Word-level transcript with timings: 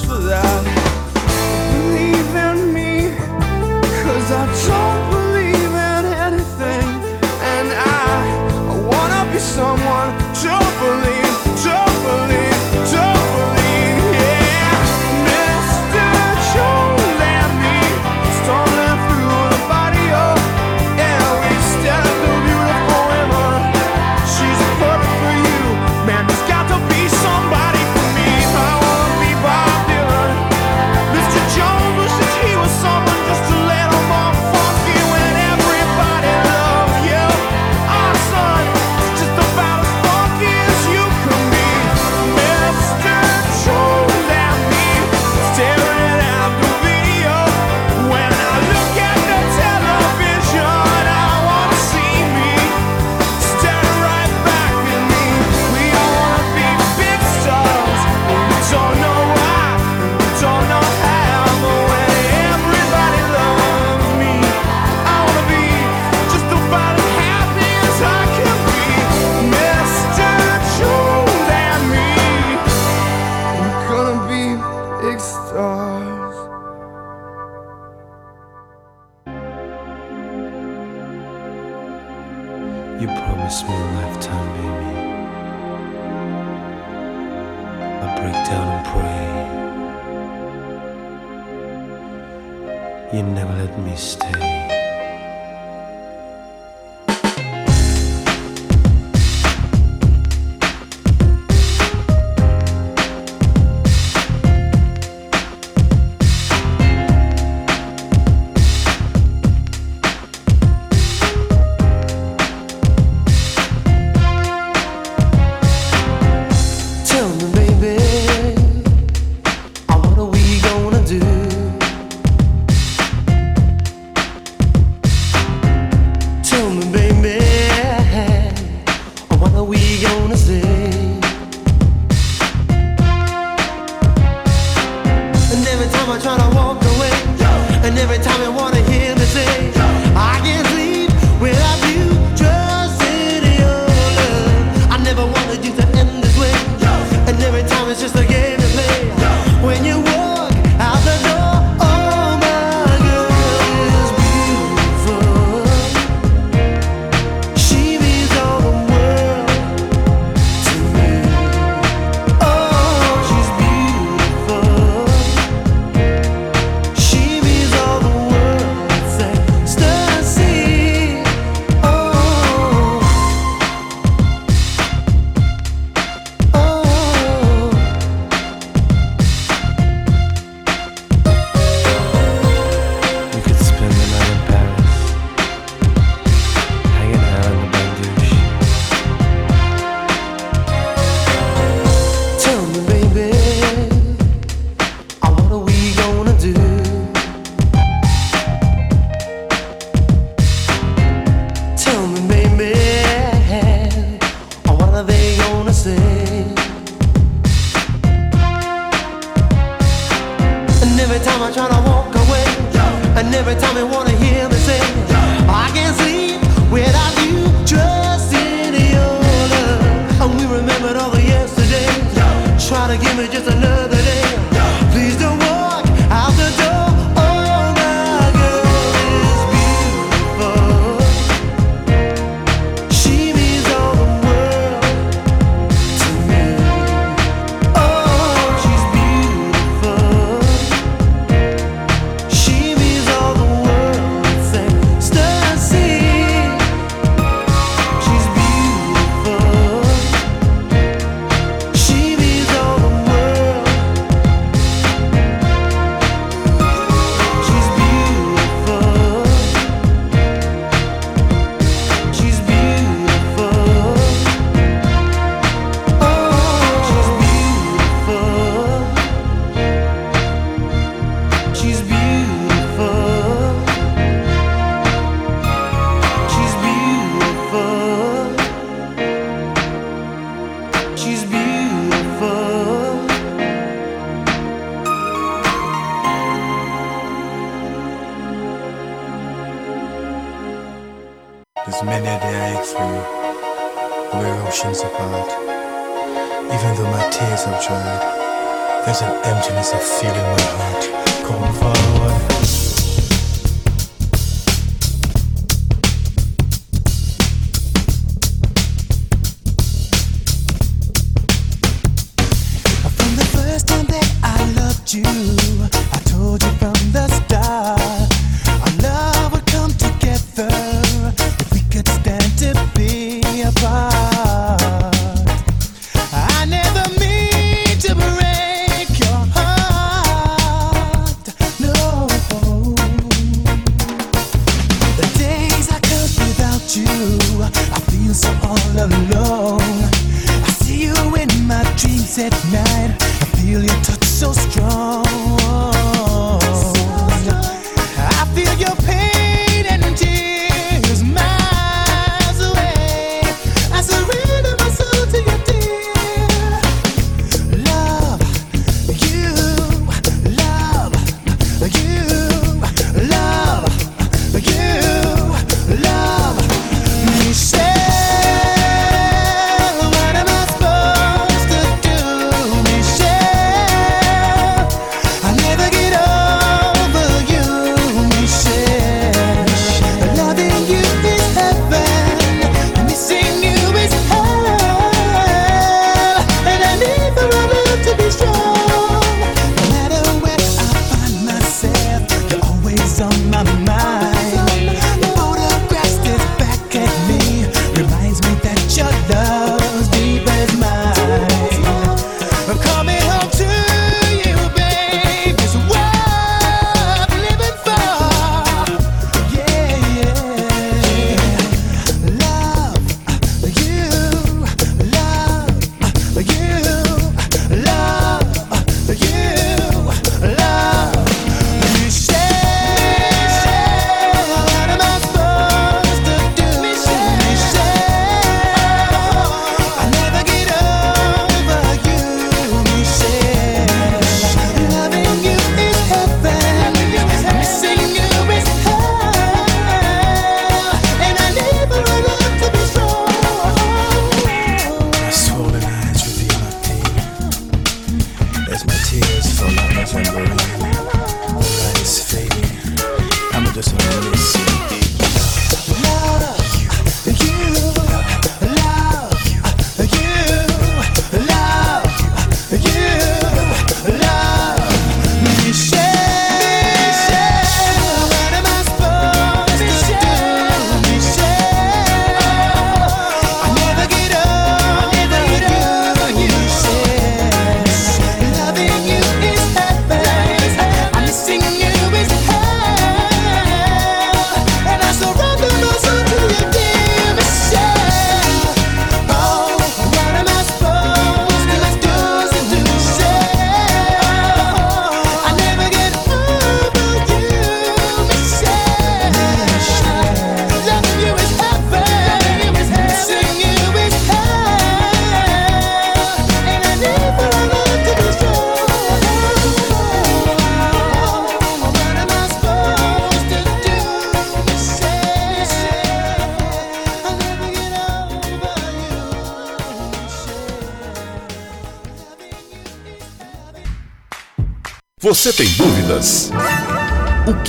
for 0.00 0.16
that. 0.16 0.71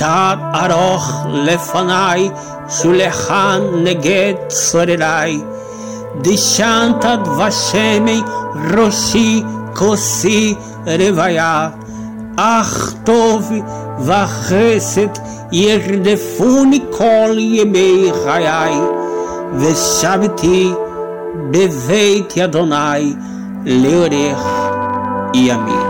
Tad 0.00 0.38
aroch 0.62 1.08
lefanai, 1.46 2.32
shulechan 2.74 3.84
neget 3.84 4.38
sorerai. 4.48 5.34
Dishantad 6.22 7.22
vashemi 7.38 8.18
roshi 8.72 9.42
kosi 9.74 10.56
revaya. 11.00 11.74
Ach 12.38 12.76
tov 13.04 13.44
vachesed 14.08 15.14
yerdefuni 15.60 16.80
kol 16.96 17.36
yemei 17.36 18.10
chayai. 18.22 18.80
Veshaviti 19.60 20.62
beveit 21.52 22.30
yadonai 22.40 23.04
leorech 23.82 24.48
yamin. 25.46 25.89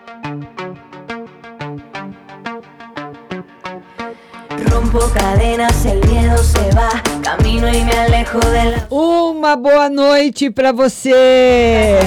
Uma 8.89 9.55
boa 9.55 9.89
noite 9.89 10.49
para 10.51 10.73
você. 10.73 11.97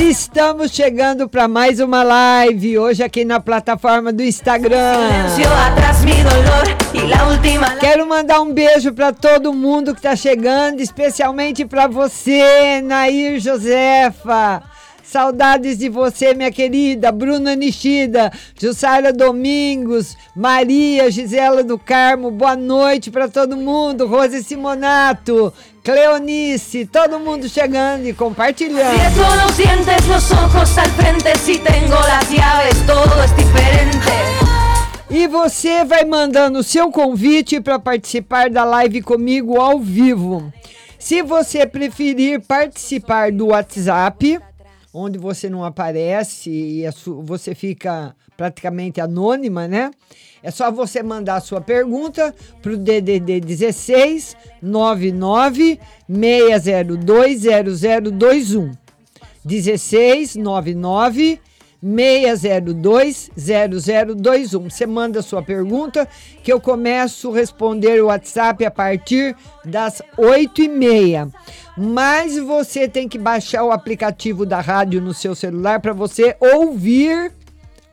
Estamos 0.00 0.70
chegando 0.70 1.28
para 1.28 1.48
mais 1.48 1.80
uma 1.80 2.04
live 2.04 2.78
hoje 2.78 3.02
aqui 3.02 3.24
na 3.24 3.40
plataforma 3.40 4.12
do 4.12 4.22
Instagram. 4.22 5.28
Quero 7.80 8.08
mandar 8.08 8.40
um 8.40 8.52
beijo 8.52 8.92
para 8.92 9.12
todo 9.12 9.52
mundo 9.52 9.92
que 9.94 9.98
está 9.98 10.14
chegando, 10.14 10.80
especialmente 10.80 11.64
para 11.64 11.88
você, 11.88 12.80
Nair 12.80 13.40
Josefa. 13.40 14.62
Saudades 15.12 15.76
de 15.76 15.90
você, 15.90 16.32
minha 16.32 16.50
querida 16.50 17.12
Bruna 17.12 17.54
Nishida, 17.54 18.32
Jussara 18.58 19.12
Domingos, 19.12 20.16
Maria 20.34 21.10
Gisela 21.10 21.62
do 21.62 21.78
Carmo, 21.78 22.30
boa 22.30 22.56
noite 22.56 23.10
para 23.10 23.28
todo 23.28 23.54
mundo, 23.54 24.06
Rose 24.06 24.42
Simonato, 24.42 25.52
Cleonice, 25.84 26.86
todo 26.86 27.20
mundo 27.20 27.46
chegando 27.46 28.06
e 28.06 28.14
compartilhando. 28.14 28.96
los 29.44 29.54
dientes, 29.54 30.06
los 30.08 30.30
ojos 30.30 30.78
al 30.78 30.88
frente, 30.92 31.36
si 31.36 31.58
tengo 31.58 31.94
las 31.94 32.30
llaves, 32.30 32.80
todo 32.86 33.22
es 33.22 33.36
diferente. 33.36 34.12
E 35.10 35.26
você 35.26 35.84
vai 35.84 36.06
mandando 36.06 36.60
o 36.60 36.64
seu 36.64 36.90
convite 36.90 37.60
para 37.60 37.78
participar 37.78 38.48
da 38.48 38.64
live 38.64 39.02
comigo 39.02 39.60
ao 39.60 39.78
vivo. 39.78 40.50
Se 40.98 41.20
você 41.20 41.66
preferir 41.66 42.40
participar 42.40 43.30
do 43.32 43.48
WhatsApp, 43.48 44.40
onde 44.92 45.18
você 45.18 45.48
não 45.48 45.64
aparece 45.64 46.50
e 46.50 46.84
você 47.24 47.54
fica 47.54 48.14
praticamente 48.36 49.00
anônima, 49.00 49.66
né? 49.66 49.90
É 50.42 50.50
só 50.50 50.70
você 50.70 51.02
mandar 51.02 51.36
a 51.36 51.40
sua 51.40 51.60
pergunta 51.60 52.34
para 52.60 52.72
o 52.72 52.76
DDD 52.76 53.40
16 53.40 54.36
99 54.60 55.78
602 56.08 57.42
0021. 57.78 58.72
16 59.44 60.36
99 60.36 61.40
602 61.82 63.30
0021. 63.36 64.70
Você 64.70 64.86
manda 64.86 65.20
sua 65.20 65.42
pergunta 65.42 66.08
que 66.42 66.52
eu 66.52 66.60
começo 66.60 67.30
a 67.32 67.34
responder 67.34 68.00
o 68.02 68.06
WhatsApp 68.06 68.64
a 68.64 68.70
partir 68.70 69.36
das 69.64 70.00
8 70.16 70.62
e 70.62 70.68
meia. 70.68 71.28
Mas 71.76 72.38
você 72.38 72.86
tem 72.86 73.08
que 73.08 73.18
baixar 73.18 73.64
o 73.64 73.72
aplicativo 73.72 74.46
da 74.46 74.60
rádio 74.60 75.00
no 75.00 75.12
seu 75.12 75.34
celular 75.34 75.80
para 75.80 75.92
você 75.92 76.36
ouvir 76.38 77.32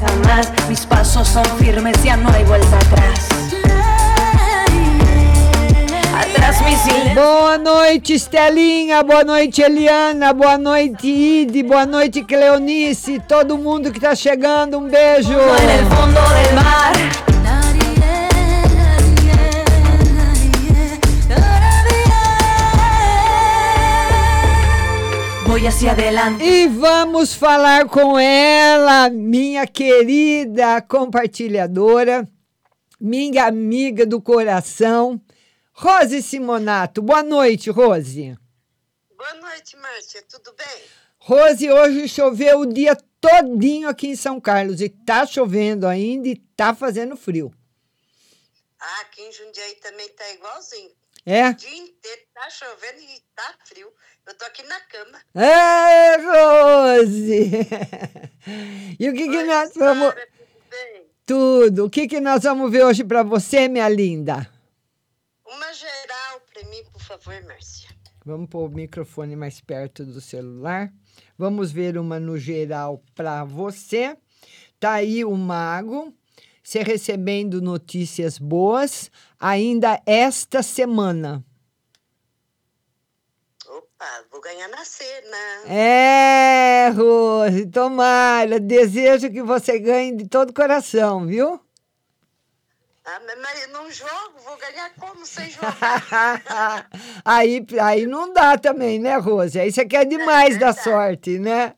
Jamás 0.00 0.52
mis 0.68 0.84
pasos 0.84 1.28
son 1.28 1.44
firmes, 1.58 1.94
ya 2.02 2.16
no 2.16 2.28
hay 2.30 2.44
vuelta 2.44 2.76
atrás. 2.76 3.28
Boa 7.14 7.56
noite, 7.58 8.14
Estelinha. 8.14 9.02
Boa 9.02 9.24
noite, 9.24 9.62
Eliana. 9.62 10.32
Boa 10.32 10.58
noite, 10.58 11.06
Ide. 11.06 11.62
Boa 11.62 11.86
noite, 11.86 12.24
Cleonice. 12.24 13.20
Todo 13.20 13.56
mundo 13.56 13.92
que 13.92 14.00
tá 14.00 14.14
chegando, 14.14 14.78
um 14.78 14.88
beijo. 14.88 15.32
En 15.32 17.25
E 26.44 26.68
vamos 26.68 27.32
falar 27.32 27.88
com 27.88 28.18
ela, 28.18 29.08
minha 29.08 29.66
querida 29.66 30.82
compartilhadora, 30.82 32.28
minha 33.00 33.46
amiga 33.46 34.04
do 34.04 34.20
coração, 34.20 35.18
Rose 35.72 36.22
Simonato. 36.22 37.00
Boa 37.00 37.22
noite, 37.22 37.70
Rose. 37.70 38.36
Boa 39.16 39.34
noite, 39.36 39.78
Márcia. 39.78 40.22
Tudo 40.28 40.52
bem? 40.52 40.84
Rose, 41.16 41.70
hoje 41.70 42.06
choveu 42.06 42.60
o 42.60 42.66
dia 42.66 42.94
todinho 43.18 43.88
aqui 43.88 44.08
em 44.08 44.16
São 44.16 44.38
Carlos 44.38 44.82
e 44.82 44.90
tá 44.90 45.24
chovendo 45.24 45.86
ainda 45.86 46.28
e 46.28 46.36
tá 46.54 46.74
fazendo 46.74 47.16
frio. 47.16 47.50
Ah, 48.78 49.00
aqui 49.00 49.22
em 49.22 49.32
Jundiaí 49.32 49.76
também 49.76 50.06
tá 50.10 50.30
igualzinho. 50.34 50.90
É? 51.24 51.48
O 51.48 51.54
dia 51.54 51.78
inteiro 51.78 52.22
tá 52.34 52.50
chovendo 52.50 53.00
e 53.00 53.22
tá 53.34 53.54
frio. 53.64 53.90
Eu 54.26 54.34
tô 54.34 54.44
aqui 54.44 54.62
na 54.64 54.80
cama. 54.80 55.20
É, 55.34 56.16
Rose! 56.16 57.50
E 58.98 59.08
o 59.10 59.12
que, 59.12 59.28
que 59.28 59.42
nós 59.42 59.72
vamos. 59.74 60.14
Tudo 60.14 60.70
bem? 60.70 61.02
Tudo. 61.26 61.84
O 61.86 61.90
que, 61.90 62.06
que 62.06 62.20
nós 62.20 62.44
vamos 62.44 62.70
ver 62.70 62.84
hoje 62.84 63.02
para 63.02 63.24
você, 63.24 63.66
minha 63.66 63.88
linda? 63.88 64.48
Uma 65.44 65.72
geral 65.72 66.40
pra 66.52 66.62
mim, 66.70 66.84
por 66.92 67.02
favor, 67.02 67.42
Márcia. 67.42 67.88
Vamos 68.24 68.48
pôr 68.48 68.66
o 68.66 68.72
microfone 68.72 69.34
mais 69.34 69.60
perto 69.60 70.04
do 70.04 70.20
celular. 70.20 70.92
Vamos 71.36 71.72
ver 71.72 71.98
uma 71.98 72.20
no 72.20 72.38
geral 72.38 73.02
para 73.14 73.44
você. 73.44 74.16
Tá 74.78 74.92
aí 74.92 75.24
o 75.24 75.36
Mago, 75.36 76.14
você 76.62 76.82
recebendo 76.82 77.60
notícias 77.60 78.38
boas 78.38 79.10
ainda 79.38 80.00
esta 80.06 80.62
semana. 80.62 81.44
Opa, 83.98 84.24
vou 84.30 84.42
ganhar 84.42 84.68
na 84.68 84.84
cena. 84.84 85.36
É, 85.66 86.90
Rose, 86.90 87.66
tomara. 87.66 88.60
Desejo 88.60 89.30
que 89.30 89.42
você 89.42 89.78
ganhe 89.78 90.14
de 90.14 90.28
todo 90.28 90.52
coração, 90.52 91.26
viu? 91.26 91.58
Ah, 93.06 93.20
mas- 93.40 93.68
não 93.72 93.90
jogo, 93.90 94.38
vou 94.44 94.56
ganhar 94.58 94.92
como 94.96 95.24
sem 95.24 95.48
jogar? 95.50 96.88
aí, 97.24 97.64
aí 97.80 98.06
não 98.06 98.32
dá 98.32 98.58
também, 98.58 98.98
né, 98.98 99.16
Rose? 99.16 99.58
Aí 99.58 99.72
você 99.72 99.86
quer 99.86 100.04
demais 100.04 100.58
da 100.58 100.72
verdade. 100.72 100.82
sorte, 100.82 101.38
né? 101.38 101.74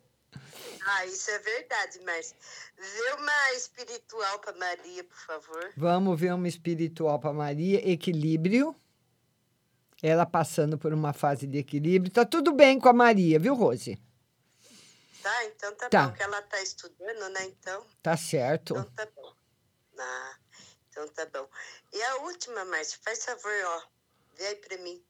ah, 0.87 1.07
isso 1.07 1.31
é 1.31 1.39
verdade, 1.39 2.01
mas 2.05 2.35
vê 2.79 3.13
uma 3.21 3.53
espiritual 3.55 4.39
pra 4.39 4.55
Maria, 4.55 5.05
por 5.05 5.19
favor. 5.19 5.71
Vamos 5.77 6.19
ver 6.19 6.33
uma 6.33 6.49
espiritual 6.49 7.19
para 7.21 7.33
Maria, 7.33 7.89
equilíbrio. 7.89 8.75
Ela 10.03 10.25
passando 10.25 10.79
por 10.79 10.93
uma 10.93 11.13
fase 11.13 11.47
de 11.47 11.59
equilíbrio. 11.59 12.13
Tá 12.13 12.25
tudo 12.25 12.53
bem 12.53 12.79
com 12.79 12.89
a 12.89 12.93
Maria, 12.93 13.39
viu, 13.39 13.55
Rose? 13.55 13.99
Tá, 15.23 15.45
então 15.47 15.75
tá, 15.75 15.89
Tá. 15.89 16.07
bom, 16.07 16.13
que 16.15 16.23
ela 16.23 16.41
tá 16.43 16.63
estudando, 16.63 17.29
né, 17.31 17.47
então? 17.47 17.83
Tá 18.03 18.17
certo. 18.17 18.75
Então 18.75 18.85
tá 18.95 19.07
bom. 19.17 19.33
Ah, 19.99 20.37
então 20.89 21.09
tá 21.09 21.27
bom. 21.27 21.49
E 21.93 22.01
a 22.03 22.17
última, 22.23 22.65
Márcia, 22.65 22.99
faz 23.05 23.25
favor, 23.25 23.53
ó. 23.65 23.83
Vê 24.39 24.47
aí 24.47 24.55
pra 24.57 24.79
mim. 24.79 25.03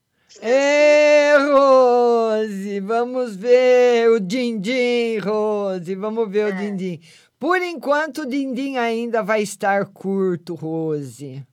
Ê, 0.43 1.35
Rose, 1.53 2.81
vamos 2.81 3.37
ver 3.37 4.11
o 4.11 4.19
Dindim, 4.21 5.19
Rose, 5.19 5.95
vamos 5.95 6.31
ver 6.31 6.53
o 6.53 6.57
Dindim. 6.57 7.01
Por 7.39 7.61
enquanto, 7.63 8.23
o 8.23 8.27
Dindim 8.27 8.77
ainda 8.77 9.23
vai 9.23 9.43
estar 9.43 9.87
curto, 9.87 10.55
Rose. 10.55 11.47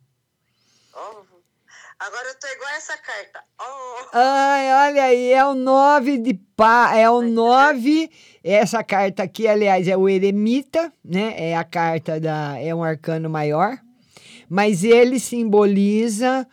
Agora 2.06 2.28
eu 2.28 2.36
tô 2.36 2.48
igual 2.48 2.70
essa 2.78 2.96
carta. 2.98 3.40
Ó, 3.60 4.06
Ai, 4.14 4.90
olha 4.90 5.04
aí, 5.06 5.34
é 5.34 5.44
o 5.44 5.56
nove 5.56 6.20
de 6.20 6.36
pá, 6.56 6.96
é 6.96 7.10
o 7.10 7.24
nove. 7.24 8.12
Essa 8.44 8.84
carta 8.84 9.24
aqui, 9.24 9.48
aliás, 9.48 9.88
é 9.88 9.98
o 9.98 10.08
eremita, 10.08 10.94
né? 11.04 11.34
É 11.36 11.58
a 11.58 11.64
carta 11.64 12.20
da, 12.20 12.60
é 12.60 12.76
um 12.76 12.84
arcano 12.84 13.28
maior, 13.28 13.80
mas 14.48 14.84
ele 14.84 15.20
simboliza 15.20 16.48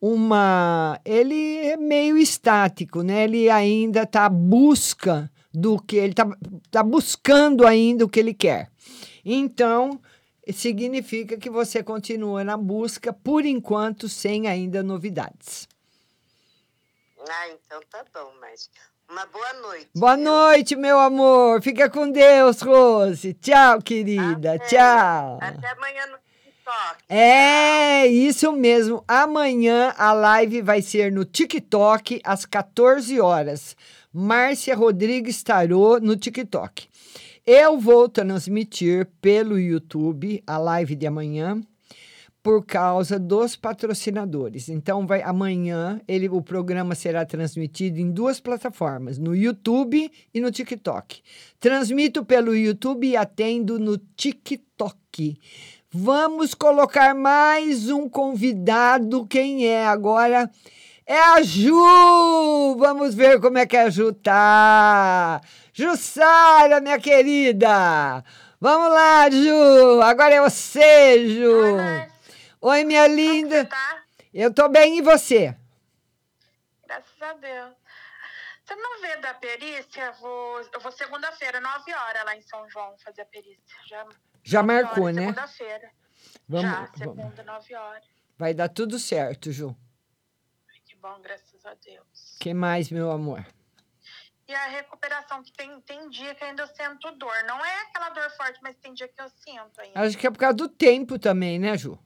uma, 0.00 1.00
ele 1.04 1.58
é 1.66 1.76
meio 1.76 2.16
estático, 2.16 3.02
né? 3.02 3.24
Ele 3.24 3.50
ainda 3.50 4.02
está 4.02 4.26
à 4.26 4.28
busca 4.28 5.28
do 5.52 5.82
que 5.82 5.96
ele 5.96 6.12
está 6.12 6.28
tá 6.70 6.82
buscando 6.84 7.66
ainda 7.66 8.04
o 8.04 8.08
que 8.08 8.20
ele 8.20 8.34
quer. 8.34 8.70
Então, 9.24 10.00
significa 10.50 11.36
que 11.36 11.50
você 11.50 11.82
continua 11.82 12.42
na 12.42 12.56
busca 12.56 13.12
por 13.12 13.44
enquanto 13.44 14.08
sem 14.08 14.48
ainda 14.48 14.82
novidades. 14.82 15.68
ah, 17.28 17.48
então 17.50 17.80
tá 17.90 18.04
bom, 18.12 18.32
Márcia. 18.40 18.70
Uma 19.08 19.26
boa 19.26 19.52
noite. 19.52 19.88
Boa 19.94 20.16
noite, 20.16 20.74
meu 20.74 20.98
amor. 20.98 21.60
Fica 21.60 21.90
com 21.90 22.10
Deus, 22.10 22.62
Rose. 22.62 23.34
Tchau, 23.34 23.82
querida. 23.82 24.58
Tchau. 24.60 25.38
Até 25.38 25.70
amanhã 25.70 26.06
no 26.06 26.16
TikTok. 26.16 27.04
É 27.10 28.06
isso 28.06 28.50
mesmo. 28.52 29.04
Amanhã 29.06 29.94
a 29.98 30.14
live 30.14 30.62
vai 30.62 30.80
ser 30.80 31.12
no 31.12 31.26
TikTok 31.26 32.22
às 32.24 32.46
14 32.46 33.20
horas. 33.20 33.76
Márcia 34.10 34.74
Rodrigues 34.74 35.42
Tarô 35.42 36.00
no 36.00 36.16
TikTok. 36.16 36.88
Eu 37.44 37.76
vou 37.76 38.08
transmitir 38.08 39.08
pelo 39.20 39.58
YouTube 39.58 40.40
a 40.46 40.58
live 40.58 40.94
de 40.94 41.08
amanhã 41.08 41.60
por 42.40 42.64
causa 42.64 43.18
dos 43.18 43.56
patrocinadores. 43.56 44.68
Então, 44.68 45.08
vai 45.08 45.22
amanhã 45.22 46.00
ele, 46.06 46.28
o 46.28 46.40
programa 46.40 46.94
será 46.94 47.26
transmitido 47.26 47.98
em 47.98 48.12
duas 48.12 48.38
plataformas, 48.38 49.18
no 49.18 49.34
YouTube 49.34 50.08
e 50.32 50.40
no 50.40 50.52
TikTok. 50.52 51.20
Transmito 51.58 52.24
pelo 52.24 52.54
YouTube 52.56 53.08
e 53.08 53.16
atendo 53.16 53.76
no 53.76 53.98
TikTok. 53.98 55.36
Vamos 55.90 56.54
colocar 56.54 57.12
mais 57.12 57.90
um 57.90 58.08
convidado. 58.08 59.26
Quem 59.26 59.66
é 59.66 59.84
agora? 59.84 60.48
É 61.04 61.18
a 61.18 61.42
Ju! 61.42 62.76
Vamos 62.78 63.16
ver 63.16 63.40
como 63.40 63.58
é 63.58 63.66
que 63.66 63.76
a 63.76 63.90
Ju 63.90 64.12
tá. 64.12 65.40
Jussara, 65.82 66.80
minha 66.80 66.96
querida! 67.00 68.22
Vamos 68.60 68.88
lá, 68.94 69.28
Ju! 69.28 70.00
Agora 70.00 70.32
é 70.32 70.40
você, 70.40 71.28
Ju! 71.28 71.50
Oi, 72.60 72.84
minha 72.84 73.08
linda! 73.08 73.68
Eu 74.32 74.54
tô 74.54 74.68
bem, 74.68 74.98
e 74.98 75.02
você? 75.02 75.56
Graças 76.86 77.20
a 77.20 77.32
Deus. 77.32 77.74
Você 78.64 78.76
não 78.76 79.00
vê 79.00 79.16
da 79.16 79.34
perícia? 79.34 80.02
Eu 80.04 80.12
vou, 80.20 80.60
eu 80.72 80.80
vou 80.80 80.92
segunda-feira, 80.92 81.60
9 81.60 81.92
horas, 81.92 82.24
lá 82.26 82.36
em 82.36 82.42
São 82.42 82.70
João, 82.70 82.94
fazer 83.04 83.22
a 83.22 83.26
perícia. 83.26 83.58
Já, 83.88 84.06
Já 84.44 84.62
marcou, 84.62 85.02
horas, 85.04 85.16
né? 85.16 85.22
Segunda-feira. 85.22 85.90
Vamos- 86.48 86.70
Já, 86.70 86.76
vamos. 86.76 86.98
segunda, 86.98 87.42
9 87.42 87.74
horas. 87.74 88.04
Vai 88.38 88.54
dar 88.54 88.68
tudo 88.68 89.00
certo, 89.00 89.50
Ju. 89.50 89.76
Que 90.84 90.94
bom, 90.94 91.20
graças 91.20 91.66
a 91.66 91.74
Deus. 91.74 92.36
que 92.38 92.54
mais, 92.54 92.88
meu 92.88 93.10
amor? 93.10 93.44
E 94.52 94.54
a 94.54 94.66
recuperação, 94.66 95.42
que 95.42 95.50
tem, 95.50 95.80
tem 95.80 96.10
dia 96.10 96.34
que 96.34 96.44
ainda 96.44 96.64
eu 96.64 96.66
sinto 96.66 97.10
dor. 97.12 97.32
Não 97.48 97.64
é 97.64 97.82
aquela 97.84 98.10
dor 98.10 98.30
forte, 98.32 98.58
mas 98.62 98.76
tem 98.76 98.92
dia 98.92 99.08
que 99.08 99.18
eu 99.18 99.30
sinto 99.30 99.80
ainda. 99.80 99.98
Acho 99.98 100.18
que 100.18 100.26
é 100.26 100.30
por 100.30 100.38
causa 100.38 100.54
do 100.54 100.68
tempo 100.68 101.18
também, 101.18 101.58
né, 101.58 101.78
Ju? 101.78 101.98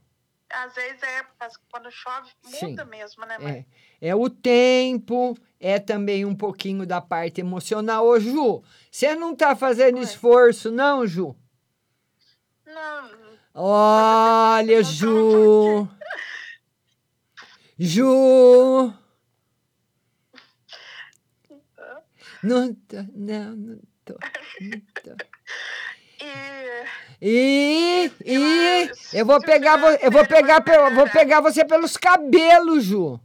Às 0.48 0.72
vezes 0.76 1.02
é, 1.02 1.24
por 1.24 1.34
causa 1.36 1.58
que 1.58 1.64
quando 1.68 1.90
chove, 1.90 2.30
muda 2.44 2.84
Sim. 2.84 2.88
mesmo, 2.88 3.26
né, 3.26 3.36
mãe? 3.38 3.66
É. 4.00 4.10
É 4.10 4.14
o 4.14 4.30
tempo, 4.30 5.36
é 5.58 5.80
também 5.80 6.24
um 6.24 6.36
pouquinho 6.36 6.86
da 6.86 7.00
parte 7.00 7.40
emocional. 7.40 8.06
Ô, 8.06 8.20
Ju, 8.20 8.62
você 8.92 9.16
não 9.16 9.34
tá 9.34 9.56
fazendo 9.56 10.00
esforço, 10.00 10.70
não, 10.70 11.04
Ju? 11.04 11.34
Não, 12.64 13.10
Olha, 13.54 14.84
Ju. 14.84 15.88
Ju. 17.76 18.94
Não 22.42 22.72
tô, 22.74 22.96
não, 23.14 23.56
não 23.56 23.78
tô. 24.04 24.14
Não 24.60 24.80
tô. 25.02 25.24
E, 27.20 28.10
e 28.24 28.90
eu 29.12 29.24
vou 29.24 29.40
pegar, 29.40 29.78
eu 30.02 30.10
vou 30.10 30.26
pegar, 30.26 30.60
pe- 30.60 30.72
eu 30.76 30.94
vou 30.94 31.08
pegar 31.08 31.40
você 31.40 31.64
pelos 31.64 31.96
cabelos, 31.96 32.84
Ju. 32.84 33.18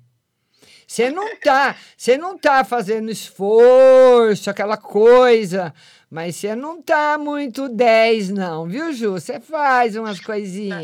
Você 0.88 1.10
não 1.10 1.38
tá, 1.38 1.76
você 1.96 2.18
não 2.18 2.38
tá 2.38 2.64
fazendo 2.66 3.10
esforço, 3.12 4.50
aquela 4.50 4.76
coisa, 4.78 5.74
mas 6.10 6.36
você 6.36 6.54
não 6.56 6.82
tá 6.82 7.18
muito 7.18 7.70
10 7.70 8.30
não, 8.30 8.66
viu, 8.68 8.92
Ju? 8.92 9.12
Você 9.14 9.40
faz 9.40 9.96
umas 9.96 10.20
coisinhas. 10.20 10.82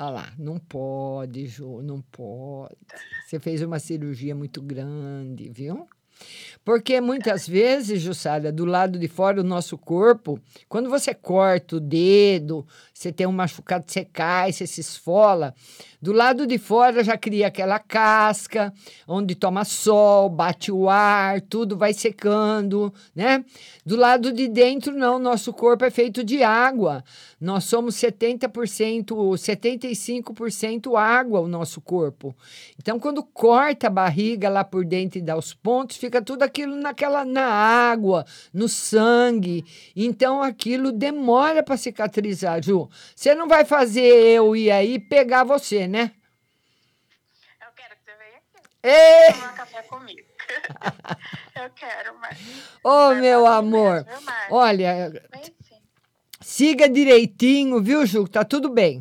Ah 0.00 0.10
lá, 0.10 0.32
não 0.38 0.60
pode, 0.60 1.44
Ju, 1.48 1.82
não 1.82 2.00
pode. 2.00 2.76
Você 3.26 3.40
fez 3.40 3.60
uma 3.62 3.80
cirurgia 3.80 4.32
muito 4.32 4.62
grande, 4.62 5.50
viu? 5.50 5.88
Porque 6.64 7.00
muitas 7.00 7.48
vezes, 7.48 8.02
Jussara, 8.02 8.52
do 8.52 8.64
lado 8.64 8.98
de 8.98 9.08
fora, 9.08 9.40
o 9.40 9.44
nosso 9.44 9.78
corpo, 9.78 10.38
quando 10.68 10.90
você 10.90 11.14
corta 11.14 11.76
o 11.76 11.80
dedo, 11.80 12.66
você 12.92 13.10
tem 13.10 13.26
um 13.26 13.32
machucado, 13.32 13.84
você 13.86 14.04
cai, 14.04 14.52
você 14.52 14.66
se 14.66 14.80
esfola, 14.80 15.54
do 16.00 16.12
lado 16.12 16.46
de 16.46 16.58
fora 16.58 17.02
já 17.02 17.18
cria 17.18 17.48
aquela 17.48 17.80
casca, 17.80 18.72
onde 19.06 19.34
toma 19.34 19.64
sol, 19.64 20.28
bate 20.28 20.70
o 20.70 20.88
ar, 20.88 21.40
tudo 21.40 21.76
vai 21.76 21.92
secando, 21.92 22.94
né? 23.16 23.44
Do 23.84 23.96
lado 23.96 24.32
de 24.32 24.46
dentro, 24.46 24.92
não, 24.92 25.18
nosso 25.18 25.52
corpo 25.52 25.84
é 25.84 25.90
feito 25.90 26.22
de 26.22 26.42
água. 26.44 27.02
Nós 27.40 27.64
somos 27.64 27.96
70%, 27.96 29.06
75% 29.06 30.96
água, 30.96 31.40
o 31.40 31.48
nosso 31.48 31.80
corpo. 31.80 32.32
Então, 32.78 33.00
quando 33.00 33.24
corta 33.24 33.88
a 33.88 33.90
barriga 33.90 34.48
lá 34.48 34.62
por 34.62 34.84
dentro 34.84 35.18
e 35.18 35.22
dá 35.22 35.36
os 35.36 35.52
pontos, 35.52 35.96
fica 35.96 36.07
tudo 36.24 36.42
aquilo 36.42 36.74
naquela 36.76 37.24
na 37.24 37.46
água, 37.46 38.24
no 38.52 38.68
sangue. 38.68 39.64
Então, 39.94 40.42
aquilo 40.42 40.90
demora 40.90 41.62
para 41.62 41.76
cicatrizar, 41.76 42.62
Ju. 42.62 42.88
Você 43.14 43.34
não 43.34 43.46
vai 43.46 43.64
fazer 43.64 44.02
eu 44.02 44.56
ir 44.56 44.70
aí 44.70 44.98
pegar 44.98 45.44
você, 45.44 45.86
né? 45.86 46.12
Eu 47.60 47.72
quero 47.76 47.96
que 47.96 48.04
você 48.04 48.16
venha 48.16 48.38
aqui. 48.38 48.68
Ei! 48.82 49.32
Tomar 49.34 49.54
café 49.54 49.82
comigo. 49.82 50.28
eu 51.62 51.70
quero, 51.70 52.18
mas. 52.18 52.38
Ô, 52.82 53.14
meu 53.14 53.46
amor, 53.46 54.04
viu, 54.04 54.20
Márcia? 54.22 54.54
olha, 54.54 55.22
sim. 55.62 55.82
siga 56.40 56.88
direitinho, 56.88 57.82
viu, 57.82 58.06
Ju? 58.06 58.26
Tá 58.26 58.44
tudo 58.44 58.70
bem. 58.70 59.00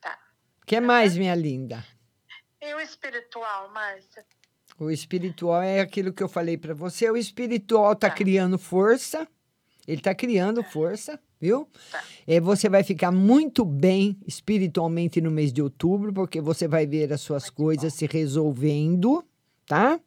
Tá. 0.00 0.18
O 0.62 0.66
que 0.66 0.80
mais, 0.80 1.16
minha 1.16 1.34
linda? 1.34 1.84
E 2.60 2.74
o 2.74 2.80
espiritual, 2.80 3.68
Márcia? 3.70 4.24
O 4.78 4.90
espiritual 4.90 5.62
é 5.62 5.80
aquilo 5.80 6.12
que 6.12 6.22
eu 6.22 6.28
falei 6.28 6.56
para 6.56 6.74
você. 6.74 7.08
O 7.10 7.16
espiritual 7.16 7.94
tá 7.94 8.10
criando 8.10 8.58
força. 8.58 9.26
Ele 9.86 10.00
tá 10.00 10.14
criando 10.14 10.62
força, 10.64 11.20
viu? 11.38 11.68
E 12.26 12.40
você 12.40 12.68
vai 12.68 12.82
ficar 12.82 13.12
muito 13.12 13.64
bem 13.64 14.18
espiritualmente 14.26 15.20
no 15.20 15.30
mês 15.30 15.52
de 15.52 15.60
outubro, 15.60 16.12
porque 16.12 16.40
você 16.40 16.66
vai 16.66 16.86
ver 16.86 17.12
as 17.12 17.20
suas 17.20 17.50
coisas 17.50 17.92
se 17.92 18.06
resolvendo, 18.06 19.22
tá? 19.66 20.00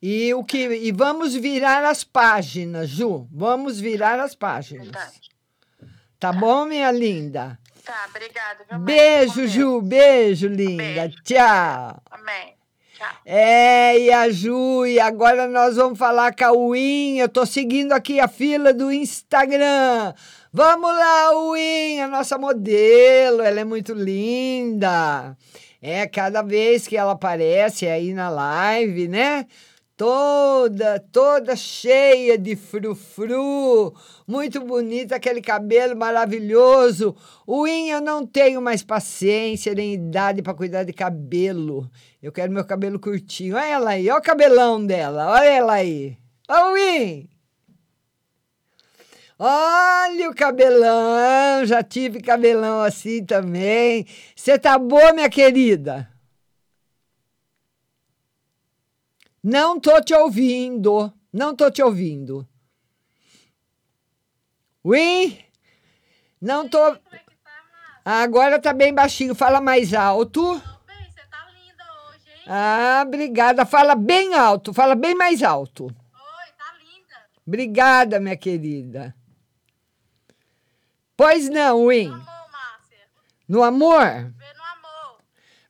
E 0.00 0.32
o 0.34 0.44
que 0.44 0.68
e 0.68 0.92
vamos 0.92 1.34
virar 1.34 1.84
as 1.84 2.04
páginas, 2.04 2.88
Ju. 2.88 3.26
Vamos 3.32 3.80
virar 3.80 4.20
as 4.20 4.34
páginas. 4.36 5.20
Tá 6.18 6.32
bom, 6.32 6.64
minha 6.64 6.92
linda? 6.92 7.58
Tá, 7.84 8.06
obrigada? 8.08 8.78
Beijo, 8.78 9.46
Ju. 9.48 9.80
Beijo, 9.82 10.48
linda. 10.48 11.10
Tchau. 11.24 12.02
Amém. 12.10 12.55
É, 13.24 13.98
e 13.98 14.12
a 14.12 14.30
Ju, 14.30 14.86
e 14.86 15.00
agora 15.00 15.48
nós 15.48 15.76
vamos 15.76 15.98
falar 15.98 16.34
com 16.34 16.44
a 16.44 16.52
Win. 16.52 17.18
Eu 17.18 17.28
tô 17.28 17.44
seguindo 17.44 17.92
aqui 17.92 18.20
a 18.20 18.28
fila 18.28 18.72
do 18.72 18.92
Instagram. 18.92 20.14
Vamos 20.52 20.90
lá, 20.90 21.30
Win, 21.52 22.00
a 22.00 22.08
nossa 22.08 22.38
modelo, 22.38 23.42
ela 23.42 23.60
é 23.60 23.64
muito 23.64 23.92
linda. 23.92 25.36
É, 25.82 26.06
cada 26.06 26.42
vez 26.42 26.86
que 26.86 26.96
ela 26.96 27.12
aparece 27.12 27.86
aí 27.86 28.14
na 28.14 28.28
live, 28.28 29.08
né? 29.08 29.46
Toda, 29.96 31.00
toda 31.10 31.56
cheia 31.56 32.36
de 32.36 32.54
frufru, 32.54 33.94
muito 34.26 34.60
bonita, 34.60 35.16
aquele 35.16 35.40
cabelo 35.40 35.96
maravilhoso. 35.96 37.16
Win, 37.48 37.88
eu 37.88 38.02
não 38.02 38.26
tenho 38.26 38.60
mais 38.60 38.82
paciência 38.82 39.74
nem 39.74 39.94
idade 39.94 40.42
para 40.42 40.52
cuidar 40.52 40.82
de 40.84 40.92
cabelo. 40.92 41.90
Eu 42.22 42.30
quero 42.30 42.52
meu 42.52 42.62
cabelo 42.66 43.00
curtinho. 43.00 43.56
Olha 43.56 43.64
ela 43.64 43.90
aí, 43.92 44.10
olha 44.10 44.18
o 44.18 44.22
cabelão 44.22 44.84
dela, 44.84 45.30
olha 45.30 45.46
ela 45.46 45.72
aí. 45.72 46.18
Ô, 46.46 46.74
Win! 46.74 47.30
Olha 49.38 50.28
o 50.30 50.34
cabelão, 50.34 51.64
já 51.64 51.82
tive 51.82 52.20
cabelão 52.20 52.80
assim 52.80 53.24
também. 53.24 54.06
Você 54.34 54.58
tá 54.58 54.78
boa, 54.78 55.14
minha 55.14 55.30
querida? 55.30 56.06
Não 59.48 59.78
tô 59.78 60.00
te 60.00 60.12
ouvindo. 60.12 61.12
Não 61.32 61.54
tô 61.54 61.70
te 61.70 61.80
ouvindo. 61.80 62.44
Win? 64.84 65.38
Não 66.40 66.68
tô. 66.68 66.98
Agora 68.04 68.60
tá 68.60 68.72
bem 68.72 68.92
baixinho. 68.92 69.36
Fala 69.36 69.60
mais 69.60 69.94
alto. 69.94 70.60
Ah, 72.44 73.04
obrigada. 73.06 73.64
Fala 73.64 73.94
bem 73.94 74.34
alto. 74.34 74.74
Fala 74.74 74.96
bem 74.96 75.14
mais 75.14 75.44
alto. 75.44 75.84
Oi, 75.84 75.92
tá 76.58 76.74
linda. 76.80 77.14
Obrigada, 77.46 78.18
minha 78.18 78.36
querida. 78.36 79.14
Pois 81.16 81.48
não, 81.48 81.86
Win. 81.86 82.10
No 83.46 83.62
amor? 83.62 84.34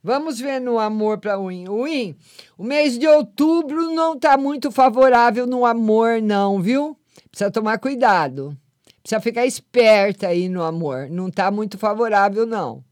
Vamos 0.06 0.38
ver 0.38 0.60
no 0.60 0.78
amor 0.78 1.18
para 1.18 1.36
o 1.36 1.48
Win. 1.48 1.64
Win, 1.64 2.16
o 2.56 2.62
mês 2.62 2.96
de 2.96 3.08
outubro 3.08 3.92
não 3.92 4.16
tá 4.16 4.38
muito 4.38 4.70
favorável 4.70 5.48
no 5.48 5.66
amor, 5.66 6.22
não, 6.22 6.62
viu? 6.62 6.96
Precisa 7.28 7.50
tomar 7.50 7.80
cuidado. 7.80 8.56
Precisa 9.02 9.20
ficar 9.20 9.44
esperta 9.46 10.28
aí 10.28 10.48
no 10.48 10.62
amor. 10.62 11.10
Não 11.10 11.28
tá 11.28 11.50
muito 11.50 11.76
favorável, 11.76 12.46
não. 12.46 12.84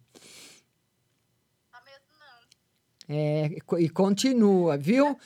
É, 3.09 3.49
e 3.79 3.89
continua, 3.89 4.77
viu? 4.77 5.17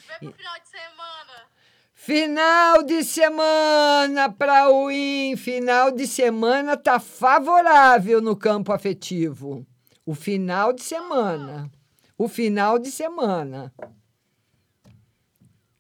Final 1.95 2.83
de 2.83 3.03
semana 3.03 4.31
para 4.31 4.69
o 4.69 4.91
IN. 4.91 5.39
Final 5.39 5.91
de 5.91 6.07
semana 6.07 6.77
tá 6.77 7.01
favorável 7.01 8.21
no 8.21 8.37
campo 8.37 8.75
afetivo. 8.75 9.67
O 10.05 10.15
final 10.15 10.75
de 10.75 10.83
semana. 10.83 11.71
O 12.19 12.29
final 12.29 12.79
de 12.79 12.91
semana. 12.91 13.73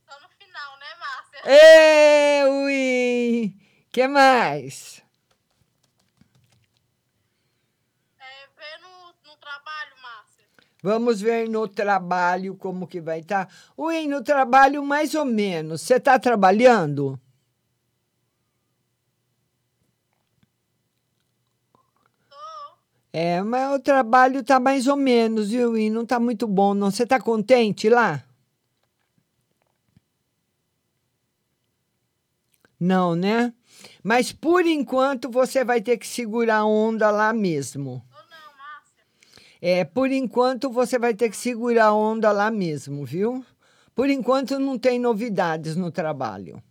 Só 0.08 0.20
no 0.20 0.28
final, 0.38 0.78
né, 0.78 0.86
Márcia? 0.98 1.40
Ê, 1.44 2.44
ui! 2.44 3.54
que 3.90 4.06
mais? 4.06 5.02
Vamos 10.80 11.20
ver 11.20 11.48
no 11.48 11.66
trabalho 11.66 12.54
como 12.54 12.86
que 12.86 13.00
vai 13.00 13.18
estar. 13.18 13.46
Tá. 13.46 13.52
Ui, 13.76 14.06
no 14.06 14.22
trabalho 14.22 14.84
mais 14.84 15.12
ou 15.16 15.24
menos. 15.24 15.82
Você 15.82 15.96
está 15.96 16.16
trabalhando? 16.20 17.20
É, 23.20 23.42
mas 23.42 23.74
o 23.74 23.80
trabalho 23.80 24.44
tá 24.44 24.60
mais 24.60 24.86
ou 24.86 24.94
menos, 24.94 25.50
viu? 25.50 25.76
E 25.76 25.90
não 25.90 26.06
tá 26.06 26.20
muito 26.20 26.46
bom, 26.46 26.72
não. 26.72 26.88
Você 26.88 27.04
tá 27.04 27.20
contente 27.20 27.88
lá? 27.88 28.22
Não, 32.78 33.16
né? 33.16 33.52
Mas 34.04 34.30
por 34.30 34.64
enquanto 34.64 35.28
você 35.28 35.64
vai 35.64 35.80
ter 35.80 35.98
que 35.98 36.06
segurar 36.06 36.58
a 36.58 36.64
onda 36.64 37.10
lá 37.10 37.32
mesmo. 37.32 38.00
É, 39.60 39.84
por 39.84 40.12
enquanto 40.12 40.70
você 40.70 40.96
vai 40.96 41.12
ter 41.12 41.28
que 41.28 41.36
segurar 41.36 41.86
a 41.86 41.94
onda 41.94 42.30
lá 42.30 42.52
mesmo, 42.52 43.04
viu? 43.04 43.44
Por 43.96 44.08
enquanto 44.08 44.60
não 44.60 44.78
tem 44.78 44.96
novidades 44.96 45.74
no 45.74 45.90
trabalho. 45.90 46.62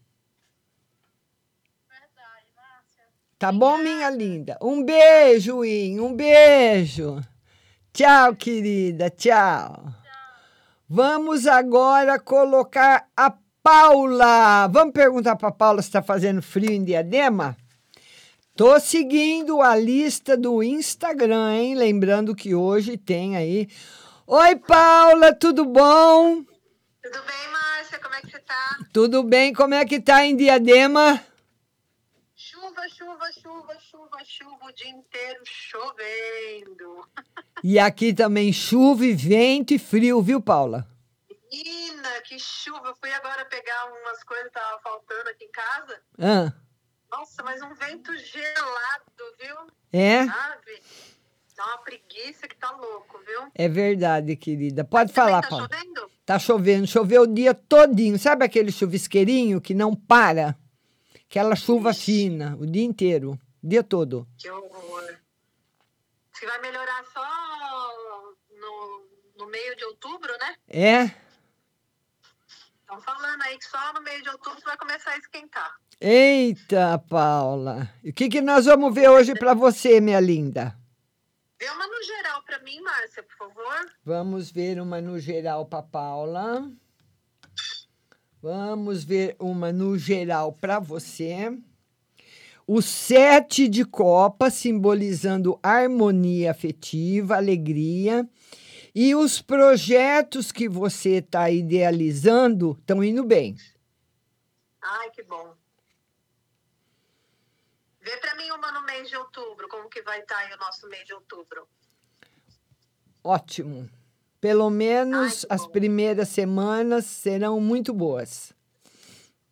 Tá 3.40 3.52
bom, 3.52 3.78
minha 3.78 4.10
linda? 4.10 4.58
Um 4.60 4.84
beijo, 4.84 5.64
In, 5.64 6.00
um 6.00 6.12
beijo. 6.12 7.22
Tchau, 7.94 8.36
querida, 8.36 9.12
tchau. 9.12 9.94
Vamos 10.90 11.46
agora 11.46 12.18
colocar 12.18 13.08
a 13.16 13.32
Paula. 13.62 14.68
Vamos 14.70 14.92
perguntar 14.92 15.36
para 15.36 15.52
Paula 15.52 15.84
se 15.84 15.90
está 15.90 16.02
fazendo 16.02 16.42
frio 16.42 16.72
em 16.72 16.84
Diadema? 16.84 17.56
Tô 18.56 18.80
seguindo 18.80 19.62
a 19.62 19.76
lista 19.76 20.36
do 20.36 20.64
Instagram, 20.64 21.54
hein? 21.54 21.76
Lembrando 21.76 22.34
que 22.34 22.56
hoje 22.56 22.98
tem 22.98 23.38
aí. 23.38 23.68
Oi, 24.26 24.56
Paula, 24.56 25.32
tudo 25.32 25.64
bom? 25.64 26.42
Tudo 27.04 27.20
bem, 27.24 27.52
Márcia? 27.52 28.00
Como 28.00 28.16
é 28.16 28.22
que 28.22 28.32
você 28.32 28.40
tá? 28.40 28.80
Tudo 28.92 29.22
bem, 29.22 29.54
como 29.54 29.76
é 29.76 29.86
que 29.86 30.00
tá 30.00 30.26
em 30.26 30.36
Diadema? 30.36 31.22
Chuva, 32.78 32.90
chuva, 32.90 33.32
chuva, 33.32 33.80
chuva, 33.80 34.18
chuva 34.24 34.66
o 34.66 34.72
dia 34.72 34.90
inteiro 34.90 35.42
chovendo. 35.46 37.08
E 37.64 37.80
aqui 37.80 38.14
também 38.14 38.54
chuva, 38.54 39.04
e 39.04 39.14
vento 39.16 39.74
e 39.74 39.80
frio, 39.80 40.22
viu, 40.22 40.40
Paula? 40.40 40.88
Menina, 41.52 42.22
que 42.24 42.38
chuva. 42.38 42.90
Eu 42.90 42.96
fui 42.96 43.12
agora 43.14 43.46
pegar 43.46 43.86
umas 43.86 44.24
coisas 44.24 44.52
que 44.52 44.60
estavam 44.60 44.80
faltando 44.82 45.30
aqui 45.30 45.46
em 45.46 45.52
casa. 45.52 46.02
Ah. 46.20 46.54
Nossa, 47.12 47.42
mas 47.44 47.62
um 47.64 47.74
vento 47.74 48.16
gelado, 48.16 49.24
viu? 49.42 49.56
É? 49.92 50.26
Sabe? 50.28 50.82
Tá 51.56 51.66
uma 51.66 51.78
preguiça 51.80 52.48
que 52.48 52.56
tá 52.58 52.70
louco, 52.70 53.20
viu? 53.26 53.52
É 53.56 53.68
verdade, 53.68 54.36
querida. 54.36 54.84
Pode 54.84 55.12
falar, 55.12 55.42
tá 55.42 55.50
Paulo. 55.50 55.68
chovendo? 55.68 56.12
Tá 56.24 56.38
chovendo, 56.38 56.86
choveu 56.86 57.24
o 57.24 57.28
dia 57.28 57.56
todinho. 57.56 58.20
Sabe 58.20 58.46
aquele 58.46 58.72
chuvisqueirinho 58.72 59.60
que 59.60 59.74
não 59.74 59.96
para? 59.96 60.56
Aquela 61.30 61.56
chuva 61.56 61.94
fina, 61.94 62.56
o 62.60 62.66
dia 62.66 62.84
inteiro, 62.84 63.38
o 63.62 63.68
dia 63.68 63.84
todo. 63.84 64.28
Que 64.38 64.50
horror. 64.50 65.16
Que 66.40 66.46
vai 66.46 66.62
melhorar 66.62 67.04
só 67.14 67.28
no, 68.50 69.06
no 69.38 69.48
meio 69.48 69.76
de 69.76 69.84
outubro, 69.86 70.32
né? 70.40 70.56
É? 70.70 71.04
Estão 72.80 73.02
falando 73.02 73.42
aí 73.44 73.58
que 73.58 73.66
só 73.66 73.94
no 73.94 74.02
meio 74.02 74.24
de 74.24 74.30
outubro 74.30 74.62
vai 74.64 74.78
começar 74.78 75.12
a 75.12 75.18
esquentar. 75.18 75.76
Eita, 76.00 76.98
Paula. 77.10 77.90
E 78.02 78.12
o 78.12 78.14
que, 78.14 78.30
que 78.30 78.40
nós 78.40 78.66
vamos 78.66 78.94
ver 78.94 79.10
hoje 79.10 79.34
para 79.36 79.54
você, 79.54 80.00
minha 80.00 80.22
linda? 80.22 80.78
Vê 81.60 81.70
uma 81.72 81.88
no 81.88 82.04
geral 82.04 82.42
pra 82.44 82.60
mim, 82.60 82.80
Márcia, 82.82 83.24
por 83.24 83.36
favor. 83.36 83.92
Vamos 84.06 84.50
ver 84.50 84.80
uma 84.80 85.02
no 85.02 85.20
geral 85.20 85.66
para 85.66 85.84
Paula. 85.84 86.72
Vamos 88.50 89.04
ver 89.04 89.36
uma 89.42 89.74
no 89.74 89.98
geral 89.98 90.54
para 90.54 90.80
você. 90.80 91.52
O 92.66 92.82
sete 92.82 93.68
de 93.68 93.84
copa, 93.84 94.50
simbolizando 94.50 95.60
harmonia 95.62 96.52
afetiva, 96.52 97.36
alegria. 97.36 98.26
E 98.96 99.14
os 99.14 99.42
projetos 99.42 100.50
que 100.50 100.70
você 100.70 101.16
está 101.16 101.52
idealizando 101.52 102.72
estão 102.80 103.04
indo 103.04 103.22
bem. 103.26 103.58
Ai, 104.82 105.12
que 105.12 105.24
bom. 105.24 105.54
Vê 108.00 108.16
pra 108.16 108.34
mim 108.36 108.50
uma 108.52 108.72
no 108.72 108.86
mês 108.86 109.10
de 109.10 109.18
outubro, 109.18 109.68
como 109.68 109.90
que 109.90 110.02
vai 110.04 110.22
estar 110.22 110.38
aí 110.38 110.54
o 110.54 110.58
nosso 110.58 110.88
mês 110.88 111.06
de 111.06 111.14
outubro. 111.14 111.68
Ótimo. 113.22 113.90
Pelo 114.40 114.70
menos 114.70 115.46
as 115.50 115.66
primeiras 115.68 116.30
semanas 116.30 117.06
serão 117.06 117.60
muito 117.60 117.94
boas. 117.94 118.54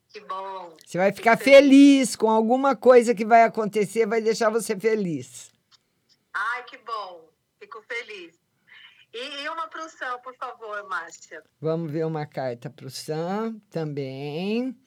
Que 0.09 0.19
bom. 0.21 0.75
Você 0.85 0.97
vai 0.97 1.11
ficar 1.11 1.37
feliz 1.37 2.15
com 2.15 2.29
alguma 2.29 2.75
coisa 2.75 3.13
que 3.13 3.25
vai 3.25 3.43
acontecer, 3.43 4.05
vai 4.05 4.21
deixar 4.21 4.49
você 4.49 4.79
feliz. 4.79 5.51
Ai, 6.33 6.63
que 6.65 6.77
bom. 6.77 7.27
Fico 7.59 7.81
feliz. 7.81 8.35
E, 9.13 9.43
e 9.43 9.49
uma 9.49 9.67
pro 9.67 9.89
Sam, 9.89 10.19
por 10.23 10.35
favor, 10.35 10.87
Márcia. 10.87 11.41
Vamos 11.59 11.91
ver 11.91 12.05
uma 12.05 12.25
carta 12.25 12.69
para 12.69 12.85
o 12.85 12.89
Sam 12.89 13.59
também. 13.69 14.77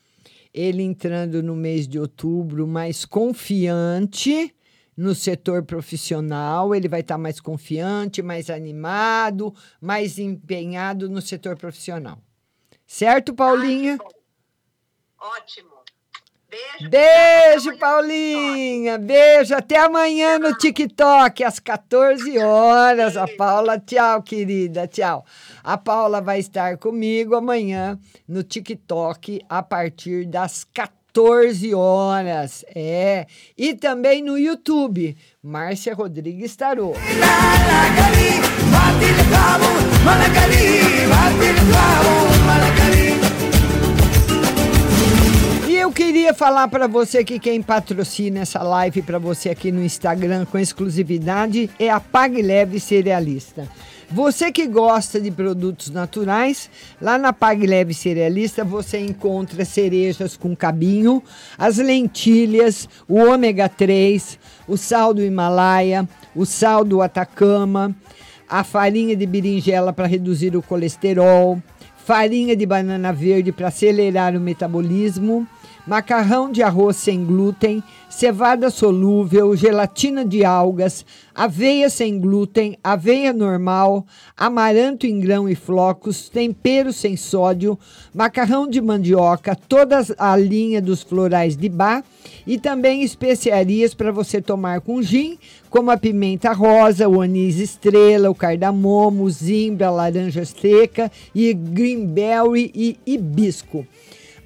Ele 0.54 0.82
entrando 0.82 1.42
no 1.42 1.56
mês 1.56 1.88
de 1.88 1.98
outubro 1.98 2.66
mais 2.66 3.04
confiante 3.04 4.54
no 4.98 5.14
setor 5.14 5.62
profissional, 5.62 6.74
ele 6.74 6.88
vai 6.88 7.00
estar 7.00 7.16
mais 7.16 7.38
confiante, 7.40 8.20
mais 8.20 8.50
animado, 8.50 9.54
mais 9.80 10.18
empenhado 10.18 11.08
no 11.08 11.22
setor 11.22 11.56
profissional. 11.56 12.18
Certo, 12.84 13.32
Paulinha? 13.32 13.96
Ótimo. 15.20 15.70
Beijo. 16.50 16.90
Beijo, 16.90 17.78
Paulinha. 17.78 18.98
Beijo. 18.98 19.54
Até 19.54 19.78
amanhã 19.78 20.36
no 20.36 20.56
TikTok, 20.56 21.44
às 21.44 21.60
14 21.60 22.36
horas. 22.38 23.16
A 23.16 23.28
Paula, 23.28 23.78
tchau, 23.78 24.20
querida. 24.24 24.88
Tchau. 24.88 25.24
A 25.62 25.78
Paula 25.78 26.20
vai 26.20 26.40
estar 26.40 26.76
comigo 26.76 27.36
amanhã 27.36 27.96
no 28.26 28.42
TikTok 28.42 29.42
a 29.48 29.62
partir 29.62 30.26
das 30.26 30.64
14 30.64 30.97
horas. 31.74 32.64
É. 32.74 33.26
E 33.56 33.74
também 33.74 34.22
no 34.22 34.38
YouTube. 34.38 35.16
Márcia 35.42 35.94
Rodrigues 35.94 36.54
Tarô. 36.54 36.94
E 45.68 45.76
eu 45.76 45.92
queria 45.92 46.34
falar 46.34 46.68
para 46.68 46.86
você 46.86 47.24
que 47.24 47.38
quem 47.38 47.62
patrocina 47.62 48.40
essa 48.40 48.62
live 48.62 49.02
para 49.02 49.18
você 49.18 49.50
aqui 49.50 49.72
no 49.72 49.82
Instagram 49.82 50.44
com 50.46 50.58
exclusividade 50.58 51.70
é 51.78 51.90
a 51.90 52.00
Pague 52.00 52.42
Leve 52.42 52.78
Cerealista. 52.80 53.68
Você 54.10 54.50
que 54.50 54.66
gosta 54.66 55.20
de 55.20 55.30
produtos 55.30 55.90
naturais, 55.90 56.70
lá 56.98 57.18
na 57.18 57.30
Pague 57.30 57.66
Leve 57.66 57.92
Cerealista 57.92 58.64
você 58.64 58.98
encontra 58.98 59.66
cerejas 59.66 60.34
com 60.34 60.56
cabinho, 60.56 61.22
as 61.58 61.76
lentilhas, 61.76 62.88
o 63.06 63.16
ômega 63.16 63.68
3, 63.68 64.38
o 64.66 64.78
sal 64.78 65.12
do 65.12 65.22
Himalaia, 65.22 66.08
o 66.34 66.46
sal 66.46 66.86
do 66.86 67.02
Atacama, 67.02 67.94
a 68.48 68.64
farinha 68.64 69.14
de 69.14 69.26
berinjela 69.26 69.92
para 69.92 70.06
reduzir 70.06 70.56
o 70.56 70.62
colesterol, 70.62 71.62
farinha 71.98 72.56
de 72.56 72.64
banana 72.64 73.12
verde 73.12 73.52
para 73.52 73.68
acelerar 73.68 74.34
o 74.34 74.40
metabolismo, 74.40 75.46
macarrão 75.88 76.52
de 76.52 76.62
arroz 76.62 76.96
sem 76.96 77.24
glúten, 77.24 77.82
cevada 78.10 78.68
solúvel, 78.68 79.56
gelatina 79.56 80.22
de 80.22 80.44
algas, 80.44 81.02
aveia 81.34 81.88
sem 81.88 82.20
glúten, 82.20 82.76
aveia 82.84 83.32
normal, 83.32 84.04
amaranto 84.36 85.06
em 85.06 85.18
grão 85.18 85.48
e 85.48 85.54
flocos, 85.54 86.28
tempero 86.28 86.92
sem 86.92 87.16
sódio, 87.16 87.78
macarrão 88.14 88.68
de 88.68 88.82
mandioca, 88.82 89.56
toda 89.56 90.04
a 90.18 90.36
linha 90.36 90.82
dos 90.82 91.02
florais 91.02 91.56
de 91.56 91.70
bar 91.70 92.04
e 92.46 92.58
também 92.58 93.02
especiarias 93.02 93.94
para 93.94 94.12
você 94.12 94.42
tomar 94.42 94.82
com 94.82 95.00
gin, 95.00 95.38
como 95.70 95.90
a 95.90 95.96
pimenta 95.96 96.52
rosa, 96.52 97.08
o 97.08 97.22
anis 97.22 97.58
estrela, 97.58 98.28
o 98.28 98.34
cardamomo, 98.34 99.28
zimbra, 99.30 99.90
laranja 99.90 100.44
seca 100.44 101.10
e 101.34 101.54
greenberry 101.54 102.70
e 102.74 102.98
hibisco. 103.06 103.86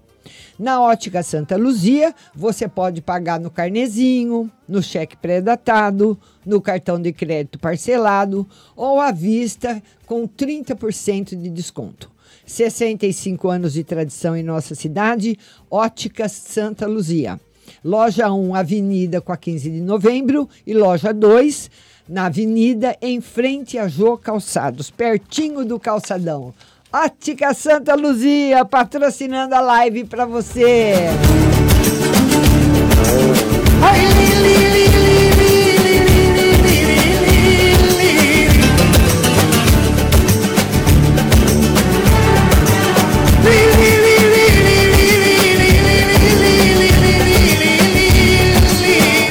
Na 0.59 0.81
Ótica 0.81 1.23
Santa 1.23 1.55
Luzia, 1.55 2.13
você 2.33 2.67
pode 2.67 3.01
pagar 3.01 3.39
no 3.39 3.49
carnezinho, 3.49 4.51
no 4.67 4.83
cheque 4.83 5.15
pré-datado, 5.15 6.19
no 6.45 6.59
cartão 6.59 7.01
de 7.01 7.13
crédito 7.13 7.57
parcelado 7.57 8.45
ou 8.75 8.99
à 8.99 9.11
vista 9.11 9.81
com 10.05 10.27
30% 10.27 11.41
de 11.41 11.49
desconto. 11.49 12.11
65 12.45 13.49
anos 13.49 13.73
de 13.73 13.83
tradição 13.83 14.35
em 14.35 14.43
nossa 14.43 14.75
cidade, 14.75 15.37
Ótica 15.69 16.27
Santa 16.27 16.85
Luzia. 16.85 17.39
Loja 17.83 18.31
1, 18.31 18.55
Avenida 18.55 19.21
com 19.21 19.31
a 19.31 19.37
15 19.37 19.69
de 19.69 19.81
novembro 19.81 20.47
e 20.65 20.73
loja 20.73 21.13
2, 21.13 21.69
na 22.07 22.27
Avenida, 22.27 22.95
em 23.01 23.19
frente 23.19 23.77
a 23.77 23.87
Jô 23.87 24.17
Calçados, 24.17 24.91
pertinho 24.91 25.65
do 25.65 25.79
calçadão. 25.79 26.53
Ótica 26.93 27.53
Santa 27.53 27.95
Luzia, 27.95 28.63
patrocinando 28.63 29.55
a 29.55 29.59
live 29.59 30.05
para 30.05 30.25
você. 30.25 30.93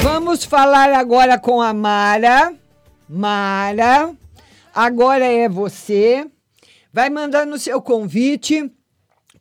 Vamos 0.03 0.43
falar 0.43 0.93
agora 0.93 1.39
com 1.39 1.61
a 1.61 1.73
Mara. 1.73 2.53
Mara, 3.07 4.15
agora 4.73 5.25
é 5.25 5.47
você. 5.47 6.29
Vai 6.91 7.09
mandando 7.09 7.55
o 7.55 7.59
seu 7.59 7.81
convite 7.81 8.71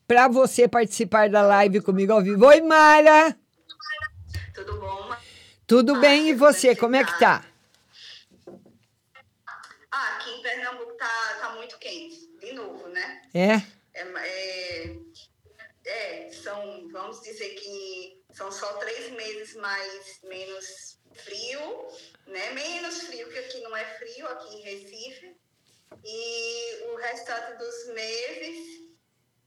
para 0.06 0.28
você 0.28 0.68
participar 0.68 1.30
da 1.30 1.40
live 1.42 1.80
comigo 1.80 2.12
ao 2.12 2.22
vivo. 2.22 2.44
Oi, 2.46 2.60
Mara. 2.60 3.36
Tudo 4.54 4.78
bom? 4.78 5.16
Tudo 5.66 6.00
bem 6.00 6.28
e 6.28 6.34
você? 6.34 6.76
Como 6.76 6.94
é 6.94 7.04
que 7.04 7.18
tá? 7.18 7.42
Ah, 9.90 10.16
aqui 10.16 10.30
em 10.30 10.42
Pernambuco 10.42 10.92
tá, 10.94 11.38
tá 11.40 11.54
muito 11.54 11.78
quente, 11.78 12.28
de 12.38 12.52
novo, 12.52 12.88
né? 12.88 13.22
É? 13.32 13.62
É, 13.94 14.02
é, 14.02 14.96
é, 15.86 16.30
são, 16.32 16.86
vamos 16.92 17.22
dizer 17.22 17.54
que 17.54 18.20
são 18.32 18.52
só 18.52 18.74
três 18.74 19.10
meses 19.12 19.54
mais, 19.56 20.20
menos 20.24 20.98
frio, 21.14 21.88
né? 22.34 22.50
Menos 22.52 23.02
frio, 23.04 23.28
que 23.30 23.38
aqui 23.38 23.60
não 23.62 23.74
é 23.76 23.84
frio, 23.96 24.26
aqui 24.26 24.56
em 24.56 24.62
Recife. 24.62 25.36
E 26.04 26.84
o 26.90 26.96
restante 26.96 27.56
dos 27.56 27.94
meses 27.94 28.82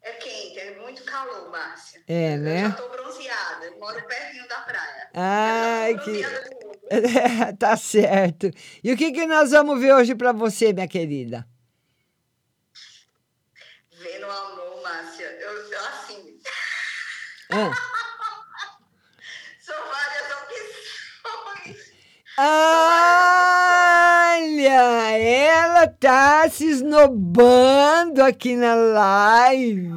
é 0.01 0.13
quente, 0.13 0.59
é 0.59 0.75
muito 0.79 1.03
calor, 1.03 1.49
Márcia. 1.51 2.01
É, 2.07 2.35
Eu 2.35 2.37
né? 2.39 2.61
já 2.61 2.71
tô 2.71 2.87
bronzeada, 2.89 3.65
eu 3.65 3.77
moro 3.77 4.01
pertinho 4.07 4.47
da 4.47 4.61
praia. 4.61 5.09
Ai, 5.13 5.93
Eu 5.93 5.99
que. 5.99 6.11
bronzeada 6.11 6.49
de 6.49 6.65
novo. 6.65 6.77
tá 7.59 7.75
certo. 7.75 8.49
E 8.81 8.93
o 8.93 8.97
que, 8.97 9.11
que 9.11 9.27
nós 9.27 9.51
vamos 9.51 9.79
ver 9.81 9.93
hoje 9.93 10.15
para 10.15 10.31
você, 10.31 10.71
minha 10.71 10.87
querida? 10.87 11.45
Vendo 13.91 14.27
o 14.27 14.31
amor, 14.31 14.81
Márcia, 14.81 15.25
eu, 15.25 15.69
eu 15.71 15.85
assim, 15.87 16.39
Ah. 17.51 17.71
são 19.59 19.75
várias 19.85 20.31
opções. 20.31 21.91
Olha, 22.39 22.47
ela 25.17 25.87
tá 25.87 26.47
se 26.47 26.69
esnobando 26.69 28.23
aqui 28.23 28.55
na 28.55 28.75
live. 28.75 29.87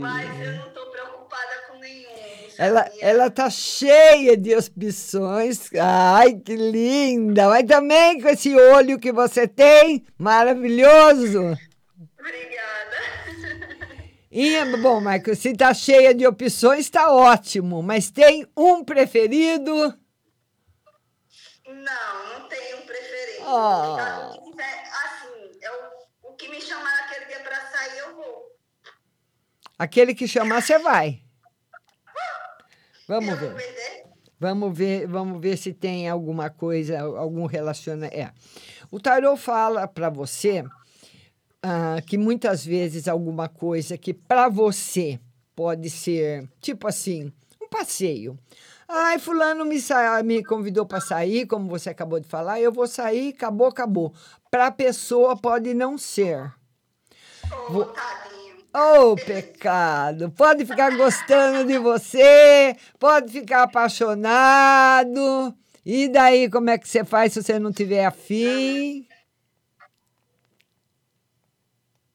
Mas 0.00 0.40
eu 0.40 0.52
não 0.56 0.70
tô 0.70 0.86
preocupada 0.86 1.52
com 1.68 1.78
nenhum. 1.78 2.08
Ela, 2.56 2.90
ela 2.98 3.30
tá 3.30 3.50
cheia 3.50 4.38
de 4.38 4.56
opções. 4.56 5.68
Ai, 5.78 6.32
que 6.34 6.56
linda! 6.56 7.50
Mas 7.50 7.66
também 7.66 8.18
com 8.22 8.28
esse 8.28 8.56
olho 8.56 8.98
que 8.98 9.12
você 9.12 9.46
tem, 9.46 10.02
maravilhoso. 10.16 11.40
Obrigada. 12.18 12.96
E, 14.30 14.64
bom, 14.78 14.98
Marcos, 14.98 15.40
se 15.40 15.52
tá 15.52 15.74
cheia 15.74 16.14
de 16.14 16.26
opções, 16.26 16.88
tá 16.88 17.12
ótimo. 17.12 17.82
Mas 17.82 18.10
tem 18.10 18.46
um 18.56 18.82
preferido? 18.82 19.94
Não, 21.82 22.38
não 22.38 22.48
tenho 22.48 22.82
preferido. 22.82 23.44
Ah. 23.44 24.30
O 24.30 24.44
que 24.44 24.50
quiser, 24.50 24.84
assim, 25.04 25.58
eu, 25.60 25.72
o 26.22 26.34
que 26.34 26.48
me 26.48 26.60
chamar 26.60 26.96
naquele 27.02 27.26
dia 27.26 27.40
pra 27.40 27.60
sair, 27.70 27.98
eu 27.98 28.14
vou. 28.14 28.56
Aquele 29.78 30.14
que 30.14 30.28
chamar, 30.28 30.62
você 30.62 30.78
vai. 30.78 31.22
Vamos 33.08 33.38
ver. 33.38 33.54
Vamos 34.38 34.76
ver, 34.76 35.06
vamos 35.06 35.40
ver 35.40 35.56
se 35.56 35.72
tem 35.72 36.08
alguma 36.08 36.50
coisa, 36.50 37.00
algum 37.00 37.46
relacionamento. 37.46 38.16
É. 38.16 38.32
O 38.90 39.00
tarô 39.00 39.36
fala 39.36 39.86
para 39.88 40.08
você 40.08 40.64
ah, 41.62 42.00
que 42.06 42.18
muitas 42.18 42.64
vezes 42.64 43.06
alguma 43.08 43.48
coisa 43.48 43.96
que 43.96 44.12
para 44.12 44.48
você 44.48 45.20
pode 45.54 45.88
ser, 45.90 46.48
tipo 46.60 46.86
assim, 46.88 47.32
um 47.60 47.68
passeio. 47.68 48.38
Ai, 48.94 49.18
fulano 49.18 49.64
me, 49.64 49.80
sa- 49.80 50.22
me 50.22 50.44
convidou 50.44 50.84
para 50.84 51.00
sair, 51.00 51.46
como 51.46 51.68
você 51.68 51.88
acabou 51.90 52.20
de 52.20 52.28
falar, 52.28 52.60
eu 52.60 52.70
vou 52.70 52.86
sair, 52.86 53.30
acabou, 53.34 53.68
acabou. 53.68 54.12
Para 54.50 54.66
a 54.66 54.70
pessoa 54.72 55.34
pode 55.36 55.72
não 55.72 55.96
ser. 55.96 56.52
Vo- 57.70 57.92
Oh, 58.74 59.14
pecado! 59.16 60.30
Pode 60.30 60.64
ficar 60.64 60.96
gostando 60.96 61.66
de 61.66 61.76
você, 61.78 62.74
pode 62.98 63.30
ficar 63.30 63.64
apaixonado. 63.64 65.54
E 65.84 66.08
daí, 66.08 66.48
como 66.50 66.70
é 66.70 66.78
que 66.78 66.88
você 66.88 67.04
faz 67.04 67.34
se 67.34 67.42
você 67.42 67.58
não 67.58 67.70
tiver 67.70 68.06
afim? 68.06 69.06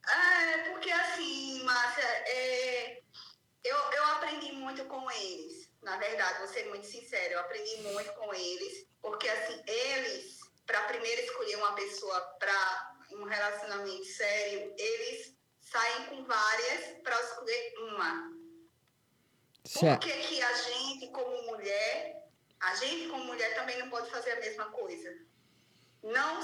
É, 0.08 0.58
porque 0.72 0.90
assim, 0.90 1.64
Márcia, 1.64 2.04
é, 2.04 2.98
eu, 3.64 3.78
eu 3.96 4.04
aprendi 4.16 4.52
muito 4.54 4.84
com 4.86 5.10
eles. 5.12 5.70
Na 5.88 5.96
verdade, 5.96 6.40
vou 6.40 6.48
ser 6.50 6.68
muito 6.68 6.86
sincera, 6.86 7.34
eu 7.34 7.40
aprendi 7.40 7.78
muito 7.78 8.12
com 8.16 8.34
eles. 8.34 8.86
Porque 9.02 9.28
assim, 9.30 9.64
eles, 9.66 10.38
para 10.66 10.84
primeiro 10.84 11.22
escolher 11.22 11.56
uma 11.56 11.74
pessoa 11.76 12.20
para 12.38 12.96
um 13.12 13.24
relacionamento 13.24 14.04
sério, 14.04 14.76
eles 14.78 15.34
saem 15.62 16.08
com 16.08 16.26
várias 16.26 17.02
para 17.02 17.18
escolher 17.22 17.74
uma. 17.80 18.34
Por 19.74 20.00
que, 20.00 20.12
que 20.12 20.42
a 20.42 20.54
gente, 20.54 21.08
como 21.12 21.42
mulher, 21.44 22.22
a 22.60 22.76
gente 22.76 23.08
como 23.08 23.24
mulher 23.24 23.56
também 23.56 23.80
não 23.80 23.90
pode 23.90 24.12
fazer 24.12 24.32
a 24.32 24.40
mesma 24.42 24.66
coisa? 24.72 25.10
Não, 26.04 26.40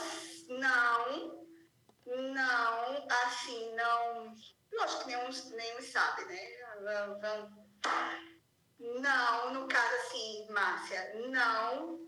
não, 0.48 1.46
não, 2.06 3.08
assim, 3.26 3.76
não. 3.76 4.34
Lógico 4.72 5.02
que 5.02 5.08
nenhum, 5.08 5.30
nenhum 5.58 5.82
sabe, 5.82 6.24
né? 6.26 6.48
Vamos- 7.20 8.33
Não, 8.80 9.54
no 9.54 9.68
caso 9.68 9.96
assim, 9.96 10.48
Márcia, 10.52 11.14
não, 11.30 12.00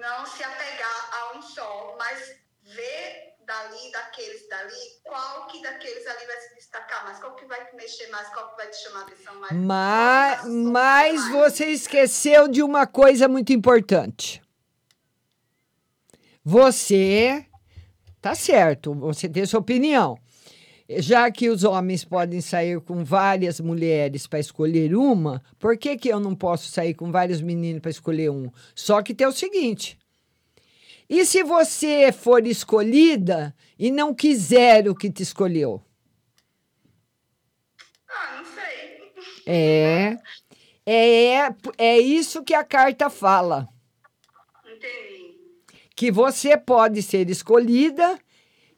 não 0.00 0.26
se 0.26 0.42
apegar 0.42 1.10
a 1.12 1.36
um 1.36 1.42
só, 1.42 1.96
mas 1.98 2.36
ver 2.62 3.32
dali, 3.44 3.90
daqueles 3.92 4.48
dali, 4.48 5.00
qual 5.04 5.46
que 5.46 5.62
daqueles 5.62 6.06
ali 6.06 6.26
vai 6.26 6.40
se 6.40 6.54
destacar 6.54 7.04
mais, 7.04 7.18
qual 7.18 7.34
que 7.34 7.44
vai 7.46 7.64
te 7.66 7.76
mexer 7.76 8.08
mais, 8.08 8.28
qual 8.28 8.50
que 8.50 8.56
vai 8.56 8.68
te 8.68 8.76
chamar 8.76 9.00
a 9.00 9.02
atenção 9.02 9.34
mais. 9.40 9.52
Mas, 9.52 10.46
mas 10.46 11.28
você 11.30 11.66
esqueceu 11.66 12.48
de 12.48 12.62
uma 12.62 12.86
coisa 12.86 13.28
muito 13.28 13.52
importante. 13.52 14.42
Você 16.44 17.46
tá 18.20 18.34
certo, 18.34 18.94
você 18.94 19.28
tem 19.28 19.46
sua 19.46 19.60
opinião. 19.60 20.18
Já 20.88 21.30
que 21.30 21.48
os 21.48 21.64
homens 21.64 22.04
podem 22.04 22.40
sair 22.40 22.80
com 22.80 23.04
várias 23.04 23.60
mulheres 23.60 24.26
para 24.26 24.40
escolher 24.40 24.94
uma, 24.94 25.42
por 25.58 25.76
que, 25.78 25.96
que 25.96 26.08
eu 26.08 26.20
não 26.20 26.34
posso 26.34 26.70
sair 26.70 26.94
com 26.94 27.10
vários 27.10 27.40
meninos 27.40 27.80
para 27.80 27.90
escolher 27.90 28.30
um? 28.30 28.50
Só 28.74 29.00
que 29.02 29.14
tem 29.14 29.26
o 29.26 29.32
seguinte: 29.32 29.98
e 31.08 31.26
se 31.26 31.42
você 31.42 32.10
for 32.10 32.46
escolhida 32.46 33.54
e 33.78 33.90
não 33.90 34.14
quiser 34.14 34.88
o 34.88 34.94
que 34.94 35.10
te 35.10 35.22
escolheu? 35.22 35.82
Ah, 38.08 38.36
não 38.38 38.44
sei. 38.46 39.12
É, 39.46 40.16
é, 40.86 41.54
é 41.76 41.98
isso 41.98 42.42
que 42.42 42.54
a 42.54 42.64
carta 42.64 43.10
fala. 43.10 43.68
Entendi. 44.64 45.36
Que 45.94 46.10
você 46.10 46.56
pode 46.56 47.02
ser 47.02 47.28
escolhida 47.28 48.18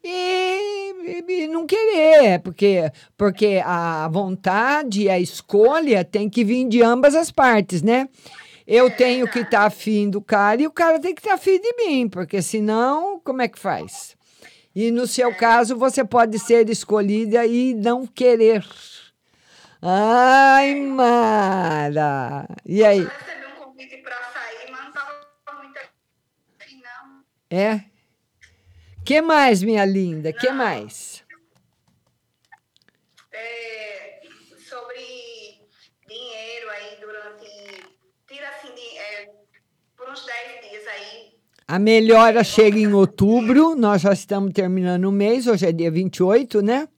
e, 0.05 1.25
e- 1.29 1.47
não 1.49 1.67
querer, 1.67 2.41
porque, 2.41 2.91
porque 3.17 3.61
a 3.65 4.09
vontade 4.09 5.03
e 5.03 5.11
a 5.11 5.19
escolha 5.19 6.05
tem 6.05 6.29
que 6.29 6.45
vir 6.45 6.69
de 6.69 6.83
ambas 6.83 7.15
as 7.15 7.31
partes, 7.31 7.83
né? 7.83 8.09
Eu 8.67 8.91
tenho 8.91 9.29
que 9.29 9.41
estar 9.41 9.65
afim 9.65 10.09
do 10.09 10.21
cara 10.23 10.63
e 10.63 10.67
o 10.67 10.71
cara 10.73 10.99
tem 10.99 11.15
que 11.15 11.21
estar 11.21 11.35
afim 11.35 11.61
de 11.61 11.73
mim, 11.77 12.09
porque 12.09 12.41
senão, 12.41 13.21
como 13.23 13.43
é 13.43 13.49
que 13.49 13.59
faz? 13.59 14.17
E 14.75 14.91
no 14.91 15.07
seu 15.07 15.35
caso, 15.35 15.77
você 15.77 16.05
pode 16.05 16.39
ser 16.39 16.69
escolhida 16.69 17.47
e 17.47 17.75
não 17.75 18.07
querer. 18.07 18.65
Ai, 19.81 20.75
Mara. 20.77 22.47
E 22.65 22.83
aí? 22.83 23.01
Eu 23.01 23.05
recebi 23.07 23.47
um 23.47 23.65
convite 23.65 23.97
pra 23.99 24.17
sair, 24.33 24.71
mas 24.73 24.85
não 24.87 24.93
tava 24.93 25.13
muito 25.63 25.79
afim, 25.79 26.81
não. 26.83 27.23
É? 27.51 27.85
Que 29.05 29.21
mais, 29.21 29.63
minha 29.63 29.85
linda? 29.85 30.33
Que 30.33 30.51
mais? 30.51 31.23
É, 33.31 34.21
sobre 34.59 35.61
dinheiro 36.09 36.71
aí 36.71 36.97
durante. 36.99 37.85
Tira 38.27 38.49
assim, 38.49 38.75
de, 38.75 38.99
é, 38.99 39.31
por 39.95 40.09
uns 40.09 40.25
10 40.25 40.71
dias 40.71 40.87
aí. 40.87 41.35
A 41.69 41.79
melhora 41.79 42.43
chega 42.43 42.79
em 42.79 42.95
outubro, 42.95 43.75
nós 43.77 44.01
já 44.01 44.13
estamos 44.15 44.55
terminando 44.55 45.05
o 45.05 45.13
mês, 45.13 45.47
hoje 45.47 45.67
é 45.67 45.73
dia 45.73 45.91
28, 45.91 46.63
né? 46.63 46.89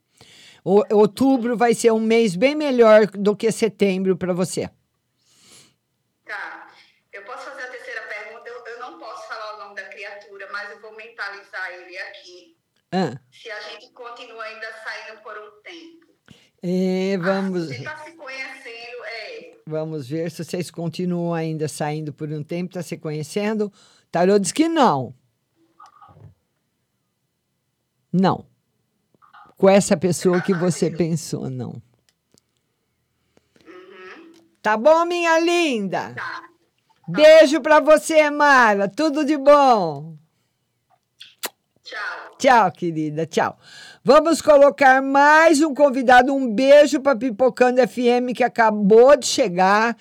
O, 0.63 0.83
outubro 0.95 1.57
vai 1.57 1.73
ser 1.73 1.91
um 1.91 1.99
mês 1.99 2.37
bem 2.37 2.55
melhor 2.55 3.07
do 3.07 3.35
que 3.35 3.51
setembro 3.51 4.15
para 4.15 4.33
você. 4.33 4.69
Tá. 6.25 6.71
Eu 7.11 7.23
posso 7.23 7.49
fazer 7.49 7.63
a 7.63 7.67
terceira 7.67 8.01
pergunta? 8.03 8.47
Eu, 8.47 8.65
eu 8.65 8.79
não 8.79 8.97
posso 8.97 9.27
falar 9.27 9.55
o 9.55 9.59
nome 9.59 9.75
da 9.75 9.83
criatura, 9.89 10.47
mas 10.53 10.71
eu 10.71 10.79
vou 10.79 10.87
mentalizar 11.67 11.73
ele 11.73 11.97
aqui. 11.97 12.57
Ah, 12.91 13.19
Se 13.31 13.49
a 13.51 13.59
gente 13.71 13.91
continua 13.91 14.43
ainda 14.43 14.67
saindo 14.83 15.21
por 15.21 15.37
um 15.37 15.61
tempo. 15.61 16.07
e 16.63 17.17
vamos, 17.17 17.67
Você 17.67 17.83
tá 17.83 17.97
se 17.97 18.11
conhecendo, 18.13 19.05
é. 19.05 19.57
vamos 19.65 20.07
ver 20.07 20.31
se 20.31 20.43
vocês 20.43 20.71
continuam 20.71 21.33
ainda 21.33 21.67
saindo 21.67 22.13
por 22.13 22.29
um 22.31 22.43
tempo, 22.43 22.73
tá 22.73 22.81
se 22.81 22.97
conhecendo. 22.97 23.71
Tarô 24.11 24.39
diz 24.39 24.51
que 24.51 24.67
não. 24.69 25.13
Não. 28.11 28.45
Com 29.57 29.67
essa 29.69 29.97
pessoa 29.97 30.41
que 30.41 30.53
você 30.53 30.89
pensou, 30.89 31.49
não. 31.49 31.81
Tá 34.61 34.77
bom, 34.77 35.05
minha 35.05 35.39
linda? 35.39 36.15
Beijo 37.07 37.61
pra 37.61 37.79
você, 37.79 38.29
Mara. 38.29 38.87
Tudo 38.89 39.23
de 39.25 39.37
bom. 39.37 40.17
Tchau. 41.87 42.35
Tchau, 42.37 42.71
querida. 42.73 43.25
Tchau. 43.25 43.57
Vamos 44.03 44.41
colocar 44.41 45.01
mais 45.01 45.61
um 45.61 45.73
convidado. 45.73 46.33
Um 46.33 46.53
beijo 46.53 46.99
para 46.99 47.17
Pipocando 47.17 47.79
FM 47.79 48.35
que 48.35 48.43
acabou 48.43 49.15
de 49.15 49.25
chegar. 49.25 49.95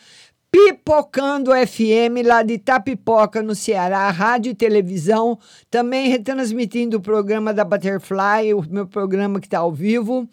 Pipocando 0.51 1.53
FM, 1.53 2.27
lá 2.27 2.43
de 2.43 2.59
Tapipoca, 2.59 3.41
no 3.41 3.55
Ceará, 3.55 4.11
rádio 4.11 4.51
e 4.51 4.55
televisão. 4.55 5.39
Também 5.71 6.09
retransmitindo 6.09 6.97
o 6.97 7.01
programa 7.01 7.55
da 7.55 7.65
Butterfly, 7.65 8.53
o 8.53 8.65
meu 8.69 8.89
programa 8.89 9.39
que 9.39 9.47
está 9.47 9.59
ao 9.59 9.71
vivo. 9.71 10.29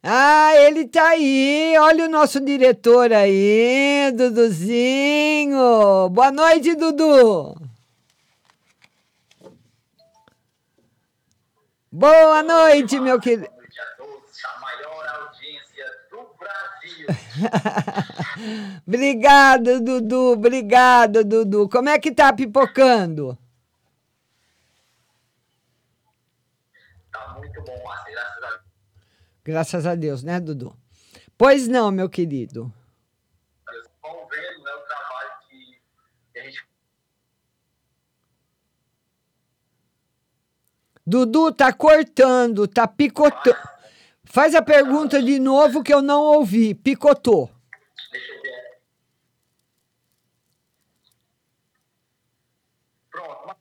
Ah, 0.00 0.52
ele 0.54 0.86
tá 0.86 1.08
aí. 1.08 1.74
Olha 1.80 2.04
o 2.04 2.08
nosso 2.08 2.38
diretor 2.38 3.12
aí, 3.12 4.12
Duduzinho. 4.14 5.58
Boa 6.10 6.30
noite, 6.30 6.76
Dudu. 6.76 7.65
Boa 11.98 12.42
noite, 12.42 13.00
meu 13.00 13.18
querido. 13.18 13.48
Obrigada, 18.86 19.80
Dudu. 19.80 20.32
Obrigada, 20.32 21.24
Dudu. 21.24 21.70
Como 21.70 21.88
é 21.88 21.98
que 21.98 22.12
tá 22.12 22.34
pipocando? 22.34 23.38
Tá 27.10 27.34
muito 27.38 27.62
bom, 27.62 27.82
Márcia, 27.82 28.12
graças 28.12 28.44
a 28.44 28.50
Deus. 28.50 28.60
Graças 29.42 29.86
a 29.86 29.94
Deus, 29.94 30.22
né, 30.22 30.38
Dudu? 30.38 30.76
Pois 31.38 31.66
não, 31.66 31.90
meu 31.90 32.10
querido. 32.10 32.70
Vão 34.02 34.28
vendo 34.28 34.64
né, 34.64 34.72
o 34.74 34.86
trabalho 34.86 35.30
que, 35.48 35.80
que 36.34 36.38
a 36.40 36.42
gente 36.42 36.62
Dudu 41.06 41.52
tá 41.52 41.72
cortando, 41.72 42.66
tá 42.66 42.88
picotando. 42.88 43.56
Faz 44.24 44.56
a 44.56 44.60
pergunta 44.60 45.22
de 45.22 45.38
novo 45.38 45.82
que 45.82 45.94
eu 45.94 46.02
não 46.02 46.20
ouvi. 46.20 46.74
Picotou. 46.74 47.48
Deixa 48.10 48.32
eu 48.32 48.42
ver. 48.42 48.80
Pronto. 53.08 53.56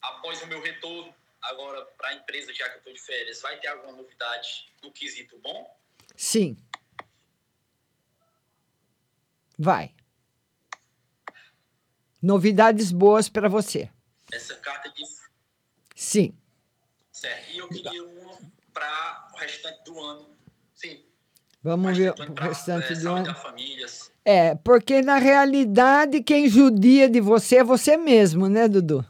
Após 0.00 0.40
o 0.42 0.46
meu 0.46 0.62
retorno 0.62 1.14
agora 1.42 1.84
para 1.98 2.08
a 2.08 2.14
empresa, 2.14 2.52
já 2.54 2.66
que 2.70 2.76
eu 2.76 2.78
estou 2.78 2.92
de 2.94 3.00
férias, 3.00 3.42
vai 3.42 3.60
ter 3.60 3.68
alguma 3.68 3.92
novidade 3.92 4.72
no 4.82 4.90
quesito 4.90 5.38
bom? 5.40 5.78
Sim. 6.16 6.56
Vai. 9.58 9.94
Novidades 12.22 12.90
boas 12.90 13.28
para 13.28 13.48
você. 13.48 13.90
Essa 14.32 14.56
carta 14.56 14.90
diz 14.90 15.27
Sim. 15.98 16.32
certo. 17.10 17.52
E 17.52 17.58
eu 17.58 17.68
queria 17.68 18.04
uma 18.04 18.38
para 18.72 19.30
o 19.34 19.36
restante 19.36 19.84
do 19.84 19.98
ano. 19.98 20.26
Sim. 20.72 21.00
Vamos 21.60 21.98
ver 21.98 22.12
o 22.12 22.14
pra, 22.14 22.44
restante 22.44 22.92
é, 22.92 22.94
do 22.94 23.08
ano. 23.10 23.34
famílias. 23.34 24.12
É, 24.24 24.54
porque 24.54 25.02
na 25.02 25.18
realidade 25.18 26.22
quem 26.22 26.48
judia 26.48 27.10
de 27.10 27.20
você 27.20 27.56
é 27.56 27.64
você 27.64 27.96
mesmo, 27.96 28.48
né, 28.48 28.68
Dudu? 28.68 29.04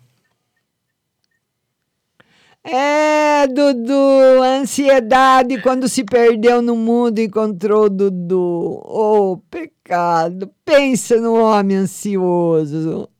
É, 2.64 3.46
Dudu, 3.48 4.42
ansiedade 4.42 5.60
quando 5.60 5.90
se 5.90 6.02
perdeu 6.04 6.62
no 6.62 6.74
mundo 6.74 7.18
e 7.18 7.26
encontrou 7.26 7.90
Dudu. 7.90 8.80
Oh, 8.82 9.36
pecado. 9.50 10.50
Pensa 10.64 11.20
no 11.20 11.34
homem 11.34 11.76
ansioso. 11.76 13.10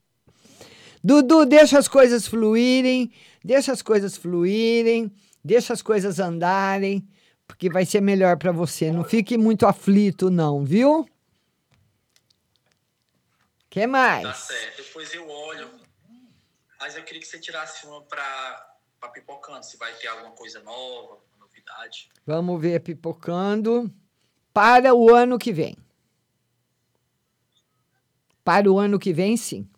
Dudu, 1.05 1.45
deixa 1.45 1.79
as 1.79 1.87
coisas 1.87 2.27
fluírem, 2.27 3.11
deixa 3.45 3.73
as 3.73 3.83
coisas 3.83 4.17
fluírem, 4.17 5.13
deixa 5.45 5.73
as 5.73 5.83
coisas 5.83 6.19
andarem, 6.19 7.07
porque 7.47 7.71
vai 7.71 7.85
ser 7.85 8.01
melhor 8.01 8.37
para 8.37 8.53
você. 8.53 8.93
Não 8.93 9.05
fique 9.05 9.39
muito 9.39 9.67
aflito, 9.67 10.31
não, 10.31 10.65
viu? 10.65 11.07
que 13.79 13.87
mais? 13.87 14.23
Tá 14.23 14.35
certo. 14.35 14.83
Depois 14.83 15.15
eu 15.15 15.29
olho. 15.29 15.71
Mas 16.81 16.97
eu 16.97 17.05
queria 17.05 17.21
que 17.21 17.27
você 17.27 17.39
tirasse 17.39 17.87
uma 17.87 18.03
para 18.03 18.77
pipocando, 19.13 19.65
se 19.65 19.77
vai 19.77 19.93
ter 19.95 20.09
alguma 20.09 20.33
coisa 20.33 20.61
nova, 20.61 21.19
novidade. 21.39 22.09
Vamos 22.27 22.61
ver 22.61 22.81
pipocando 22.81 23.93
para 24.53 24.95
o 24.95 25.15
ano 25.15 25.39
que 25.39 25.53
vem. 25.53 25.77
Para 28.45 28.71
o 28.71 28.79
ano 28.79 28.99
que 28.99 29.13
vem, 29.13 29.37
sim. 29.37 29.69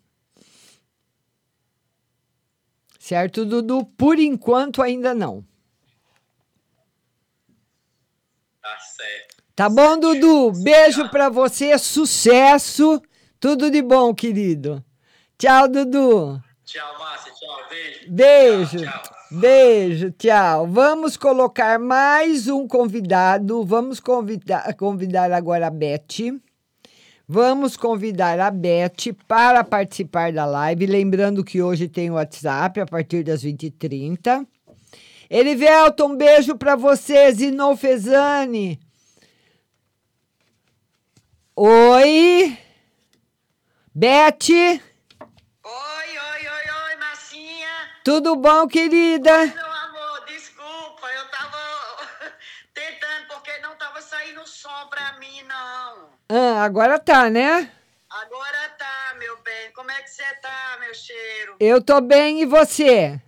Certo, 3.11 3.45
Dudu? 3.45 3.85
Por 3.85 4.21
enquanto, 4.21 4.81
ainda 4.81 5.13
não. 5.13 5.45
Tá 8.63 8.79
certo. 8.79 9.43
Tá 9.57 9.69
bom, 9.69 9.99
Dudu? 9.99 10.53
Beijo 10.63 11.09
pra 11.09 11.29
você, 11.29 11.77
sucesso. 11.77 13.03
Tudo 13.41 13.69
de 13.69 13.83
bom, 13.83 14.15
querido. 14.15 14.85
Tchau, 15.37 15.67
Dudu. 15.67 16.41
Tchau, 16.65 16.99
Márcia. 17.01 17.33
Tchau. 17.33 17.69
Beijo. 17.69 18.13
Beijo. 18.13 18.79
Tchau, 18.79 19.03
tchau. 19.03 19.17
Beijo, 19.33 20.11
tchau. 20.13 20.67
Vamos 20.69 21.17
colocar 21.17 21.81
mais 21.81 22.47
um 22.47 22.69
convidado. 22.69 23.65
Vamos 23.65 23.99
convidar, 23.99 24.73
convidar 24.75 25.33
agora 25.33 25.67
a 25.67 25.71
Beth. 25.71 26.41
Vamos 27.33 27.77
convidar 27.77 28.41
a 28.41 28.51
Beth 28.51 29.15
para 29.29 29.63
participar 29.63 30.33
da 30.33 30.45
live. 30.45 30.85
Lembrando 30.85 31.45
que 31.45 31.63
hoje 31.63 31.87
tem 31.87 32.11
o 32.11 32.15
WhatsApp 32.15 32.81
a 32.81 32.87
partir 32.87 33.23
das 33.23 33.45
20h30. 33.45 34.45
Erivelton, 35.31 36.07
um 36.07 36.17
beijo 36.17 36.59
para 36.59 36.75
você. 36.75 37.31
Zinou 37.31 37.77
Fezani. 37.77 38.81
Oi. 41.55 42.59
Beth. 43.95 44.51
Oi, 44.51 44.81
oi, 45.65 46.49
oi, 46.49 46.89
oi, 46.89 46.97
Marcinha. 46.97 47.69
Tudo 48.05 48.35
bom, 48.35 48.67
querida? 48.67 49.47
Meu 49.47 49.73
amor, 49.73 50.25
desculpa, 50.27 51.07
eu 51.07 51.31
tava 51.31 51.59
tentando 52.75 53.29
porque 53.29 53.57
não 53.59 53.77
tava 53.77 54.03
saindo 54.03 54.45
som 54.49 54.89
pra 54.91 55.17
mim, 55.21 55.45
não. 55.45 56.20
Ah, 56.33 56.63
agora 56.63 56.97
tá, 56.97 57.29
né? 57.29 57.69
Agora 58.09 58.69
tá, 58.79 59.17
meu 59.19 59.37
bem. 59.43 59.73
Como 59.73 59.91
é 59.91 60.01
que 60.01 60.11
você 60.11 60.23
tá, 60.41 60.79
meu 60.79 60.95
cheiro? 60.95 61.57
Eu 61.59 61.83
tô 61.83 62.01
bem 62.01 62.41
e 62.43 62.47
você? 62.47 63.21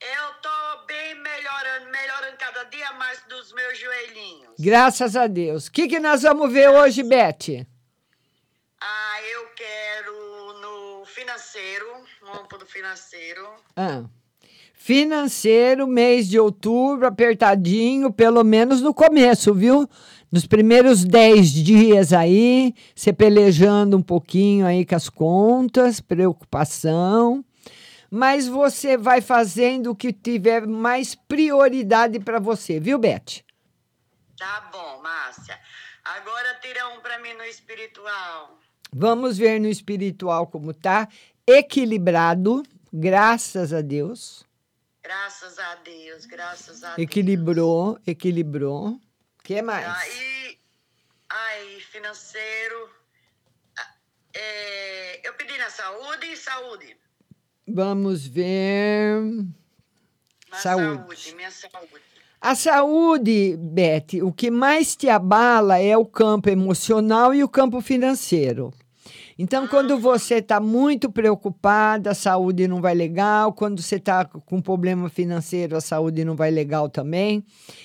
Eu 0.00 0.34
tô 0.40 0.86
bem 0.86 1.14
melhorando, 1.16 1.90
melhorando 1.90 2.38
cada 2.38 2.64
dia 2.64 2.90
mais 2.92 3.22
dos 3.28 3.52
meus 3.52 3.78
joelhinhos. 3.78 4.54
Graças 4.58 5.14
a 5.14 5.26
Deus. 5.26 5.66
O 5.66 5.72
que, 5.72 5.88
que 5.88 6.00
nós 6.00 6.22
vamos 6.22 6.50
ver 6.50 6.70
hoje, 6.70 7.02
Beth? 7.02 7.66
Ah, 8.80 9.22
eu 9.32 9.48
quero 9.48 10.52
no 10.60 11.04
financeiro, 11.04 11.86
pro 12.48 12.56
do 12.56 12.64
financeiro. 12.64 13.46
Ah. 13.76 14.04
Financeiro, 14.82 15.86
mês 15.86 16.26
de 16.26 16.40
outubro, 16.40 17.06
apertadinho, 17.06 18.10
pelo 18.10 18.42
menos 18.42 18.80
no 18.80 18.94
começo, 18.94 19.52
viu? 19.52 19.86
Nos 20.32 20.46
primeiros 20.46 21.04
10 21.04 21.50
dias 21.52 22.14
aí, 22.14 22.74
você 22.96 23.12
pelejando 23.12 23.98
um 23.98 24.02
pouquinho 24.02 24.66
aí 24.66 24.86
com 24.86 24.94
as 24.94 25.10
contas, 25.10 26.00
preocupação. 26.00 27.44
Mas 28.10 28.48
você 28.48 28.96
vai 28.96 29.20
fazendo 29.20 29.90
o 29.90 29.94
que 29.94 30.14
tiver 30.14 30.66
mais 30.66 31.14
prioridade 31.14 32.18
para 32.18 32.40
você, 32.40 32.80
viu, 32.80 32.98
Beth? 32.98 33.44
Tá 34.38 34.70
bom, 34.72 35.02
Márcia. 35.02 35.58
Agora 36.02 36.58
tira 36.62 36.88
um 36.88 37.00
pra 37.00 37.18
mim 37.18 37.34
no 37.34 37.44
espiritual. 37.44 38.58
Vamos 38.90 39.36
ver 39.36 39.60
no 39.60 39.68
espiritual 39.68 40.46
como 40.46 40.72
tá. 40.72 41.06
Equilibrado, 41.46 42.62
graças 42.90 43.74
a 43.74 43.82
Deus. 43.82 44.48
Graças 45.02 45.58
a 45.58 45.74
Deus, 45.76 46.26
graças 46.26 46.84
a 46.84 46.94
Equilibrou, 47.00 47.98
equilibrou. 48.06 48.88
O 48.88 49.42
que 49.42 49.62
mais? 49.62 49.86
Deus. 49.86 49.96
Aí, 49.98 50.58
aí, 51.28 51.80
financeiro. 51.80 52.90
é, 54.34 55.26
eu 55.28 55.32
pedi 55.34 55.56
na 55.58 55.70
saúde, 55.70 56.36
saúde. 56.36 56.96
Vamos 57.66 58.26
ver. 58.26 59.20
Na 60.50 60.58
Saúde. 60.58 60.96
saúde, 60.96 61.34
minha 61.36 61.50
saúde. 61.50 62.02
A 62.40 62.54
saúde, 62.54 63.56
Beth, 63.58 64.22
o 64.22 64.32
que 64.32 64.50
mais 64.50 64.96
te 64.96 65.08
abala 65.08 65.78
é 65.78 65.96
o 65.96 66.06
campo 66.06 66.48
emocional 66.48 67.34
e 67.34 67.44
o 67.44 67.48
campo 67.48 67.80
financeiro. 67.80 68.72
Então, 69.42 69.66
quando 69.66 69.98
você 69.98 70.34
está 70.34 70.60
muito 70.60 71.10
preocupada, 71.10 72.10
a 72.10 72.14
saúde 72.14 72.68
não 72.68 72.78
vai 72.78 72.94
legal. 72.94 73.54
Quando 73.54 73.80
você 73.80 73.96
está 73.96 74.22
com 74.22 74.60
problema 74.60 75.08
financeiro, 75.08 75.74
a 75.78 75.80
saúde 75.80 76.26
não 76.26 76.36
vai 76.36 76.50
legal 76.50 76.90
também. 76.90 77.42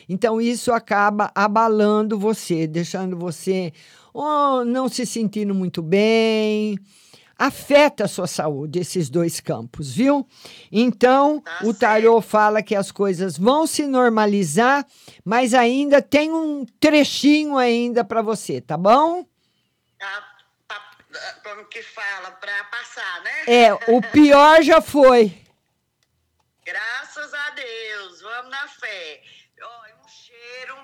Então, 0.09 0.41
isso 0.41 0.73
acaba 0.73 1.31
abalando 1.33 2.19
você, 2.19 2.67
deixando 2.67 3.17
você 3.17 3.71
oh, 4.13 4.65
não 4.65 4.89
se 4.89 5.05
sentindo 5.05 5.55
muito 5.55 5.81
bem. 5.81 6.77
Afeta 7.39 8.03
a 8.03 8.09
sua 8.09 8.27
saúde, 8.27 8.79
esses 8.79 9.09
dois 9.09 9.39
campos, 9.39 9.95
viu? 9.95 10.27
Então, 10.69 11.41
o 11.63 11.73
tarô 11.73 12.19
fala 12.19 12.61
que 12.61 12.75
as 12.75 12.91
coisas 12.91 13.37
vão 13.37 13.65
se 13.65 13.87
normalizar, 13.87 14.85
mas 15.23 15.53
ainda 15.53 16.01
tem 16.01 16.33
um 16.33 16.65
trechinho 16.81 17.57
ainda 17.57 18.03
para 18.03 18.21
você, 18.21 18.59
tá 18.59 18.75
bom? 18.75 19.25
Ah, 20.01 20.34
Como 21.43 21.65
que 21.65 21.81
fala? 21.81 22.31
Pra 22.31 22.63
passar, 22.65 23.21
né? 23.23 23.31
É, 23.47 23.73
o 23.91 24.01
pior 24.01 24.61
já 24.61 24.81
foi. 24.81 25.33
Graças 26.65 27.33
a 27.33 27.49
Deus, 27.51 28.21
vamos 28.21 28.51
na 28.51 28.67
fé. 28.67 29.21
Ó, 29.61 30.03
um 30.03 30.07
cheiro, 30.07 30.75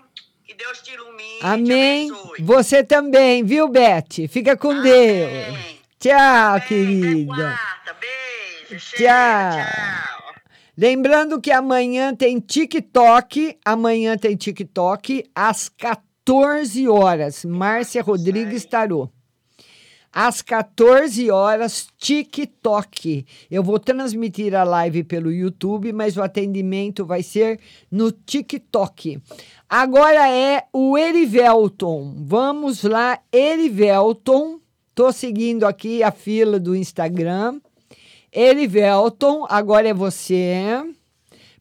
que 0.46 0.54
Deus 0.54 0.82
te 0.82 0.94
ilumine. 0.94 1.40
Amém. 1.42 2.12
Você 2.40 2.84
também, 2.84 3.44
viu, 3.44 3.68
Beth? 3.68 4.28
Fica 4.30 4.56
com 4.56 4.80
Deus. 4.82 5.82
Tchau, 6.00 6.62
querida. 6.68 7.60
Tchau. 8.80 10.32
Lembrando 10.78 11.42
que 11.42 11.52
amanhã 11.52 12.16
tem 12.16 12.40
TikTok. 12.40 13.60
Amanhã 13.64 14.18
tem 14.18 14.36
TikTok 14.36 15.30
às 15.36 15.70
14 15.70 16.88
horas. 16.88 17.44
Márcia 17.46 18.02
Rodrigues 18.02 18.66
Tarô. 18.66 19.10
Às 20.14 20.41
14 20.41 21.32
horas, 21.32 21.88
TikTok. 21.97 23.26
Eu 23.49 23.64
vou 23.64 23.80
transmitir 23.80 24.53
a 24.53 24.64
live 24.64 25.03
pelo 25.05 25.32
YouTube, 25.32 25.93
mas 25.93 26.18
o 26.18 26.22
atendimento 26.22 27.05
vai 27.05 27.24
ser 27.24 27.59
no 27.89 28.12
TikTok. 28.12 29.22
Agora 29.70 30.30
é 30.30 30.66
o 30.74 30.97
Erivelton. 30.97 32.14
Vamos 32.18 32.84
lá, 32.84 33.20
Erivelton. 33.32 34.59
Tô 34.93 35.14
seguindo 35.14 35.66
aqui 35.66 36.03
a 36.03 36.12
fila 36.12 36.59
do 36.59 36.76
Instagram. 36.76 37.62
Erivelton, 38.34 39.45
agora 39.49 39.88
é 39.88 39.93
você 39.93 40.84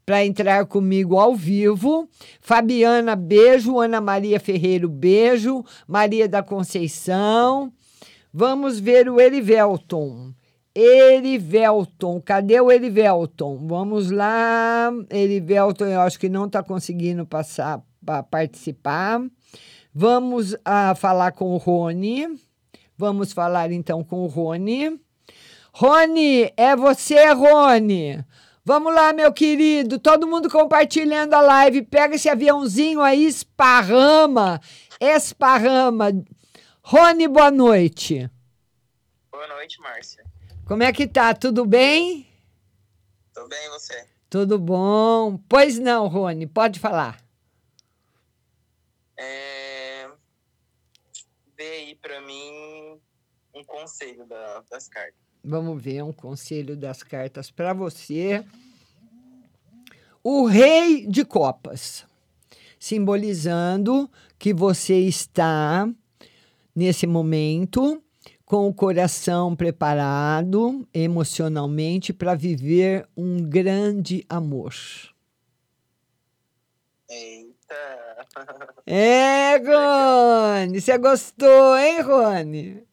para 0.05 0.26
entrar 0.26 0.66
comigo 0.66 1.16
ao 1.18 1.36
vivo. 1.36 2.09
Fabiana, 2.40 3.14
beijo. 3.14 3.78
Ana 3.78 4.01
Maria 4.01 4.40
Ferreiro, 4.40 4.88
beijo. 4.88 5.64
Maria 5.86 6.28
da 6.28 6.42
Conceição. 6.42 7.72
Vamos 8.33 8.78
ver 8.78 9.09
o 9.09 9.20
Erivelton. 9.20 10.33
Erivelton, 10.74 12.20
cadê 12.20 12.61
o 12.61 12.70
Erivelton? 12.70 13.66
Vamos 13.66 14.11
lá. 14.11 14.93
Erivelton, 15.11 15.87
eu 15.87 16.01
acho 16.01 16.18
que 16.18 16.28
não 16.28 16.47
está 16.47 16.62
conseguindo 16.62 17.26
passar 17.26 17.83
para 18.05 18.22
participar. 18.22 19.20
Vamos 19.93 20.57
ah, 20.64 20.95
falar 20.95 21.33
com 21.33 21.53
o 21.53 21.57
Rony. 21.57 22.28
Vamos 22.97 23.33
falar 23.33 23.72
então 23.72 24.05
com 24.05 24.22
o 24.22 24.26
Rony. 24.26 25.01
Rony, 25.72 26.53
é 26.57 26.76
você, 26.76 27.33
Rony. 27.33 28.24
Vamos 28.64 28.95
lá, 28.95 29.12
meu 29.12 29.33
querido. 29.33 29.99
Todo 29.99 30.26
mundo 30.26 30.49
compartilhando 30.49 31.35
a 31.35 31.41
live. 31.41 31.83
Pega 31.83 32.14
esse 32.14 32.28
aviãozinho 32.28 33.01
aí, 33.01 33.26
esparrama. 33.26 34.61
Esparrama. 35.01 36.12
Rony, 36.91 37.28
boa 37.28 37.53
noite. 37.53 38.28
Boa 39.30 39.47
noite, 39.47 39.80
Márcia. 39.80 40.24
Como 40.66 40.82
é 40.82 40.93
que 40.93 41.07
tá? 41.07 41.32
Tudo 41.32 41.64
bem? 41.64 42.26
Tudo 43.32 43.47
bem, 43.49 43.64
e 43.64 43.68
você? 43.68 44.09
Tudo 44.28 44.59
bom. 44.59 45.38
Pois 45.49 45.78
não, 45.78 46.09
Rony, 46.09 46.49
pode 46.49 46.80
falar. 46.80 47.24
É... 49.16 50.11
Vê 51.57 51.70
aí 51.74 51.95
pra 51.95 52.20
mim 52.22 52.99
um 53.55 53.62
conselho 53.64 54.26
da- 54.26 54.64
das 54.68 54.88
cartas. 54.88 55.14
Vamos 55.45 55.80
ver 55.80 56.03
um 56.03 56.12
conselho 56.12 56.76
das 56.76 57.05
cartas 57.05 57.53
para 57.53 57.72
você. 57.72 58.45
O 60.24 60.45
Rei 60.45 61.07
de 61.07 61.24
Copas, 61.24 62.05
simbolizando 62.80 64.11
que 64.36 64.53
você 64.53 64.99
está 64.99 65.88
nesse 66.75 67.07
momento 67.07 68.03
com 68.45 68.66
o 68.68 68.75
coração 68.75 69.55
preparado 69.55 70.87
emocionalmente 70.93 72.12
para 72.12 72.35
viver 72.35 73.09
um 73.16 73.43
grande 73.49 74.25
amor. 74.29 74.75
Eita! 77.09 78.27
É, 78.87 79.57
Rony, 79.59 80.81
você 80.81 80.99
gostou, 80.99 81.77
hein, 81.79 82.01
Rony? 82.01 82.85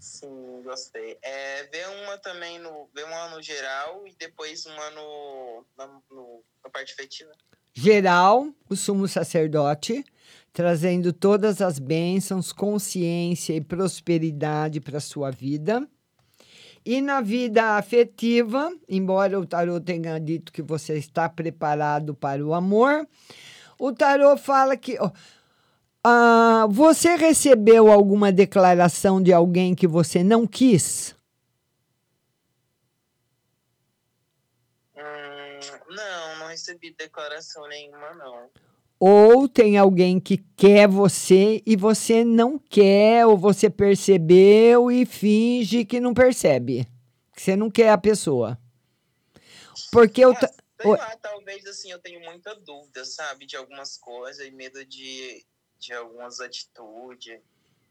Sim, 0.00 0.62
gostei. 0.64 1.16
É, 1.22 1.64
vê 1.64 1.84
uma 2.02 2.18
também 2.18 2.58
no. 2.58 2.88
Vê 2.94 3.04
uma 3.04 3.28
no 3.28 3.40
geral 3.42 4.04
e 4.06 4.14
depois 4.18 4.66
uma 4.66 4.90
no. 4.90 5.64
na, 5.76 5.86
no- 6.10 6.42
na 6.64 6.70
parte 6.70 6.92
efetiva. 6.92 7.30
geral, 7.72 8.48
o 8.68 8.74
sumo 8.74 9.06
sacerdote, 9.06 10.04
trazendo 10.52 11.12
todas 11.12 11.60
as 11.60 11.78
bênçãos, 11.78 12.52
consciência 12.52 13.54
e 13.54 13.60
prosperidade 13.60 14.80
para 14.80 14.98
a 14.98 15.00
sua 15.00 15.30
vida. 15.30 15.86
E 16.84 17.00
na 17.00 17.20
vida 17.20 17.76
afetiva, 17.76 18.72
embora 18.88 19.38
o 19.38 19.46
tarô 19.46 19.80
tenha 19.80 20.18
dito 20.18 20.52
que 20.52 20.62
você 20.62 20.96
está 20.96 21.28
preparado 21.28 22.14
para 22.14 22.44
o 22.44 22.54
amor, 22.54 23.06
o 23.78 23.92
tarô 23.92 24.36
fala 24.36 24.76
que 24.76 24.98
ah, 26.02 26.66
você 26.70 27.16
recebeu 27.16 27.90
alguma 27.92 28.32
declaração 28.32 29.22
de 29.22 29.32
alguém 29.32 29.74
que 29.74 29.86
você 29.86 30.24
não 30.24 30.46
quis? 30.46 31.14
Hum, 34.96 35.60
não, 35.90 36.38
não 36.38 36.46
recebi 36.46 36.94
declaração 36.94 37.68
nenhuma, 37.68 38.14
não. 38.14 38.50
Ou 39.02 39.48
tem 39.48 39.78
alguém 39.78 40.20
que 40.20 40.36
quer 40.54 40.86
você 40.86 41.62
e 41.64 41.74
você 41.74 42.22
não 42.22 42.58
quer, 42.58 43.26
ou 43.26 43.34
você 43.36 43.70
percebeu 43.70 44.90
e 44.92 45.06
finge 45.06 45.86
que 45.86 45.98
não 45.98 46.12
percebe. 46.12 46.86
Que 47.34 47.40
você 47.40 47.56
não 47.56 47.70
quer 47.70 47.88
a 47.90 47.96
pessoa. 47.98 48.58
Porque 49.90 50.22
eu. 50.22 50.34
ta- 50.34 50.50
Sei 50.80 50.90
lá, 50.90 51.14
talvez 51.16 51.66
assim, 51.66 51.90
eu 51.90 51.98
tenho 51.98 52.20
muita 52.20 52.54
dúvida, 52.54 53.04
sabe, 53.04 53.44
de 53.44 53.54
algumas 53.54 53.98
coisas 53.98 54.46
e 54.46 54.50
medo 54.50 54.82
de, 54.84 55.44
de 55.78 55.92
algumas 55.92 56.40
atitudes, 56.40 57.38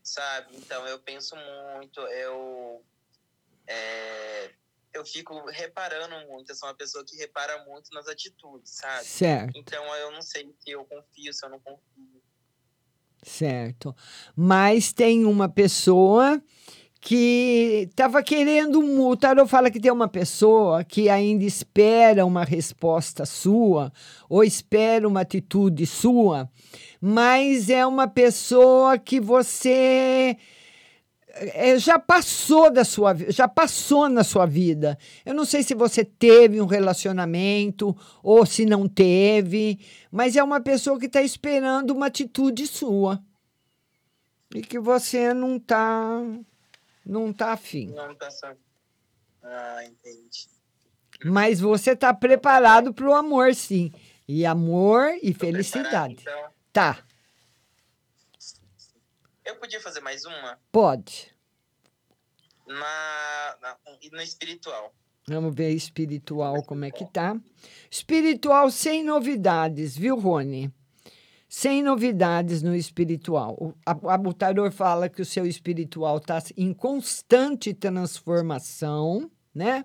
sabe? 0.01 0.55
Então 0.57 0.87
eu 0.87 0.97
penso 0.99 1.35
muito, 1.75 1.99
eu. 2.01 2.81
é, 3.67 4.49
eu 4.93 5.05
fico 5.05 5.45
reparando 5.49 6.15
muito, 6.27 6.49
eu 6.49 6.55
sou 6.55 6.67
uma 6.67 6.75
pessoa 6.75 7.03
que 7.05 7.15
repara 7.17 7.63
muito 7.65 7.91
nas 7.93 8.07
atitudes, 8.07 8.71
sabe? 8.71 9.05
Certo. 9.05 9.57
Então 9.57 9.83
eu 9.95 10.11
não 10.11 10.21
sei 10.21 10.53
se 10.59 10.71
eu 10.71 10.83
confio, 10.85 11.33
se 11.33 11.45
eu 11.45 11.49
não 11.49 11.59
confio. 11.59 12.21
Certo. 13.21 13.95
Mas 14.35 14.93
tem 14.93 15.25
uma 15.25 15.49
pessoa 15.49 16.41
que 17.01 17.87
estava 17.89 18.21
querendo 18.21 18.79
um. 18.79 19.07
O 19.07 19.15
Tarot 19.15 19.49
fala 19.49 19.71
que 19.71 19.79
tem 19.79 19.91
uma 19.91 20.07
pessoa 20.07 20.83
que 20.83 21.09
ainda 21.09 21.43
espera 21.43 22.25
uma 22.25 22.43
resposta 22.43 23.25
sua, 23.25 23.91
ou 24.27 24.43
espera 24.43 25.07
uma 25.07 25.21
atitude 25.21 25.85
sua, 25.85 26.49
mas 26.99 27.69
é 27.69 27.85
uma 27.85 28.07
pessoa 28.07 28.97
que 28.97 29.19
você 29.19 30.37
é, 31.33 31.77
já 31.77 31.99
passou 31.99 32.71
da 32.71 32.83
sua 32.83 33.15
já 33.29 33.47
passou 33.47 34.09
na 34.09 34.23
sua 34.23 34.45
vida. 34.45 34.97
Eu 35.25 35.33
não 35.33 35.45
sei 35.45 35.63
se 35.63 35.73
você 35.75 36.03
teve 36.03 36.59
um 36.61 36.65
relacionamento 36.65 37.95
ou 38.23 38.45
se 38.45 38.65
não 38.65 38.87
teve, 38.87 39.79
mas 40.11 40.35
é 40.35 40.43
uma 40.43 40.59
pessoa 40.59 40.99
que 40.99 41.05
está 41.05 41.21
esperando 41.21 41.91
uma 41.91 42.07
atitude 42.07 42.65
sua 42.67 43.21
e 44.53 44.61
que 44.61 44.79
você 44.79 45.33
não 45.33 45.57
está 45.57 46.21
não 47.05 47.31
tá 47.31 47.53
afim. 47.53 47.87
Não 47.87 48.15
tá 48.15 48.29
só. 48.31 48.51
Ah, 49.43 49.83
entendi. 49.85 50.47
Mas 51.25 51.59
você 51.59 51.91
está 51.91 52.13
preparado 52.13 52.93
para 52.93 53.09
o 53.09 53.13
amor, 53.13 53.53
sim. 53.53 53.91
E 54.27 54.45
amor 54.45 55.11
e 55.21 55.33
felicidade. 55.33 56.17
Então, 56.21 56.49
Tá, 56.71 56.99
eu 59.49 59.55
podia 59.55 59.81
fazer 59.81 59.99
mais 59.99 60.25
uma? 60.25 60.59
pode. 60.71 61.33
Na, 62.67 63.57
na, 63.61 63.77
no 64.11 64.21
espiritual. 64.21 64.93
Vamos 65.27 65.55
ver 65.55 65.71
espiritual 65.71 66.63
como 66.63 66.85
é 66.85 66.91
que 66.91 67.05
tá. 67.05 67.39
Espiritual 67.89 68.69
sem 68.71 69.03
novidades, 69.03 69.97
viu, 69.97 70.19
Rony? 70.19 70.71
Sem 71.47 71.81
novidades 71.81 72.61
no 72.61 72.75
espiritual. 72.75 73.55
O, 73.59 73.73
a, 73.85 74.13
a 74.13 74.17
Butaror 74.17 74.71
fala 74.71 75.09
que 75.09 75.21
o 75.21 75.25
seu 75.25 75.47
espiritual 75.47 76.17
está 76.17 76.41
em 76.55 76.73
constante 76.73 77.73
transformação, 77.73 79.31
né? 79.53 79.83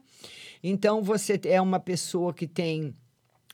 Então 0.62 1.02
você 1.02 1.40
é 1.44 1.60
uma 1.60 1.80
pessoa 1.80 2.34
que 2.34 2.46
tem 2.46 2.94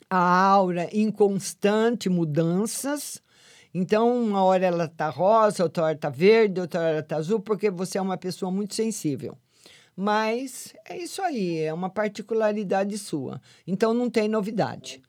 a 0.09 0.19
aura 0.19 0.89
em 0.93 1.11
constante 1.11 2.09
mudanças. 2.09 3.23
Então, 3.73 4.23
uma 4.23 4.43
hora 4.43 4.67
ela 4.67 4.89
tá 4.89 5.09
rosa, 5.09 5.63
outra 5.63 5.85
hora 5.85 5.97
tá 5.97 6.09
verde, 6.09 6.61
outra 6.61 6.81
hora 6.81 7.03
tá 7.03 7.17
azul, 7.17 7.41
porque 7.41 7.71
você 7.71 7.99
é 7.99 8.03
uma 8.03 8.17
pessoa 8.17 8.51
muito 8.51 8.75
sensível. 8.75 9.37
Mas 9.97 10.75
é 10.89 10.97
isso 10.97 11.21
aí, 11.23 11.59
é 11.59 11.73
uma 11.73 11.91
particularidade 11.91 12.97
sua. 12.99 13.41
Então 13.67 13.93
não 13.93 14.09
tem 14.09 14.29
novidade. 14.29 15.03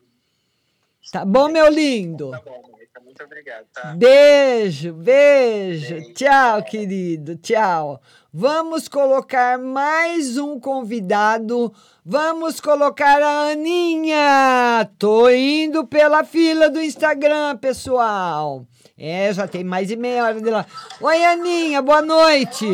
Tá 1.11 1.25
bom, 1.25 1.47
meu 1.47 1.67
lindo? 1.69 2.31
Tá 2.31 2.41
bom, 2.41 2.70
muito 3.11 3.23
obrigado, 3.25 3.65
tá? 3.73 3.93
Beijo, 3.95 4.93
beijo. 4.93 6.13
Tchau, 6.13 6.63
querido. 6.63 7.35
Tchau. 7.35 8.01
Vamos 8.33 8.87
colocar 8.87 9.59
mais 9.59 10.37
um 10.37 10.57
convidado. 10.57 11.73
Vamos 12.05 12.61
colocar 12.61 13.21
a 13.21 13.51
Aninha. 13.51 14.89
Tô 14.97 15.29
indo 15.29 15.85
pela 15.85 16.23
fila 16.23 16.69
do 16.69 16.81
Instagram, 16.81 17.57
pessoal. 17.57 18.65
É, 18.97 19.33
já 19.33 19.45
tem 19.45 19.63
mais 19.63 19.89
de 19.89 19.97
meia 19.97 20.23
hora 20.23 20.39
de 20.39 20.49
lá. 20.49 20.65
Oi, 21.01 21.25
Aninha, 21.25 21.81
boa 21.81 22.01
noite. 22.01 22.65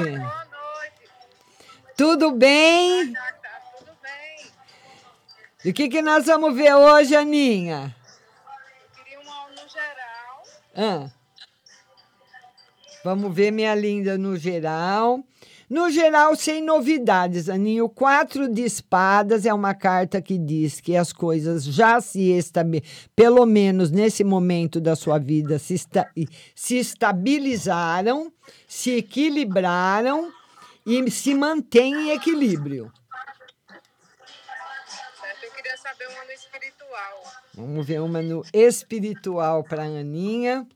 Tudo 1.95 2.31
bem? 2.31 3.07
Tudo 3.07 3.91
bem. 4.03 4.51
E 5.65 5.71
o 5.71 5.73
que, 5.73 5.89
que 5.89 6.01
nós 6.03 6.27
vamos 6.27 6.55
ver 6.55 6.75
hoje, 6.75 7.15
Aninha? 7.15 7.96
Ah. 10.77 11.09
Vamos 13.03 13.33
ver, 13.33 13.51
minha 13.51 13.73
linda, 13.73 14.17
no 14.17 14.35
geral. 14.37 15.23
No 15.69 15.89
geral, 15.89 16.33
sem 16.35 16.61
novidades, 16.63 17.49
Aninho. 17.49 17.89
Quatro 17.89 18.47
de 18.47 18.61
espadas 18.63 19.45
é 19.45 19.53
uma 19.53 19.73
carta 19.73 20.21
que 20.21 20.37
diz 20.37 20.79
que 20.79 20.95
as 20.95 21.11
coisas 21.11 21.63
já 21.65 21.99
se 21.99 22.31
estabilizaram, 22.31 23.09
pelo 23.15 23.45
menos 23.45 23.91
nesse 23.91 24.23
momento 24.23 24.79
da 24.79 24.95
sua 24.95 25.17
vida, 25.19 25.59
se, 25.59 25.73
esta- 25.75 26.09
se 26.55 26.77
estabilizaram, 26.77 28.31
se 28.67 28.91
equilibraram 28.91 30.31
e 30.85 31.11
se 31.11 31.33
mantêm 31.35 31.93
em 31.93 32.09
equilíbrio. 32.11 32.89
Eu 35.43 35.51
queria 35.51 35.77
saber 35.77 36.07
uma 36.07 36.23
no 36.23 36.31
espiritual. 36.31 36.76
Vamos 37.55 37.87
ver 37.87 38.01
uma 38.01 38.21
no 38.21 38.43
espiritual 38.53 39.63
para 39.63 39.83
Aninha. 39.83 40.67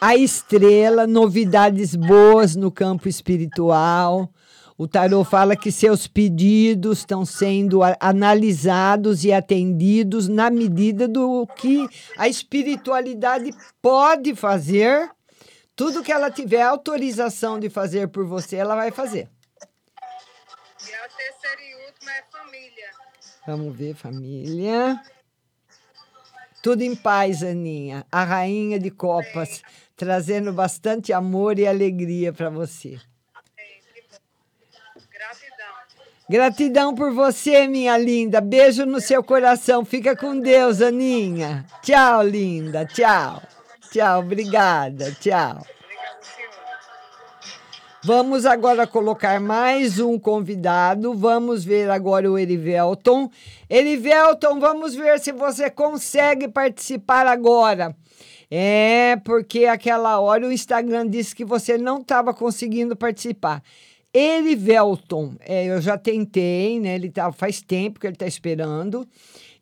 A 0.00 0.16
estrela, 0.16 1.06
novidades 1.06 1.94
boas 1.94 2.56
no 2.56 2.72
campo 2.72 3.08
espiritual. 3.08 4.28
O 4.76 4.88
tarô 4.88 5.22
fala 5.22 5.54
que 5.54 5.70
seus 5.70 6.06
pedidos 6.06 7.00
estão 7.00 7.24
sendo 7.24 7.80
analisados 8.00 9.24
e 9.24 9.32
atendidos 9.32 10.26
na 10.26 10.50
medida 10.50 11.06
do 11.06 11.46
que 11.54 11.86
a 12.16 12.26
espiritualidade 12.26 13.52
pode 13.82 14.34
fazer. 14.34 15.10
Tudo 15.76 16.02
que 16.02 16.10
ela 16.10 16.30
tiver 16.30 16.62
autorização 16.62 17.60
de 17.60 17.68
fazer 17.68 18.08
por 18.08 18.24
você, 18.24 18.56
ela 18.56 18.74
vai 18.74 18.90
fazer. 18.90 19.28
Vamos 23.46 23.76
ver, 23.76 23.94
família. 23.94 25.00
Tudo 26.62 26.82
em 26.82 26.94
paz, 26.94 27.42
Aninha. 27.42 28.06
A 28.12 28.22
rainha 28.22 28.78
de 28.78 28.90
copas, 28.90 29.62
trazendo 29.96 30.52
bastante 30.52 31.12
amor 31.12 31.58
e 31.58 31.66
alegria 31.66 32.32
para 32.32 32.50
você. 32.50 32.98
Gratidão 36.28 36.94
por 36.94 37.12
você, 37.12 37.66
minha 37.66 37.98
linda. 37.98 38.40
Beijo 38.40 38.86
no 38.86 39.00
seu 39.00 39.24
coração. 39.24 39.84
Fica 39.84 40.14
com 40.14 40.38
Deus, 40.38 40.80
Aninha. 40.80 41.66
Tchau, 41.82 42.22
linda. 42.22 42.86
Tchau. 42.86 43.42
Tchau, 43.90 44.20
obrigada. 44.20 45.10
Tchau. 45.14 45.66
Vamos 48.02 48.46
agora 48.46 48.86
colocar 48.86 49.38
mais 49.38 50.00
um 50.00 50.18
convidado. 50.18 51.12
Vamos 51.12 51.62
ver 51.62 51.90
agora 51.90 52.32
o 52.32 52.38
Erivelton. 52.38 53.30
Erivelton, 53.68 54.58
vamos 54.58 54.94
ver 54.94 55.20
se 55.20 55.32
você 55.32 55.68
consegue 55.68 56.48
participar 56.48 57.26
agora. 57.26 57.94
É, 58.50 59.16
porque 59.22 59.66
aquela 59.66 60.18
hora 60.18 60.46
o 60.46 60.52
Instagram 60.52 61.08
disse 61.08 61.36
que 61.36 61.44
você 61.44 61.76
não 61.76 62.00
estava 62.00 62.32
conseguindo 62.32 62.96
participar. 62.96 63.62
Erivelton, 64.14 65.34
é, 65.40 65.66
eu 65.66 65.78
já 65.82 65.98
tentei, 65.98 66.80
né? 66.80 66.94
Ele 66.94 67.10
tá, 67.10 67.30
faz 67.30 67.60
tempo 67.60 68.00
que 68.00 68.06
ele 68.06 68.14
está 68.14 68.26
esperando. 68.26 69.06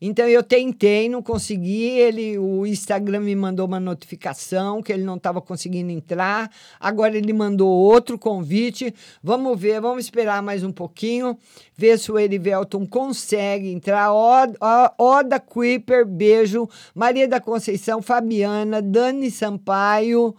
Então 0.01 0.27
eu 0.27 0.41
tentei, 0.41 1.09
não 1.09 1.21
consegui. 1.21 1.89
Ele, 1.89 2.37
o 2.37 2.65
Instagram 2.65 3.21
me 3.21 3.35
mandou 3.35 3.65
uma 3.65 3.79
notificação 3.79 4.81
que 4.81 4.93
ele 4.93 5.03
não 5.03 5.15
estava 5.15 5.41
conseguindo 5.41 5.91
entrar. 5.91 6.49
Agora 6.79 7.17
ele 7.17 7.33
mandou 7.33 7.69
outro 7.69 8.17
convite. 8.17 8.93
Vamos 9.21 9.59
ver, 9.59 9.81
vamos 9.81 10.05
esperar 10.05 10.41
mais 10.41 10.63
um 10.63 10.71
pouquinho, 10.71 11.37
ver 11.75 11.99
se 11.99 12.11
o 12.11 12.17
Erivelton 12.17 12.85
consegue 12.85 13.71
entrar. 13.71 14.13
Oda, 14.13 14.93
Oda 14.97 15.39
Kuiper, 15.39 16.05
beijo. 16.05 16.69
Maria 16.95 17.27
da 17.27 17.41
Conceição, 17.41 18.01
Fabiana, 18.01 18.81
Dani 18.81 19.29
Sampaio. 19.29 20.35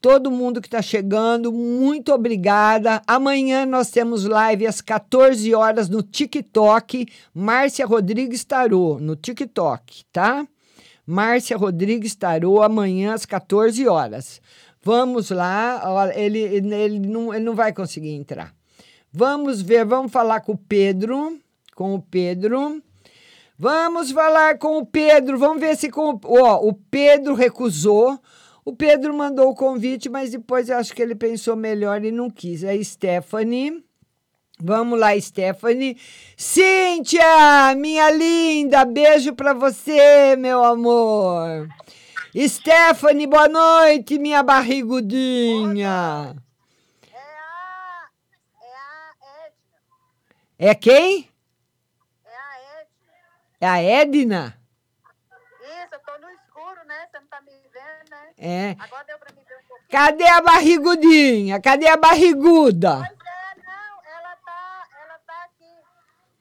Todo 0.00 0.30
mundo 0.30 0.62
que 0.62 0.66
está 0.66 0.80
chegando, 0.80 1.52
muito 1.52 2.12
obrigada. 2.12 3.02
Amanhã 3.06 3.66
nós 3.66 3.90
temos 3.90 4.24
live 4.24 4.66
às 4.66 4.80
14 4.80 5.54
horas 5.54 5.90
no 5.90 6.02
TikTok. 6.02 7.06
Márcia 7.34 7.84
Rodrigues 7.84 8.44
Tarô, 8.44 8.98
no 8.98 9.14
TikTok, 9.14 10.06
tá? 10.10 10.46
Márcia 11.06 11.56
Rodrigues 11.56 12.14
Tarô, 12.14 12.62
amanhã 12.62 13.12
às 13.12 13.26
14 13.26 13.86
horas. 13.86 14.40
Vamos 14.82 15.30
lá, 15.30 16.10
ele, 16.14 16.38
ele, 16.38 16.98
não, 16.98 17.34
ele 17.34 17.44
não 17.44 17.54
vai 17.54 17.74
conseguir 17.74 18.14
entrar. 18.14 18.54
Vamos 19.12 19.60
ver, 19.60 19.84
vamos 19.84 20.10
falar 20.10 20.40
com 20.40 20.52
o 20.52 20.58
Pedro. 20.58 21.38
Com 21.74 21.94
o 21.94 22.00
Pedro. 22.00 22.82
Vamos 23.58 24.10
falar 24.10 24.58
com 24.58 24.78
o 24.78 24.86
Pedro. 24.86 25.38
Vamos 25.38 25.60
ver 25.60 25.76
se 25.76 25.90
com. 25.90 26.18
Ó, 26.24 26.66
o 26.66 26.72
Pedro 26.72 27.34
recusou. 27.34 28.18
O 28.64 28.74
Pedro 28.74 29.12
mandou 29.12 29.50
o 29.50 29.54
convite, 29.54 30.08
mas 30.08 30.30
depois 30.30 30.68
eu 30.68 30.78
acho 30.78 30.94
que 30.94 31.02
ele 31.02 31.14
pensou 31.14 31.54
melhor 31.54 32.02
e 32.04 32.10
não 32.10 32.30
quis. 32.30 32.64
É 32.64 32.82
Stephanie. 32.82 33.84
Vamos 34.58 34.98
lá, 34.98 35.20
Stephanie. 35.20 36.00
Cíntia, 36.36 37.74
minha 37.76 38.10
linda, 38.10 38.84
beijo 38.84 39.34
pra 39.34 39.52
você, 39.52 40.36
meu 40.36 40.64
amor. 40.64 41.68
Stephanie, 42.36 43.26
boa 43.26 43.48
noite, 43.48 44.18
minha 44.18 44.42
barrigudinha. 44.42 46.34
É 50.58 50.74
quem? 50.74 51.28
É 53.60 53.66
a 53.66 53.82
Edna. 53.82 54.58
Isso, 55.62 55.94
eu 55.94 56.00
tô 56.00 56.18
no 56.18 56.30
escuro, 56.30 56.84
né? 56.86 57.08
Você 57.10 57.18
não 57.18 57.26
tá 57.26 57.40
me 57.40 57.50
vendo, 57.72 58.10
né? 58.10 58.33
É. 58.46 58.76
Agora 58.78 59.02
deu 59.04 59.18
pra 59.18 59.32
me 59.32 59.42
ver 59.42 59.56
um 59.56 59.66
pouquinho. 59.66 59.88
Cadê 59.90 60.26
a 60.26 60.40
barrigudinha? 60.42 61.62
Cadê 61.62 61.88
a 61.88 61.96
barriguda? 61.96 62.90
É, 62.90 63.56
não, 63.56 63.94
ela 64.18 64.36
tá, 64.36 64.86
ela 65.02 65.18
tá 65.26 65.44
aqui. 65.44 65.72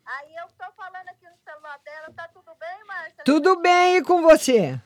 Aí 0.06 0.36
eu 0.36 0.48
tô 0.58 0.70
falando 0.76 1.08
aqui 1.08 1.26
no 1.30 1.38
celular 1.46 1.80
dela, 1.80 2.14
tá 2.14 2.28
tudo 2.34 2.52
bem, 2.60 2.86
Márcia? 2.86 3.24
Tudo 3.24 3.56
bem 3.62 3.98
e 3.98 4.04
com 4.04 4.22
você? 4.22 4.78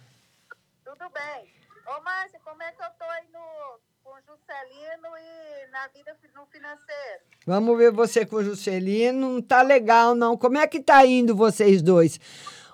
Tudo 0.86 1.10
bem. 1.10 1.52
Ô, 1.88 2.02
Márcia, 2.04 2.40
como 2.46 2.62
é 2.62 2.72
que 2.72 2.84
eu 2.84 2.90
tô 3.00 3.06
aí 3.06 3.26
no, 3.34 3.80
com 4.04 4.12
o 4.12 4.22
Juscelino 4.22 5.18
e 5.18 5.72
na 5.72 5.88
vida 5.88 6.16
no 6.36 6.46
financeiro? 6.46 7.22
Vamos 7.48 7.78
ver 7.80 7.92
você 7.92 8.28
com 8.28 8.36
o 8.36 8.44
Juscelino. 8.44 9.34
Não 9.34 9.42
tá 9.42 9.64
legal, 9.64 10.14
não. 10.14 10.38
Como 10.38 10.60
é 10.60 10.68
que 10.68 10.80
tá 10.80 11.04
indo 11.04 11.36
vocês 11.36 11.82
dois? 11.82 12.20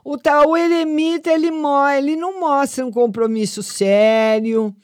O 0.04 0.18
tal 0.18 0.56
eremita, 0.58 1.32
ele, 1.32 1.50
ele 1.98 2.16
não 2.16 2.40
mostra 2.40 2.86
um 2.86 2.92
compromisso 2.92 3.64
sério. 3.64 4.76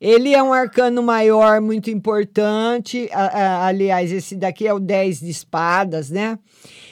Ele 0.00 0.34
é 0.34 0.42
um 0.42 0.52
arcano 0.52 1.02
maior 1.02 1.60
muito 1.60 1.90
importante. 1.90 3.08
A- 3.12 3.26
a- 3.26 3.66
aliás, 3.66 4.10
esse 4.10 4.36
daqui 4.36 4.66
é 4.66 4.72
o 4.74 4.80
10 4.80 5.20
de 5.20 5.30
espadas, 5.30 6.10
né? 6.10 6.38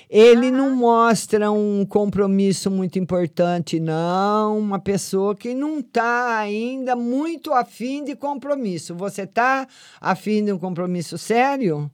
Ele 0.08 0.50
não 0.50 0.70
mostra 0.70 1.52
um 1.52 1.86
compromisso 1.86 2.68
muito 2.70 2.98
importante, 2.98 3.78
não. 3.78 4.58
Uma 4.58 4.78
pessoa 4.80 5.36
que 5.36 5.54
não 5.54 5.78
está 5.78 6.38
ainda 6.38 6.96
muito 6.96 7.52
afim 7.52 8.02
de 8.02 8.16
compromisso. 8.16 8.94
Você 8.96 9.22
está 9.22 9.68
afim 10.00 10.44
de 10.44 10.52
um 10.52 10.58
compromisso 10.58 11.16
sério? 11.16 11.88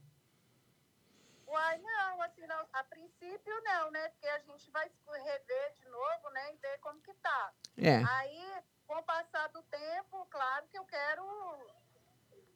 Uai, 1.47 1.79
não, 1.79 2.22
assim, 2.22 2.47
não, 2.49 2.64
a 2.72 2.85
princípio 2.85 3.55
não, 3.64 3.91
né? 3.91 4.09
Porque 4.09 4.27
a 4.29 4.39
gente 4.39 4.70
vai 4.72 4.87
se 4.89 5.18
rever 5.18 5.72
de 5.79 5.85
novo, 5.91 6.31
né? 6.33 6.41
E 6.55 6.57
É. 7.79 8.03
Aí, 8.05 8.62
com 8.87 8.95
o 8.95 9.03
passar 9.03 9.49
do 9.49 9.62
tempo, 9.62 10.27
claro 10.31 10.66
que 10.70 10.79
eu 10.79 10.85
quero 10.85 11.24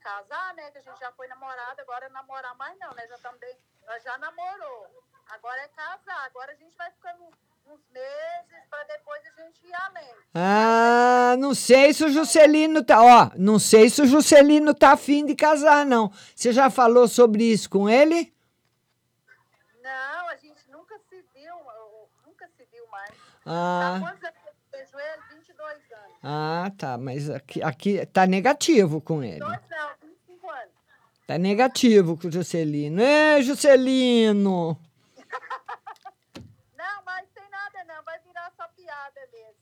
casar, 0.00 0.54
né? 0.54 0.70
Que 0.70 0.78
a 0.78 0.82
gente 0.82 0.98
já 0.98 1.12
foi 1.12 1.26
namorada, 1.28 1.82
agora 1.82 2.08
namorar 2.08 2.54
mais 2.56 2.78
não, 2.78 2.92
né? 2.94 3.06
Já 3.06 3.18
também, 3.18 3.56
já 4.02 4.18
namorou. 4.18 4.86
Agora 5.28 5.60
é 5.60 5.68
casar. 5.68 6.24
Agora 6.26 6.52
a 6.52 6.56
gente 6.56 6.76
vai 6.76 6.90
ficando 6.90 7.24
uns 7.66 7.80
meses 7.90 8.66
para 8.68 8.82
depois 8.84 9.22
a 9.26 9.42
gente 9.42 9.66
ir 9.66 9.74
além. 9.74 10.14
Ah, 10.34 11.36
não 11.38 11.54
sei 11.54 11.92
se 11.92 12.04
o 12.04 12.08
Juscelino 12.08 12.84
tá. 12.84 13.00
Ó, 13.00 13.30
não 13.36 13.58
sei 13.58 13.88
se 13.88 14.02
o 14.02 14.06
Juscelino 14.06 14.74
tá 14.74 14.92
afim 14.92 15.24
de 15.24 15.36
casar, 15.36 15.86
não. 15.86 16.10
Você 16.34 16.52
já 16.52 16.68
falou 16.70 17.06
sobre 17.06 17.44
isso 17.44 17.70
com 17.70 17.88
ele? 17.88 18.34
Não, 19.82 20.28
a 20.28 20.36
gente 20.36 20.68
nunca 20.70 20.98
se 21.08 21.22
viu, 21.34 21.54
nunca 22.26 22.48
se 22.48 22.64
viu 22.72 22.86
mais. 22.88 23.12
Ah. 23.46 24.00
Tá 24.00 24.00
quantos 24.00 24.24
anos 24.24 24.40
eu 24.46 24.78
vejo 24.78 24.98
ele? 24.98 25.22
22 25.34 25.92
anos. 25.92 26.09
Ah, 26.22 26.70
tá. 26.76 26.98
Mas 26.98 27.30
aqui, 27.30 27.62
aqui 27.62 28.04
tá 28.06 28.26
negativo 28.26 29.00
com 29.00 29.22
ele. 29.22 29.38
Dois 29.38 29.60
não, 29.70 29.88
25 30.02 30.50
anos. 30.50 30.72
Tá 31.26 31.38
negativo 31.38 32.16
com 32.16 32.28
o 32.28 32.32
Juscelino. 32.32 33.00
Ê, 33.00 33.42
Juscelino! 33.42 34.78
Não, 36.76 37.02
mas 37.04 37.26
tem 37.34 37.44
nada 37.50 37.84
não, 37.86 38.02
vai 38.04 38.18
virar 38.26 38.50
só 38.56 38.66
piada 38.68 39.20
mesmo. 39.32 39.54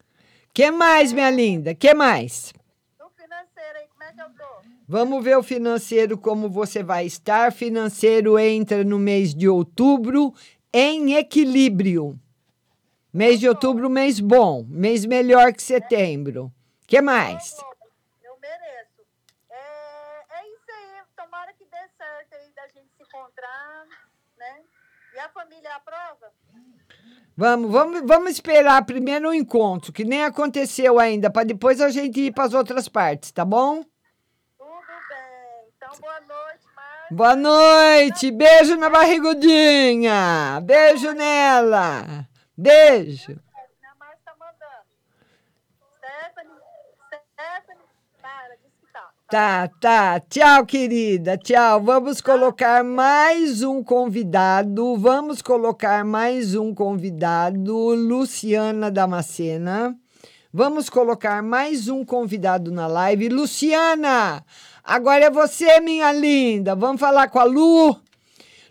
Que 0.54 0.70
mais, 0.70 1.12
minha 1.12 1.30
linda? 1.30 1.74
Que 1.74 1.92
mais? 1.92 2.52
No 2.98 3.10
financeiro 3.10 3.78
aí, 3.78 3.86
como 3.88 4.02
é 4.02 4.12
que 4.12 4.20
eu 4.20 4.30
tô? 4.30 4.68
Vamos 4.88 5.22
ver 5.22 5.36
o 5.36 5.42
financeiro 5.42 6.16
como 6.16 6.48
você 6.48 6.82
vai 6.82 7.04
estar. 7.06 7.52
Financeiro 7.52 8.38
entra 8.38 8.82
no 8.82 8.98
mês 8.98 9.34
de 9.34 9.48
outubro 9.48 10.32
em 10.72 11.14
equilíbrio. 11.14 12.18
Mês 13.12 13.40
de 13.40 13.48
outubro, 13.48 13.88
mês 13.88 14.20
bom, 14.20 14.64
mês 14.68 15.06
melhor 15.06 15.52
que 15.52 15.62
setembro. 15.62 16.52
Que 16.86 17.00
mais? 17.00 17.56
Eu 18.22 18.36
mereço. 18.38 19.02
É, 19.50 20.40
é 20.40 20.48
isso 20.48 20.70
aí, 20.70 21.02
tomara 21.16 21.52
que 21.54 21.64
dê 21.64 21.88
certo 21.96 22.34
aí 22.34 22.50
da 22.54 22.66
gente 22.68 22.90
se 22.96 23.02
encontrar, 23.02 23.86
né? 24.36 24.60
E 25.14 25.18
a 25.18 25.28
família 25.30 25.74
aprova? 25.74 26.32
Vamos, 27.34 27.70
vamos, 27.70 28.02
vamos 28.04 28.30
esperar 28.32 28.84
primeiro 28.84 29.30
o 29.30 29.34
encontro, 29.34 29.92
que 29.92 30.04
nem 30.04 30.24
aconteceu 30.24 30.98
ainda, 30.98 31.30
para 31.30 31.46
depois 31.46 31.80
a 31.80 31.88
gente 31.88 32.20
ir 32.20 32.32
para 32.32 32.44
as 32.44 32.52
outras 32.52 32.88
partes, 32.88 33.32
tá 33.32 33.44
bom? 33.44 33.82
Tudo 34.58 34.70
bem. 35.08 35.72
Então, 35.76 35.90
boa 36.00 36.20
noite, 36.20 36.66
Márcia. 36.74 37.06
Boa 37.10 37.36
noite, 37.36 38.30
beijo 38.30 38.76
na 38.76 38.90
barrigudinha, 38.90 40.60
beijo 40.62 41.12
nela, 41.12 42.27
beijo. 42.58 43.32
A 43.32 43.94
Márcia 43.98 44.18
tá 44.24 44.34
mandando. 44.38 44.84
Stephanie, 45.96 46.58
Stephanie, 47.06 47.84
para, 48.20 48.56
diz 48.56 48.72
que 48.80 48.92
tá. 48.92 49.10
Tá, 49.30 49.68
tá. 49.80 50.20
Tchau, 50.28 50.66
querida. 50.66 51.38
Tchau. 51.38 51.80
Vamos 51.82 52.20
colocar 52.20 52.82
mais 52.82 53.62
um 53.62 53.82
convidado. 53.82 54.96
Vamos 54.96 55.40
colocar 55.40 56.04
mais 56.04 56.56
um 56.56 56.74
convidado, 56.74 57.94
Luciana 57.94 58.90
Damascena. 58.90 59.96
Vamos 60.52 60.90
colocar 60.90 61.42
mais 61.42 61.88
um 61.88 62.04
convidado 62.04 62.72
na 62.72 62.86
live. 62.88 63.28
Luciana, 63.28 64.44
agora 64.82 65.26
é 65.26 65.30
você, 65.30 65.78
minha 65.80 66.10
linda. 66.10 66.74
Vamos 66.74 67.00
falar 67.00 67.28
com 67.28 67.38
a 67.38 67.44
Lu. 67.44 67.96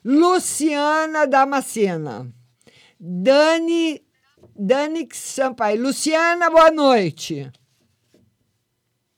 Luciana 0.03 1.25
Damascena. 1.25 2.36
Dani, 2.99 4.03
Dani 4.55 5.07
Sampaio. 5.13 5.81
Luciana, 5.81 6.49
boa 6.49 6.71
noite. 6.71 7.51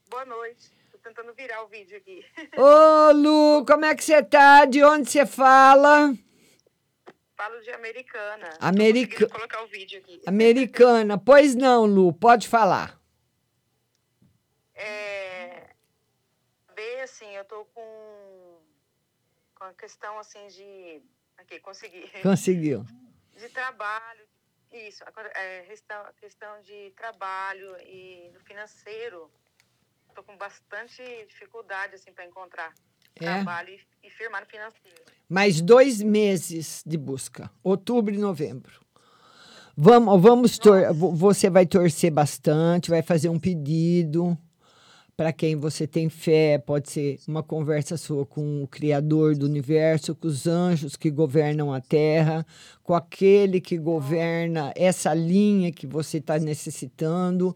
Boa 0.10 0.26
noite. 0.26 0.70
Tô 0.92 0.98
tentando 0.98 1.34
virar 1.34 1.64
o 1.64 1.68
vídeo 1.68 1.98
aqui. 1.98 2.26
Ô, 2.58 3.12
Lu, 3.14 3.66
como 3.66 3.86
é 3.86 3.96
que 3.96 4.04
você 4.04 4.22
tá? 4.24 4.66
De 4.66 4.84
onde 4.84 5.10
você 5.10 5.26
fala? 5.26 6.14
Falo 7.38 7.62
de 7.62 7.72
americana. 7.72 8.50
America- 8.60 9.28
Tô 9.28 9.28
conseguindo 9.28 9.34
colocar 9.34 9.64
o 9.64 9.68
vídeo 9.68 10.00
aqui. 10.00 10.22
Americana. 10.28 11.18
Pois 11.18 11.56
não, 11.56 11.86
Lu, 11.86 12.12
pode 12.14 12.48
falar. 12.48 13.00
É, 14.76 15.70
ver, 16.76 17.02
assim, 17.02 17.34
eu 17.36 17.46
tô 17.46 17.64
com, 17.74 18.58
com 19.56 19.64
a 19.66 19.74
questão, 19.74 20.18
assim, 20.20 20.46
de... 20.48 21.02
Aqui, 21.38 21.60
consegui. 21.62 22.10
Conseguiu. 22.22 22.86
De 23.40 23.50
trabalho. 23.50 24.26
Isso. 24.72 25.04
É, 25.36 25.62
questão, 25.62 26.06
questão 26.20 26.62
de 26.62 26.92
trabalho 26.96 27.76
e 27.82 28.30
do 28.34 28.40
financeiro. 28.42 29.32
Tô 30.14 30.24
com 30.24 30.38
bastante 30.38 31.02
dificuldade, 31.28 31.96
assim, 31.96 32.12
para 32.12 32.26
encontrar 32.26 32.74
É? 33.16 33.26
trabalho 33.26 33.70
e, 33.70 34.08
e 34.08 34.10
firmar 34.12 34.42
no 34.42 34.48
financeiro. 34.48 35.04
Mais 35.28 35.62
dois 35.62 36.02
meses 36.02 36.84
de 36.86 36.98
busca. 36.98 37.50
Outubro 37.64 38.14
e 38.14 38.18
novembro. 38.18 38.86
Vamos, 39.76 40.22
vamos 40.22 40.60
você 40.94 41.50
vai 41.50 41.66
torcer 41.66 42.12
bastante, 42.12 42.90
vai 42.90 43.02
fazer 43.02 43.30
um 43.30 43.40
pedido 43.40 44.38
para 45.20 45.34
quem 45.34 45.58
você 45.58 45.86
tem 45.86 46.08
fé. 46.08 46.58
Pode 46.58 46.90
ser 46.90 47.20
uma 47.28 47.44
conversa 47.44 47.98
sua 47.98 48.26
com 48.26 48.64
o 48.64 48.68
Criador 48.70 49.36
do 49.36 49.46
universo, 49.46 50.16
com 50.16 50.30
os 50.30 50.48
anjos 50.48 50.96
que 50.96 51.12
governam 51.12 51.74
a 51.74 51.82
Terra, 51.82 52.46
com 52.82 52.94
aquele 52.94 53.60
que 53.60 53.78
governa 53.78 54.72
essa 54.78 55.14
linha 55.14 55.74
que 55.74 55.86
você 55.86 56.20
está 56.20 56.40
necessitando. 56.40 57.54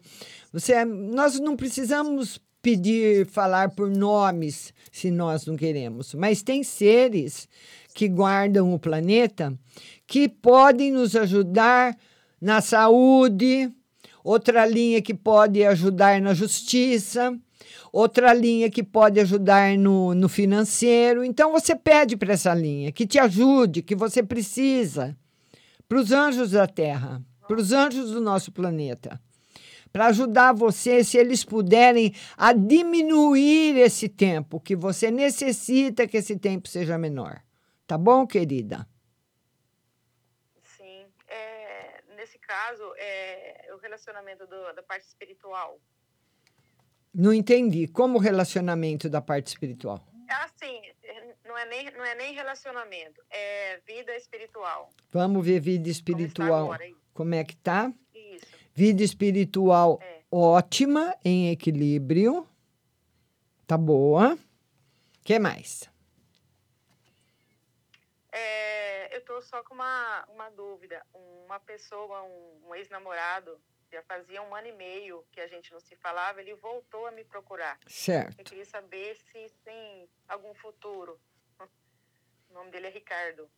Você, 0.52 0.84
nós 0.84 1.40
não 1.40 1.56
precisamos 1.56 2.38
pedir, 2.60 3.24
falar 3.24 3.70
por 3.70 3.88
nomes 3.88 4.74
se 4.92 5.10
nós 5.10 5.46
não 5.46 5.56
queremos, 5.56 6.12
mas 6.12 6.42
tem 6.42 6.62
seres 6.62 7.48
que 7.94 8.08
guardam 8.08 8.74
o 8.74 8.78
planeta 8.78 9.58
que 10.06 10.28
podem 10.28 10.92
nos 10.92 11.16
ajudar 11.16 11.96
na 12.38 12.60
saúde, 12.60 13.72
outra 14.22 14.66
linha 14.66 15.00
que 15.00 15.14
pode 15.14 15.64
ajudar 15.64 16.20
na 16.20 16.34
justiça, 16.34 17.34
outra 17.92 18.32
linha 18.32 18.70
que 18.70 18.82
pode 18.82 19.20
ajudar 19.20 19.76
no, 19.76 20.14
no 20.14 20.28
financeiro. 20.28 21.24
Então 21.24 21.52
você 21.52 21.74
pede 21.74 22.16
para 22.16 22.32
essa 22.34 22.52
linha 22.54 22.92
que 22.92 23.06
te 23.06 23.18
ajude, 23.18 23.82
que 23.82 23.94
você 23.94 24.22
precisa, 24.22 25.16
para 25.88 25.98
os 25.98 26.12
anjos 26.12 26.50
da 26.50 26.66
Terra, 26.66 27.22
para 27.46 27.56
os 27.56 27.72
anjos 27.72 28.10
do 28.10 28.20
nosso 28.20 28.50
planeta 28.52 29.20
para 29.94 30.06
ajudar 30.06 30.52
você, 30.52 31.04
se 31.04 31.16
eles 31.16 31.44
puderem, 31.44 32.12
a 32.36 32.52
diminuir 32.52 33.78
esse 33.78 34.08
tempo 34.08 34.58
que 34.58 34.74
você 34.74 35.08
necessita 35.08 36.08
que 36.08 36.16
esse 36.16 36.36
tempo 36.36 36.66
seja 36.66 36.98
menor. 36.98 37.40
Tá 37.86 37.96
bom, 37.96 38.26
querida? 38.26 38.88
Sim. 40.76 41.06
É, 41.28 42.02
nesse 42.16 42.40
caso, 42.40 42.82
é 42.96 43.70
o 43.72 43.76
relacionamento 43.76 44.44
do- 44.48 44.72
da 44.74 44.82
parte 44.82 45.06
espiritual. 45.06 45.78
Não 47.14 47.32
entendi. 47.32 47.86
Como 47.86 48.18
o 48.18 48.20
relacionamento 48.20 49.08
da 49.08 49.20
parte 49.20 49.46
espiritual? 49.46 50.04
Assim, 50.28 50.80
não 51.44 51.56
é 51.56 51.64
nem, 51.66 51.90
não 51.92 52.04
é 52.04 52.14
nem 52.16 52.34
relacionamento, 52.34 53.22
é 53.30 53.80
vida 53.86 54.16
espiritual. 54.16 54.90
Vamos 55.12 55.46
ver 55.46 55.60
vida 55.60 55.88
espiritual. 55.88 56.64
agora 56.64 56.82
aí? 56.82 56.96
Como 57.12 57.34
é 57.34 57.44
que 57.44 57.56
tá? 57.56 57.92
Isso. 58.12 58.46
Vida 58.74 59.04
espiritual 59.04 60.00
ótima, 60.30 61.16
em 61.24 61.50
equilíbrio. 61.52 62.48
Tá 63.66 63.78
boa. 63.78 64.36
que 65.22 65.38
mais? 65.38 65.88
É, 68.32 69.16
eu 69.16 69.24
tô 69.24 69.40
só 69.40 69.62
com 69.62 69.74
uma, 69.74 70.24
uma 70.34 70.50
dúvida. 70.50 71.06
Uma 71.14 71.60
pessoa, 71.60 72.24
um, 72.24 72.68
um 72.68 72.74
ex-namorado, 72.74 73.56
já 73.94 74.02
fazia 74.02 74.42
um 74.42 74.54
ano 74.54 74.68
e 74.68 74.72
meio 74.72 75.24
que 75.30 75.40
a 75.40 75.46
gente 75.46 75.72
não 75.72 75.80
se 75.80 75.94
falava, 75.96 76.40
ele 76.40 76.54
voltou 76.54 77.06
a 77.06 77.12
me 77.12 77.24
procurar. 77.24 77.78
Certo. 77.86 78.38
Eu 78.38 78.44
queria 78.44 78.64
saber 78.64 79.16
se 79.16 79.52
tem 79.64 80.08
algum 80.28 80.52
futuro. 80.54 81.18
O 82.50 82.54
nome 82.54 82.70
dele 82.70 82.88
é 82.88 82.90
Ricardo. 82.90 83.48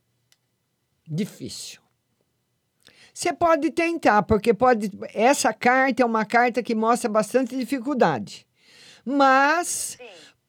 Difícil. 1.07 1.81
Você 3.13 3.33
pode 3.33 3.71
tentar, 3.71 4.23
porque 4.25 4.53
pode. 4.53 4.91
Essa 5.15 5.53
carta 5.53 6.03
é 6.03 6.07
uma 6.07 6.27
carta 6.27 6.63
que 6.63 6.75
mostra 6.75 7.09
bastante 7.09 7.57
dificuldade. 7.57 8.47
Mas 9.05 9.97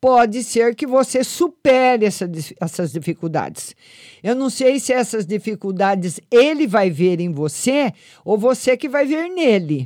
pode 0.08 0.42
ser 0.42 0.74
que 0.74 0.88
você 0.88 1.22
supere 1.22 2.06
essa 2.06 2.24
essas 2.62 2.94
dificuldades. 2.94 3.76
Eu 4.24 4.36
não 4.36 4.50
sei 4.50 4.80
se 4.80 4.94
essas 4.94 5.26
dificuldades 5.26 6.18
ele 6.32 6.66
vai 6.66 6.90
ver 6.90 7.20
em 7.20 7.30
você 7.30 7.94
ou 8.24 8.38
você 8.38 8.78
que 8.78 8.88
vai 8.88 9.06
ver 9.06 9.28
nele. 9.28 9.86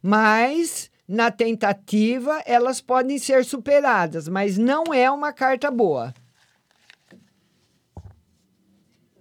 Mas 0.00 0.92
na 1.08 1.28
tentativa 1.32 2.40
elas 2.46 2.80
podem 2.80 3.18
ser 3.18 3.44
superadas, 3.44 4.28
mas 4.28 4.56
não 4.56 4.94
é 4.94 5.10
uma 5.10 5.32
carta 5.32 5.72
boa. 5.72 6.14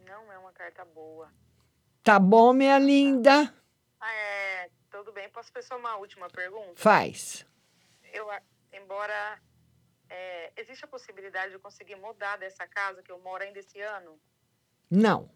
Não 0.05 0.31
é 0.31 0.37
uma 0.37 0.51
carta 0.51 0.85
boa. 0.85 1.29
Tá 2.03 2.19
bom, 2.19 2.53
minha 2.53 2.77
linda? 2.77 3.51
Ah, 3.99 4.13
é, 4.13 4.69
tudo 4.91 5.11
bem. 5.11 5.27
Posso 5.29 5.51
fazer 5.51 5.65
só 5.65 5.77
uma 5.77 5.95
última 5.95 6.29
pergunta? 6.29 6.73
Faz. 6.75 7.43
Eu, 8.13 8.27
embora 8.71 9.39
é, 10.11 10.51
existe 10.57 10.83
a 10.83 10.87
possibilidade 10.87 11.49
de 11.49 11.55
eu 11.55 11.59
conseguir 11.59 11.95
mudar 11.95 12.37
dessa 12.37 12.67
casa 12.67 13.01
que 13.01 13.11
eu 13.11 13.19
moro 13.19 13.43
ainda 13.43 13.59
esse 13.59 13.79
ano? 13.79 14.19
Não. 14.89 15.29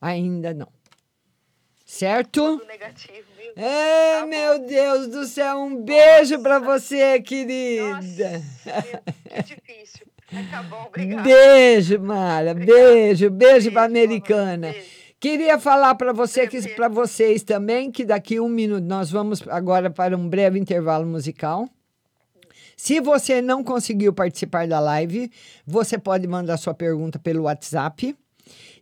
Ainda 0.00 0.52
não. 0.52 0.72
Certo? 1.84 2.58
Tudo 2.58 2.66
negativo 2.66 3.28
mesmo. 3.36 3.52
É, 3.56 4.26
meu 4.26 4.58
Deus 4.66 5.06
do 5.06 5.24
céu, 5.24 5.58
um 5.58 5.84
beijo 5.84 6.42
pra 6.42 6.58
você, 6.58 7.22
querida. 7.22 8.42
Que 9.30 9.42
difícil. 9.42 10.06
Tá 10.50 10.64
bom, 10.64 10.86
obrigada. 10.86 11.22
Beijo, 11.22 12.00
Mara. 12.00 12.52
Beijo, 12.54 13.30
beijo 13.30 13.70
pra 13.70 13.84
americana. 13.84 14.74
Queria 15.20 15.60
falar 15.60 15.94
para 15.94 16.12
você 16.12 16.48
que 16.48 16.60
para 16.74 16.88
vocês 16.88 17.44
também 17.44 17.92
que 17.92 18.04
daqui 18.04 18.40
um 18.40 18.48
minuto 18.48 18.84
nós 18.84 19.10
vamos 19.10 19.46
agora 19.48 19.88
para 19.88 20.16
um 20.16 20.28
breve 20.28 20.58
intervalo 20.58 21.06
musical. 21.06 21.68
Se 22.76 23.00
você 23.00 23.40
não 23.40 23.64
conseguiu 23.64 24.12
participar 24.12 24.68
da 24.68 24.78
live, 24.78 25.30
você 25.66 25.96
pode 25.96 26.26
mandar 26.26 26.58
sua 26.58 26.74
pergunta 26.74 27.18
pelo 27.18 27.44
WhatsApp. 27.44 28.14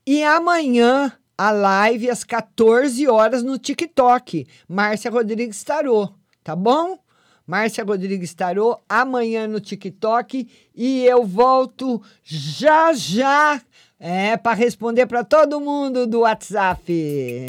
E 0.05 0.23
amanhã 0.25 1.13
a 1.39 1.51
live 1.53 2.11
às 2.11 2.25
14 2.25 3.07
horas 3.09 3.43
no 3.43 3.57
TikTok. 3.57 4.47
Márcia 4.69 5.11
Rodrigues 5.11 5.63
Tarô, 5.63 6.09
tá 6.43 6.57
bom? 6.57 6.99
Márcia 7.47 7.85
Rodrigues 7.85 8.35
Tarô, 8.35 8.79
amanhã 8.89 9.47
no 9.47 9.61
TikTok. 9.61 10.49
E 10.75 11.05
eu 11.05 11.25
volto 11.25 12.03
já 12.23 12.93
já 12.93 13.63
é, 13.99 14.37
para 14.37 14.55
responder 14.55 15.07
para 15.07 15.23
todo 15.23 15.61
mundo 15.61 16.07
do 16.07 16.21
WhatsApp. 16.21 17.47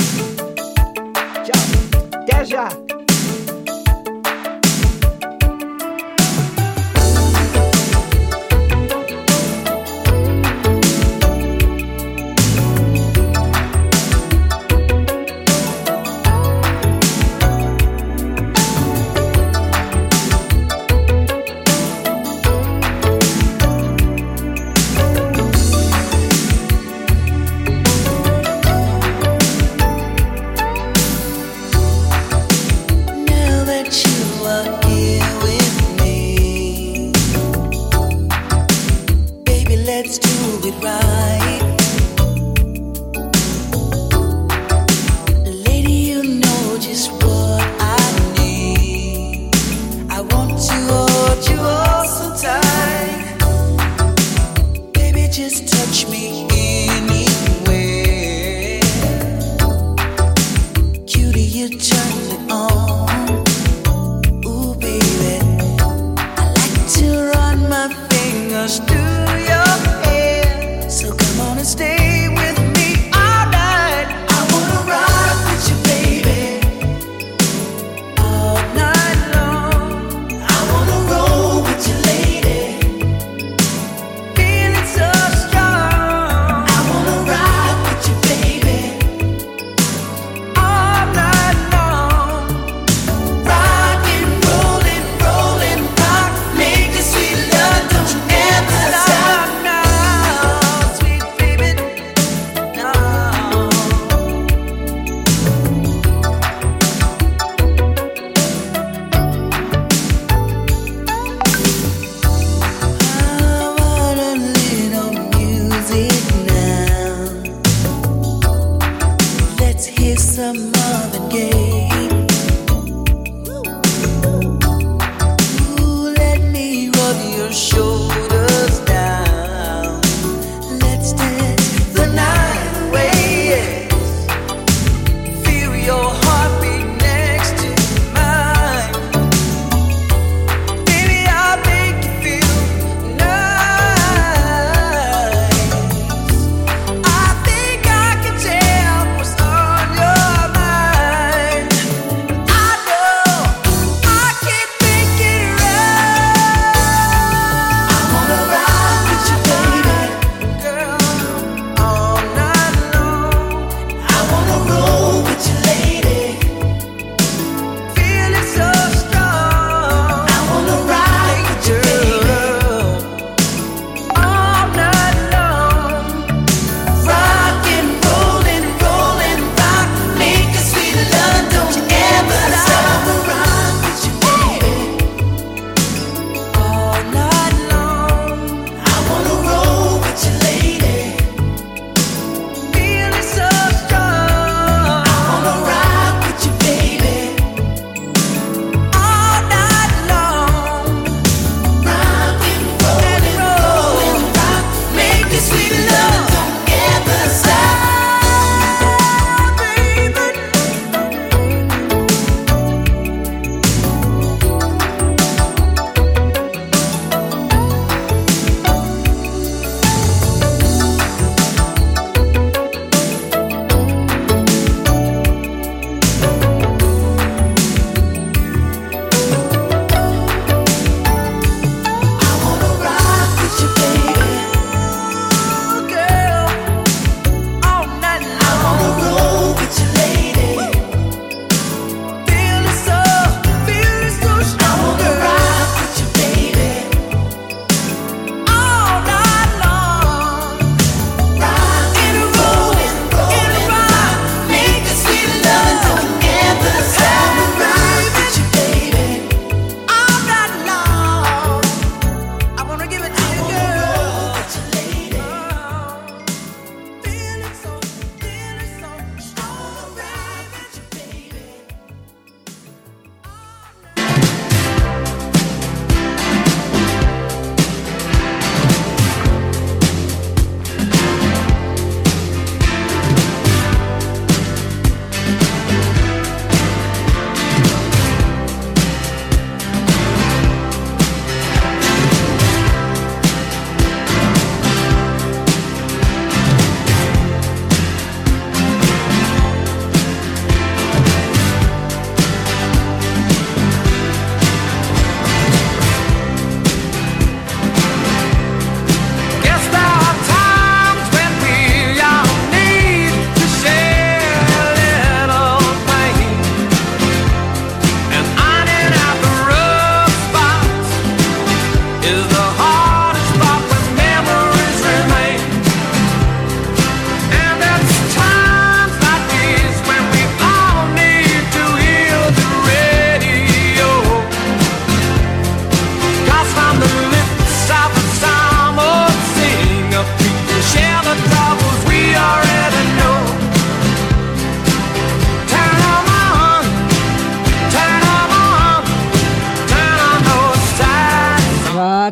Tchau. 1.43 2.21
Até 2.21 2.45
já. 2.45 2.94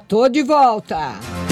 Tô 0.08 0.28
de 0.28 0.44
volta. 0.44 1.43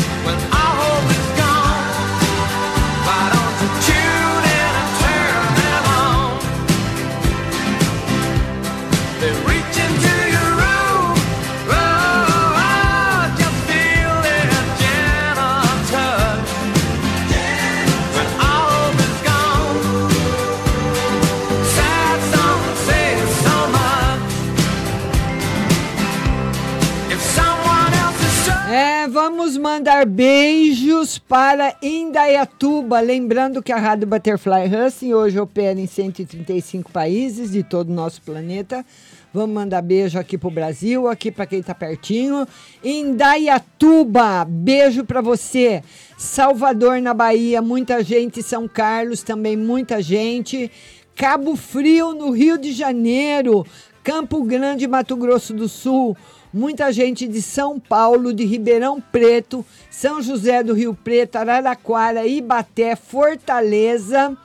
Vamos 29.52 29.58
mandar 29.58 30.06
beijos 30.06 31.20
para 31.20 31.76
Indaiatuba. 31.82 33.02
Lembrando 33.02 33.62
que 33.62 33.74
a 33.74 33.78
Rádio 33.78 34.08
Butterfly 34.08 34.70
Husting 34.74 35.14
hoje 35.14 35.38
opera 35.38 35.78
em 35.78 35.88
135 35.88 36.90
países 36.90 37.52
de 37.52 37.62
todo 37.62 37.90
o 37.90 37.94
nosso 37.94 38.22
planeta. 38.22 38.86
Vamos 39.34 39.54
mandar 39.54 39.82
beijo 39.82 40.18
aqui 40.18 40.38
pro 40.38 40.50
Brasil, 40.50 41.06
aqui 41.06 41.30
para 41.30 41.46
quem 41.46 41.62
tá 41.62 41.76
pertinho. 41.76 42.48
Indaiatuba, 42.82 44.46
beijo 44.46 45.04
para 45.04 45.20
você. 45.20 45.84
Salvador 46.18 47.02
na 47.02 47.14
Bahia, 47.14 47.62
muita 47.62 48.02
gente. 48.02 48.42
São 48.42 48.70
Carlos 48.70 49.22
também, 49.22 49.58
muita 49.58 50.02
gente. 50.02 50.72
Cabo 51.14 51.58
Frio 51.58 52.14
no 52.14 52.32
Rio 52.32 52.58
de 52.58 52.72
Janeiro. 52.72 53.66
Campo 54.02 54.44
Grande, 54.44 54.88
Mato 54.88 55.18
Grosso 55.18 55.54
do 55.54 55.68
Sul. 55.68 56.16
Muita 56.54 56.92
gente 56.92 57.28
de 57.28 57.42
São 57.42 57.80
Paulo, 57.80 58.34
de 58.34 58.44
Ribeirão 58.44 59.00
Preto, 59.00 59.66
São 59.90 60.22
José 60.22 60.62
do 60.62 60.74
Rio 60.74 60.94
Preto, 60.94 61.38
Araraquara, 61.38 62.28
Ibaté, 62.28 62.96
Fortaleza, 62.96 64.36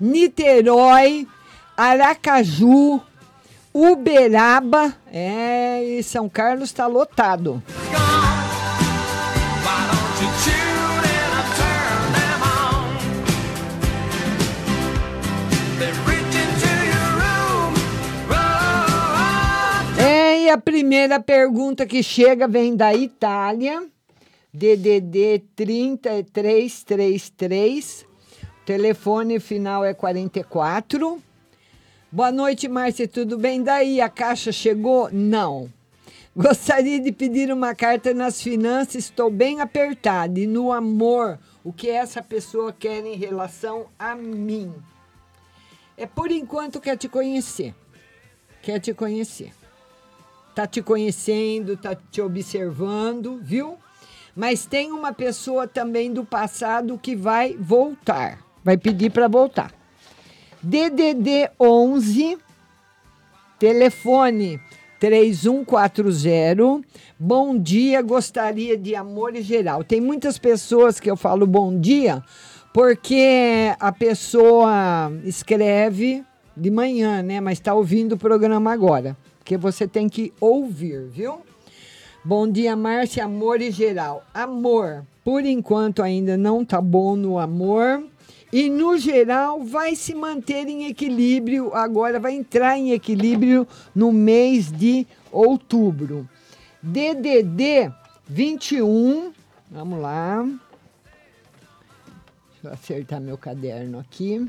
Niterói, 0.00 1.26
Aracaju, 1.76 3.00
Uberaba. 3.72 4.94
É, 5.12 5.84
e 5.84 6.02
São 6.02 6.28
Carlos 6.28 6.70
está 6.70 6.86
lotado. 6.86 7.62
A 20.52 20.58
primeira 20.58 21.18
pergunta 21.18 21.86
que 21.86 22.02
chega 22.02 22.46
vem 22.46 22.76
da 22.76 22.94
Itália, 22.94 23.86
DDD 24.52 25.42
3333, 25.56 28.04
telefone 28.66 29.40
final 29.40 29.82
é 29.82 29.94
44. 29.94 31.22
Boa 32.10 32.30
noite, 32.30 32.68
Márcia, 32.68 33.08
tudo 33.08 33.38
bem? 33.38 33.62
Daí, 33.62 34.02
a 34.02 34.10
caixa 34.10 34.52
chegou? 34.52 35.08
Não. 35.10 35.72
Gostaria 36.36 37.00
de 37.00 37.12
pedir 37.12 37.50
uma 37.50 37.74
carta 37.74 38.12
nas 38.12 38.42
finanças, 38.42 38.96
estou 38.96 39.30
bem 39.30 39.62
apertada. 39.62 40.38
E 40.38 40.46
no 40.46 40.70
amor, 40.70 41.38
o 41.64 41.72
que 41.72 41.88
essa 41.88 42.22
pessoa 42.22 42.76
quer 42.78 43.06
em 43.06 43.16
relação 43.16 43.86
a 43.98 44.14
mim? 44.14 44.70
É 45.96 46.04
por 46.04 46.30
enquanto 46.30 46.78
quer 46.78 46.98
te 46.98 47.08
conhecer. 47.08 47.74
Quer 48.60 48.80
te 48.80 48.92
conhecer 48.92 49.61
tá 50.54 50.66
te 50.66 50.82
conhecendo, 50.82 51.76
tá 51.76 51.94
te 51.94 52.20
observando, 52.20 53.38
viu? 53.42 53.76
Mas 54.34 54.64
tem 54.66 54.92
uma 54.92 55.12
pessoa 55.12 55.66
também 55.66 56.12
do 56.12 56.24
passado 56.24 56.98
que 56.98 57.14
vai 57.14 57.54
voltar, 57.58 58.38
vai 58.64 58.76
pedir 58.76 59.10
para 59.10 59.28
voltar. 59.28 59.72
DDD 60.62 61.50
11 61.60 62.38
telefone 63.58 64.60
3140. 64.98 66.80
Bom 67.18 67.58
dia, 67.58 68.00
gostaria 68.00 68.78
de 68.78 68.94
amor 68.94 69.34
geral. 69.36 69.82
Tem 69.82 70.00
muitas 70.00 70.38
pessoas 70.38 71.00
que 71.00 71.10
eu 71.10 71.16
falo 71.16 71.46
bom 71.46 71.78
dia 71.78 72.22
porque 72.72 73.74
a 73.78 73.92
pessoa 73.92 75.12
escreve 75.24 76.24
de 76.56 76.70
manhã, 76.70 77.22
né? 77.22 77.40
Mas 77.40 77.58
está 77.58 77.74
ouvindo 77.74 78.12
o 78.12 78.18
programa 78.18 78.72
agora. 78.72 79.16
Porque 79.42 79.56
você 79.56 79.88
tem 79.88 80.08
que 80.08 80.32
ouvir, 80.40 81.08
viu? 81.08 81.40
Bom 82.24 82.46
dia, 82.46 82.76
Márcia. 82.76 83.24
Amor 83.24 83.60
em 83.60 83.72
geral. 83.72 84.24
Amor, 84.32 85.04
por 85.24 85.44
enquanto 85.44 86.00
ainda 86.00 86.36
não 86.36 86.64
tá 86.64 86.80
bom 86.80 87.16
no 87.16 87.40
amor. 87.40 88.04
E 88.52 88.70
no 88.70 88.96
geral 88.96 89.64
vai 89.64 89.96
se 89.96 90.14
manter 90.14 90.68
em 90.68 90.86
equilíbrio, 90.86 91.74
agora 91.74 92.20
vai 92.20 92.34
entrar 92.34 92.78
em 92.78 92.92
equilíbrio 92.92 93.66
no 93.92 94.12
mês 94.12 94.70
de 94.70 95.06
outubro. 95.32 96.28
DDD 96.80 97.92
21, 98.28 99.32
vamos 99.68 100.00
lá. 100.00 100.44
Deixa 102.52 102.62
eu 102.62 102.72
acertar 102.72 103.20
meu 103.20 103.36
caderno 103.36 103.98
aqui. 103.98 104.46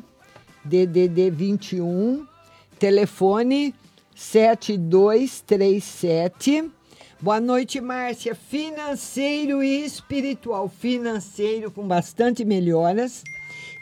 DDD 0.63 1.31
21, 1.31 2.27
telefone 2.77 3.73
7237. 4.23 6.71
Boa 7.21 7.41
noite, 7.41 7.81
Márcia. 7.81 8.33
Financeiro 8.33 9.61
e 9.61 9.83
espiritual. 9.83 10.69
Financeiro 10.69 11.69
com 11.69 11.85
bastante 11.87 12.43
melhoras. 12.45 13.21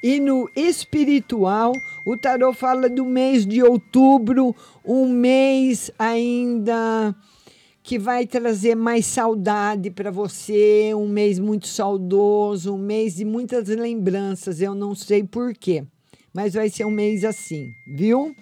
E 0.04 0.20
no 0.20 0.50
espiritual, 0.56 1.72
o 2.06 2.18
tarô 2.18 2.52
fala 2.54 2.90
do 2.90 3.06
mês 3.06 3.46
de 3.46 3.62
outubro, 3.62 4.56
um 4.84 5.08
mês 5.08 5.92
ainda 5.98 7.16
que 7.84 7.98
vai 8.00 8.26
trazer 8.26 8.74
mais 8.76 9.06
saudade 9.06 9.92
para 9.92 10.10
você, 10.10 10.92
um 10.96 11.08
mês 11.08 11.38
muito 11.40 11.68
saudoso, 11.68 12.74
um 12.74 12.80
mês 12.80 13.16
de 13.16 13.26
muitas 13.26 13.68
lembranças. 13.68 14.60
Eu 14.60 14.74
não 14.74 14.96
sei 14.96 15.24
por 15.24 15.54
quê, 15.54 15.84
mas 16.34 16.56
vai 16.56 16.68
ser 16.68 16.86
um 16.86 16.92
mês 16.92 17.24
assim, 17.24 17.70
viu? 17.88 18.36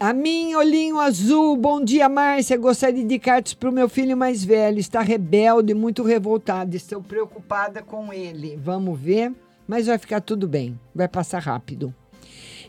A 0.00 0.12
mim, 0.12 0.54
olhinho 0.54 0.98
azul, 0.98 1.56
bom 1.56 1.82
dia, 1.82 2.08
Márcia. 2.08 2.56
Gostaria 2.56 3.04
de 3.04 3.18
cartas 3.18 3.54
para 3.54 3.68
o 3.68 3.72
meu 3.72 3.88
filho 3.88 4.16
mais 4.16 4.44
velho. 4.44 4.78
Está 4.78 5.00
rebelde, 5.00 5.74
muito 5.74 6.02
revoltado. 6.02 6.74
Estou 6.74 7.02
preocupada 7.02 7.82
com 7.82 8.12
ele. 8.12 8.58
Vamos 8.62 8.98
ver, 8.98 9.32
mas 9.66 9.86
vai 9.86 9.98
ficar 9.98 10.20
tudo 10.20 10.48
bem. 10.48 10.78
Vai 10.94 11.08
passar 11.08 11.40
rápido. 11.40 11.94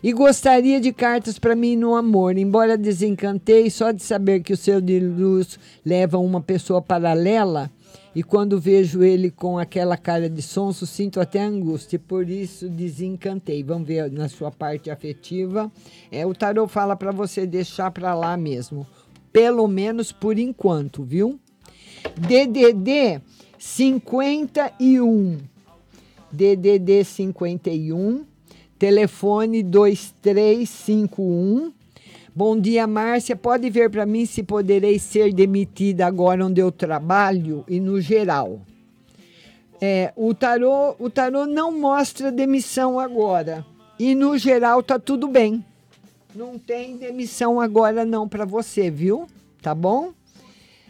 E 0.02 0.12
gostaria 0.12 0.80
de 0.80 0.92
cartas 0.92 1.38
para 1.38 1.54
mim 1.54 1.76
no 1.76 1.94
amor. 1.94 2.36
Embora 2.36 2.76
desencantei 2.76 3.70
só 3.70 3.92
de 3.92 4.02
saber 4.02 4.40
que 4.40 4.52
o 4.52 4.56
seu 4.56 4.80
de 4.80 4.98
luz 4.98 5.58
leva 5.84 6.18
uma 6.18 6.40
pessoa 6.40 6.80
paralela. 6.80 7.70
E 8.14 8.22
quando 8.22 8.60
vejo 8.60 9.02
ele 9.04 9.30
com 9.30 9.58
aquela 9.58 9.96
cara 9.96 10.28
de 10.28 10.42
sonso, 10.42 10.86
sinto 10.86 11.18
até 11.20 11.40
angústia. 11.40 11.98
Por 11.98 12.28
isso 12.28 12.68
desencantei. 12.68 13.62
Vamos 13.62 13.86
ver 13.86 14.10
na 14.10 14.28
sua 14.28 14.50
parte 14.50 14.90
afetiva. 14.90 15.70
É, 16.10 16.26
o 16.26 16.34
tarô 16.34 16.66
fala 16.66 16.96
para 16.96 17.12
você 17.12 17.46
deixar 17.46 17.92
para 17.92 18.12
lá 18.14 18.36
mesmo. 18.36 18.84
Pelo 19.32 19.68
menos 19.68 20.10
por 20.10 20.36
enquanto, 20.38 21.04
viu? 21.04 21.38
DDD 22.16 23.20
51. 23.56 25.38
DDD 26.32 27.04
51. 27.04 28.24
Telefone 28.76 29.62
2351. 29.62 31.72
Bom 32.40 32.58
dia, 32.58 32.86
Márcia. 32.86 33.36
Pode 33.36 33.68
ver 33.68 33.90
para 33.90 34.06
mim 34.06 34.24
se 34.24 34.42
poderei 34.42 34.98
ser 34.98 35.30
demitida 35.30 36.06
agora 36.06 36.46
onde 36.46 36.58
eu 36.58 36.72
trabalho 36.72 37.62
e 37.68 37.78
no 37.78 38.00
geral. 38.00 38.62
É, 39.78 40.10
o 40.16 40.32
tarô, 40.32 40.96
o 40.98 41.10
tarô 41.10 41.44
não 41.44 41.70
mostra 41.70 42.32
demissão 42.32 42.98
agora 42.98 43.66
e 43.98 44.14
no 44.14 44.38
geral 44.38 44.82
tá 44.82 44.98
tudo 44.98 45.28
bem. 45.28 45.62
Não 46.34 46.58
tem 46.58 46.96
demissão 46.96 47.60
agora 47.60 48.06
não 48.06 48.26
para 48.26 48.46
você, 48.46 48.90
viu? 48.90 49.26
Tá 49.60 49.74
bom? 49.74 50.14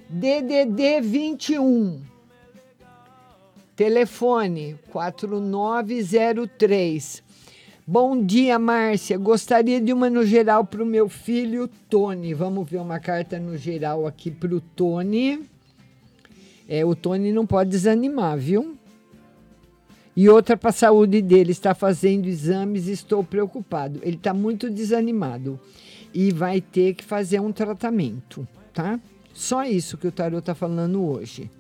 DDD 0.09 1.01
21. 1.01 2.01
Telefone 3.75 4.79
4903. 4.93 7.25
Bom 7.86 8.24
dia, 8.24 8.59
Márcia. 8.59 9.16
Gostaria 9.16 9.81
de 9.81 9.93
uma 9.93 10.11
no 10.11 10.24
geral 10.24 10.65
para 10.65 10.82
o 10.82 10.86
meu 10.86 11.09
filho 11.09 11.69
Tony. 11.89 12.35
Vamos 12.35 12.69
ver 12.69 12.78
uma 12.78 13.01
carta 13.01 13.39
no 13.39 13.57
geral 13.57 14.07
aqui 14.07 14.31
para 14.31 14.55
o 14.55 14.61
Tony. 14.61 15.40
É, 16.69 16.85
o 16.85 16.94
Tony 16.94 17.32
não 17.32 17.47
pode 17.47 17.70
desanimar, 17.70 18.39
viu? 18.39 18.77
E 20.15 20.28
outra 20.28 20.57
para 20.57 20.70
a 20.70 20.74
saúde 20.74 21.23
dele. 21.23 21.52
Está 21.52 21.74
fazendo 21.74 22.28
exames 22.28 22.86
e 22.86 22.93
estou 22.93 23.24
preocupado. 23.24 23.98
Ele 24.02 24.16
está 24.16 24.35
muito 24.35 24.70
desanimado 24.70 25.59
e 26.12 26.31
vai 26.31 26.61
ter 26.61 26.94
que 26.94 27.02
fazer 27.02 27.40
um 27.40 27.51
tratamento, 27.51 28.47
tá? 28.74 29.01
Só 29.32 29.65
isso 29.65 29.97
que 29.97 30.07
o 30.07 30.12
tarô 30.12 30.39
está 30.39 30.55
falando 30.55 31.02
hoje. 31.02 31.51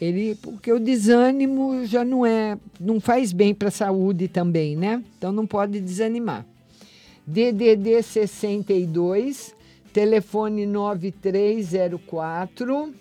Ele, 0.00 0.34
porque 0.36 0.72
o 0.72 0.78
desânimo 0.78 1.84
já 1.86 2.04
não 2.04 2.24
é, 2.26 2.56
não 2.78 3.00
faz 3.00 3.32
bem 3.32 3.52
para 3.54 3.68
a 3.68 3.72
saúde 3.72 4.28
também, 4.28 4.76
né? 4.76 5.02
Então 5.16 5.32
não 5.32 5.46
pode 5.46 5.80
desanimar. 5.80 6.44
DDD 7.26 8.02
62, 8.02 9.54
telefone 9.92 10.66
9304. 10.66 12.94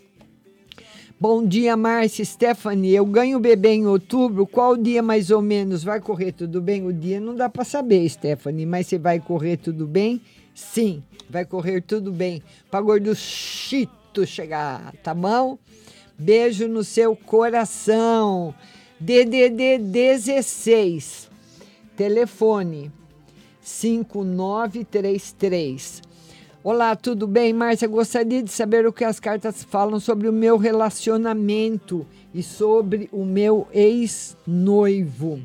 Bom 1.19 1.45
dia, 1.45 1.75
Márcia 1.77 2.25
Stephanie. 2.25 2.93
Eu 2.93 3.05
ganho 3.05 3.39
bebê 3.39 3.73
em 3.73 3.85
outubro. 3.87 4.47
Qual 4.47 4.75
dia 4.75 5.01
mais 5.01 5.31
ou 5.31 5.41
menos 5.41 5.81
vai 5.83 6.01
correr 6.01 6.31
tudo 6.31 6.61
bem? 6.61 6.85
O 6.85 6.91
dia 6.91 7.19
não 7.19 7.35
dá 7.35 7.47
para 7.49 7.63
saber, 7.63 8.09
Stephanie, 8.09 8.65
mas 8.65 8.87
se 8.87 8.97
vai 8.97 9.19
correr 9.19 9.57
tudo 9.57 9.87
bem? 9.87 10.19
Sim, 10.53 11.03
vai 11.29 11.45
correr 11.45 11.81
tudo 11.81 12.11
bem. 12.11 12.43
Para 12.69 12.81
gorduchito 12.81 14.25
chegar, 14.25 14.93
tá 15.03 15.13
bom? 15.13 15.57
Beijo 16.17 16.69
no 16.69 16.81
seu 16.81 17.13
coração. 17.13 18.55
DDD 18.97 19.79
16. 19.79 21.29
Telefone 21.97 22.89
5933. 23.61 26.01
Olá, 26.63 26.95
tudo 26.95 27.27
bem? 27.27 27.51
Márcia, 27.51 27.85
gostaria 27.85 28.41
de 28.41 28.49
saber 28.49 28.87
o 28.87 28.93
que 28.93 29.03
as 29.03 29.19
cartas 29.19 29.61
falam 29.61 29.99
sobre 29.99 30.29
o 30.29 30.33
meu 30.33 30.57
relacionamento 30.57 32.07
e 32.33 32.41
sobre 32.41 33.09
o 33.11 33.25
meu 33.25 33.67
ex-noivo. 33.73 35.41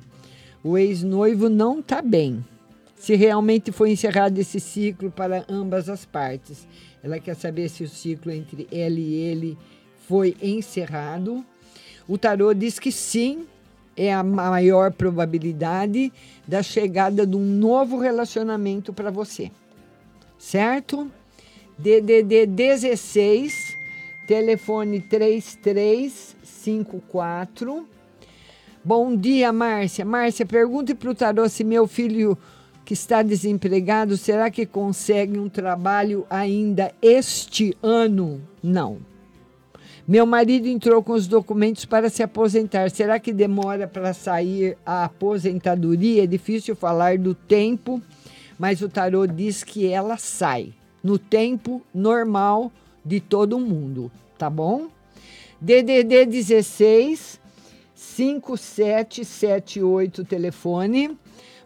O 0.62 0.78
ex-noivo 0.78 1.48
não 1.48 1.80
está 1.80 2.00
bem. 2.00 2.44
Se 2.94 3.16
realmente 3.16 3.72
foi 3.72 3.90
encerrado 3.90 4.38
esse 4.38 4.60
ciclo 4.60 5.10
para 5.10 5.44
ambas 5.48 5.88
as 5.88 6.04
partes. 6.04 6.64
Ela 7.02 7.18
quer 7.18 7.34
saber 7.34 7.68
se 7.68 7.82
o 7.82 7.88
ciclo 7.88 8.30
entre 8.30 8.68
ela 8.70 9.00
e 9.00 9.14
ele 9.14 9.58
foi 10.10 10.36
encerrado. 10.42 11.42
O 12.08 12.18
tarô 12.18 12.52
diz 12.52 12.80
que 12.80 12.90
sim, 12.90 13.46
é 13.96 14.12
a 14.12 14.24
maior 14.24 14.92
probabilidade 14.92 16.12
da 16.48 16.64
chegada 16.64 17.24
de 17.24 17.36
um 17.36 17.46
novo 17.46 17.96
relacionamento 17.96 18.92
para 18.92 19.12
você. 19.12 19.52
Certo? 20.36 21.08
DDD 21.78 22.46
16, 22.46 23.76
telefone 24.26 25.00
3354. 25.00 27.86
Bom 28.82 29.14
dia, 29.14 29.52
Márcia. 29.52 30.04
Márcia, 30.04 30.44
pergunte 30.44 30.92
para 30.92 31.10
o 31.10 31.14
tarô 31.14 31.48
se 31.48 31.62
meu 31.62 31.86
filho 31.86 32.36
que 32.84 32.94
está 32.94 33.22
desempregado, 33.22 34.16
será 34.16 34.50
que 34.50 34.66
consegue 34.66 35.38
um 35.38 35.48
trabalho 35.48 36.26
ainda 36.28 36.92
este 37.00 37.76
ano? 37.80 38.40
Não. 38.60 39.08
Meu 40.10 40.26
marido 40.26 40.66
entrou 40.66 41.02
com 41.04 41.12
os 41.12 41.28
documentos 41.28 41.84
para 41.84 42.10
se 42.10 42.20
aposentar. 42.20 42.90
Será 42.90 43.20
que 43.20 43.32
demora 43.32 43.86
para 43.86 44.12
sair 44.12 44.76
a 44.84 45.04
aposentadoria? 45.04 46.24
É 46.24 46.26
difícil 46.26 46.74
falar 46.74 47.16
do 47.16 47.32
tempo, 47.32 48.02
mas 48.58 48.82
o 48.82 48.88
tarô 48.88 49.24
diz 49.24 49.62
que 49.62 49.86
ela 49.86 50.16
sai 50.16 50.74
no 51.00 51.16
tempo 51.16 51.80
normal 51.94 52.72
de 53.04 53.20
todo 53.20 53.60
mundo, 53.60 54.10
tá 54.36 54.50
bom? 54.50 54.88
DDD 55.60 56.26
16 56.26 57.38
5778 57.94 60.24
telefone. 60.24 61.16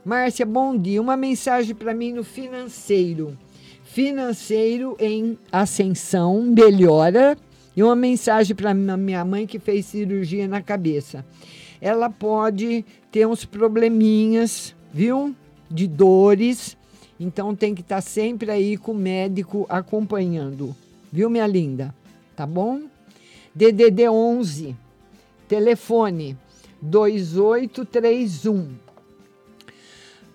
Márcia, 0.04 0.44
bom 0.44 0.76
dia. 0.76 1.00
Uma 1.00 1.16
mensagem 1.16 1.74
para 1.74 1.94
mim 1.94 2.12
no 2.12 2.22
financeiro. 2.22 3.38
Financeiro 3.84 4.98
em 5.00 5.38
ascensão, 5.50 6.42
melhora 6.42 7.38
e 7.76 7.82
uma 7.82 7.96
mensagem 7.96 8.54
para 8.54 8.72
minha 8.72 9.24
mãe 9.24 9.46
que 9.46 9.58
fez 9.58 9.86
cirurgia 9.86 10.46
na 10.46 10.62
cabeça. 10.62 11.24
Ela 11.80 12.08
pode 12.08 12.84
ter 13.10 13.26
uns 13.26 13.44
probleminhas, 13.44 14.74
viu? 14.92 15.34
De 15.70 15.86
dores. 15.86 16.76
Então 17.18 17.54
tem 17.54 17.74
que 17.74 17.80
estar 17.80 17.96
tá 17.96 18.00
sempre 18.00 18.50
aí 18.50 18.76
com 18.76 18.92
o 18.92 18.96
médico 18.96 19.66
acompanhando. 19.68 20.74
Viu, 21.12 21.30
minha 21.30 21.46
linda? 21.46 21.94
Tá 22.36 22.46
bom? 22.46 22.82
DDD 23.54 24.08
11. 24.08 24.76
Telefone 25.46 26.36
2831 26.80 28.83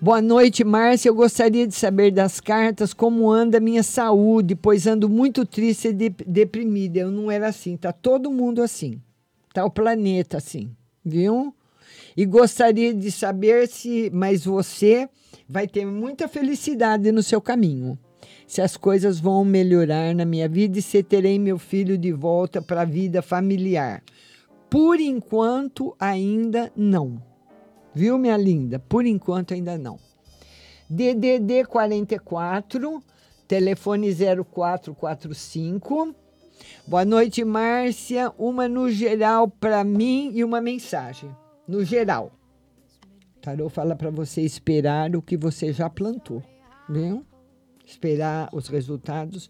Boa 0.01 0.21
noite, 0.21 0.63
Márcia. 0.63 1.09
Eu 1.09 1.13
gostaria 1.13 1.67
de 1.67 1.75
saber 1.75 2.09
das 2.09 2.39
cartas 2.39 2.93
como 2.93 3.29
anda 3.29 3.57
a 3.57 3.61
minha 3.61 3.83
saúde, 3.83 4.55
pois 4.55 4.87
ando 4.87 5.09
muito 5.09 5.45
triste 5.45 5.89
e 5.89 5.93
de 5.93 6.09
deprimida. 6.25 6.99
Eu 6.99 7.11
não 7.11 7.29
era 7.29 7.49
assim, 7.49 7.75
tá 7.75 7.91
todo 7.91 8.31
mundo 8.31 8.63
assim. 8.63 9.01
Tá 9.53 9.65
o 9.65 9.69
planeta 9.69 10.37
assim, 10.37 10.71
viu? 11.03 11.53
E 12.15 12.25
gostaria 12.25 12.93
de 12.93 13.11
saber 13.11 13.67
se, 13.67 14.09
mas 14.13 14.45
você 14.45 15.09
vai 15.49 15.67
ter 15.67 15.85
muita 15.85 16.29
felicidade 16.29 17.11
no 17.11 17.21
seu 17.21 17.41
caminho. 17.41 17.99
Se 18.47 18.61
as 18.61 18.77
coisas 18.77 19.19
vão 19.19 19.43
melhorar 19.43 20.15
na 20.15 20.23
minha 20.23 20.47
vida 20.47 20.79
e 20.79 20.81
se 20.81 21.03
terei 21.03 21.37
meu 21.37 21.59
filho 21.59 21.97
de 21.97 22.13
volta 22.13 22.61
para 22.61 22.83
a 22.83 22.85
vida 22.85 23.21
familiar. 23.21 24.01
Por 24.69 24.97
enquanto, 25.01 25.93
ainda 25.99 26.71
não. 26.73 27.28
Viu, 27.93 28.17
minha 28.17 28.37
linda? 28.37 28.79
Por 28.79 29.05
enquanto 29.05 29.53
ainda 29.53 29.77
não. 29.77 29.99
DDD 30.89 31.65
44, 31.65 33.03
telefone 33.47 34.13
0445. 34.13 36.15
Boa 36.87 37.05
noite, 37.05 37.43
Márcia. 37.43 38.31
Uma 38.37 38.67
no 38.67 38.89
geral 38.89 39.47
para 39.47 39.83
mim 39.83 40.31
e 40.33 40.43
uma 40.43 40.61
mensagem. 40.61 41.35
No 41.67 41.83
geral. 41.83 42.31
Tarô 43.41 43.69
fala 43.69 43.95
para 43.95 44.09
você 44.09 44.41
esperar 44.41 45.15
o 45.15 45.21
que 45.21 45.37
você 45.37 45.71
já 45.71 45.89
plantou, 45.89 46.43
viu? 46.87 47.25
Esperar 47.85 48.49
os 48.53 48.67
resultados. 48.67 49.49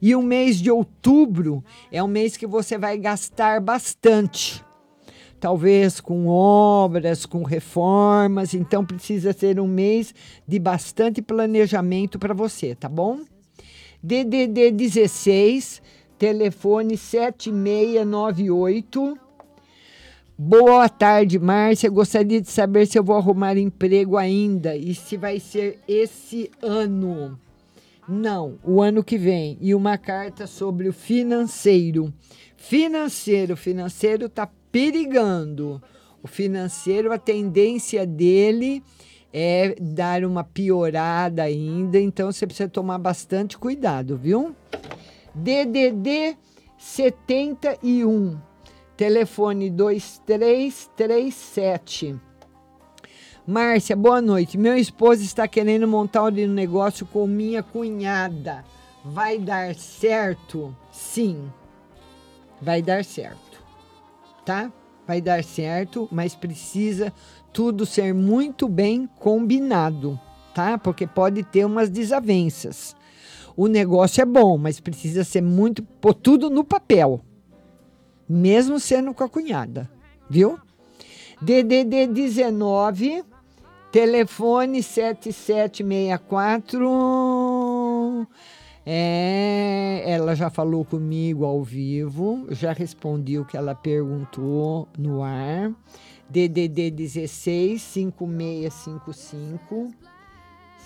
E 0.00 0.14
o 0.14 0.22
mês 0.22 0.58
de 0.58 0.70
outubro 0.70 1.64
é 1.90 2.02
um 2.02 2.08
mês 2.08 2.36
que 2.36 2.46
você 2.46 2.78
vai 2.78 2.98
gastar 2.98 3.60
bastante 3.60 4.64
talvez 5.40 6.00
com 6.00 6.28
obras, 6.28 7.24
com 7.24 7.42
reformas, 7.42 8.52
então 8.52 8.84
precisa 8.84 9.32
ser 9.32 9.58
um 9.58 9.66
mês 9.66 10.14
de 10.46 10.58
bastante 10.58 11.22
planejamento 11.22 12.18
para 12.18 12.34
você, 12.34 12.74
tá 12.74 12.86
bom? 12.88 13.20
DDD 14.02 14.70
16, 14.70 15.80
telefone 16.18 16.98
7698. 16.98 19.18
Boa 20.36 20.88
tarde, 20.88 21.38
Márcia. 21.38 21.88
Gostaria 21.90 22.40
de 22.40 22.50
saber 22.50 22.86
se 22.86 22.98
eu 22.98 23.04
vou 23.04 23.16
arrumar 23.16 23.58
emprego 23.58 24.16
ainda 24.16 24.74
e 24.74 24.94
se 24.94 25.16
vai 25.16 25.38
ser 25.38 25.78
esse 25.86 26.50
ano. 26.62 27.38
Não, 28.08 28.58
o 28.64 28.80
ano 28.80 29.04
que 29.04 29.18
vem. 29.18 29.58
E 29.60 29.74
uma 29.74 29.98
carta 29.98 30.46
sobre 30.46 30.88
o 30.88 30.92
financeiro. 30.92 32.12
Financeiro, 32.56 33.56
financeiro 33.56 34.26
está 34.26 34.48
perigando. 34.70 35.82
O 36.22 36.28
financeiro, 36.28 37.10
a 37.12 37.18
tendência 37.18 38.06
dele 38.06 38.82
é 39.32 39.74
dar 39.80 40.22
uma 40.24 40.44
piorada 40.44 41.44
ainda, 41.44 41.98
então 41.98 42.30
você 42.30 42.46
precisa 42.46 42.68
tomar 42.68 42.98
bastante 42.98 43.56
cuidado, 43.56 44.18
viu? 44.18 44.54
DDD 45.34 46.36
71, 46.76 48.38
telefone 48.96 49.70
2337. 49.70 52.20
Márcia, 53.46 53.96
boa 53.96 54.20
noite. 54.20 54.58
Meu 54.58 54.76
esposo 54.76 55.22
está 55.22 55.48
querendo 55.48 55.88
montar 55.88 56.24
um 56.24 56.30
negócio 56.30 57.06
com 57.06 57.26
minha 57.26 57.62
cunhada. 57.62 58.62
Vai 59.02 59.38
dar 59.38 59.74
certo? 59.74 60.76
Sim, 60.92 61.50
vai 62.60 62.82
dar 62.82 63.02
certo 63.04 63.49
tá? 64.44 64.72
Vai 65.06 65.20
dar 65.20 65.42
certo, 65.42 66.08
mas 66.10 66.34
precisa 66.34 67.12
tudo 67.52 67.84
ser 67.84 68.14
muito 68.14 68.68
bem 68.68 69.08
combinado, 69.18 70.18
tá? 70.54 70.78
Porque 70.78 71.06
pode 71.06 71.42
ter 71.42 71.64
umas 71.64 71.90
desavenças. 71.90 72.94
O 73.56 73.66
negócio 73.66 74.22
é 74.22 74.24
bom, 74.24 74.56
mas 74.56 74.80
precisa 74.80 75.24
ser 75.24 75.42
muito 75.42 75.82
pôr 75.82 76.14
tudo 76.14 76.48
no 76.48 76.64
papel. 76.64 77.20
Mesmo 78.28 78.78
sendo 78.78 79.12
com 79.12 79.24
a 79.24 79.28
cunhada, 79.28 79.90
viu? 80.28 80.56
DDD 81.42 82.06
19 82.06 83.24
telefone 83.90 84.82
7764 84.82 87.49
é, 88.92 90.02
ela 90.04 90.34
já 90.34 90.50
falou 90.50 90.84
comigo 90.84 91.44
ao 91.44 91.62
vivo, 91.62 92.44
já 92.50 92.72
respondi 92.72 93.38
o 93.38 93.44
que 93.44 93.56
ela 93.56 93.72
perguntou 93.72 94.88
no 94.98 95.22
ar. 95.22 95.72
DDD 96.28 96.90
16 96.90 97.80
5655 97.80 99.90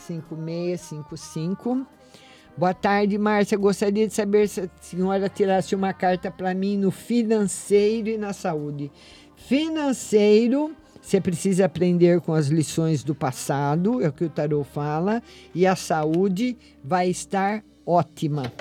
5655. 0.06 1.86
Boa 2.59 2.74
tarde, 2.74 3.16
Márcia. 3.16 3.56
Gostaria 3.56 4.06
de 4.06 4.12
saber 4.12 4.48
se 4.48 4.60
a 4.60 4.68
senhora 4.82 5.26
tirasse 5.31 5.74
uma 5.74 5.94
carta 5.94 6.31
para 6.31 6.52
mim 6.52 6.76
no 6.76 6.90
financeiro 6.90 8.10
e 8.10 8.18
na 8.18 8.35
saúde. 8.35 8.93
Financeiro, 9.35 10.76
você 11.01 11.22
precisa 11.22 11.64
aprender 11.64 12.20
com 12.20 12.35
as 12.35 12.48
lições 12.48 13.02
do 13.02 13.14
passado, 13.14 14.02
é 14.02 14.09
o 14.09 14.12
que 14.12 14.26
o 14.26 14.31
tarô 14.31 14.62
fala, 14.62 15.22
e 15.55 15.66
a 15.66 15.74
saúde 15.74 16.55
vai 16.85 17.09
estar 17.09 17.64
ótima. 17.86 18.52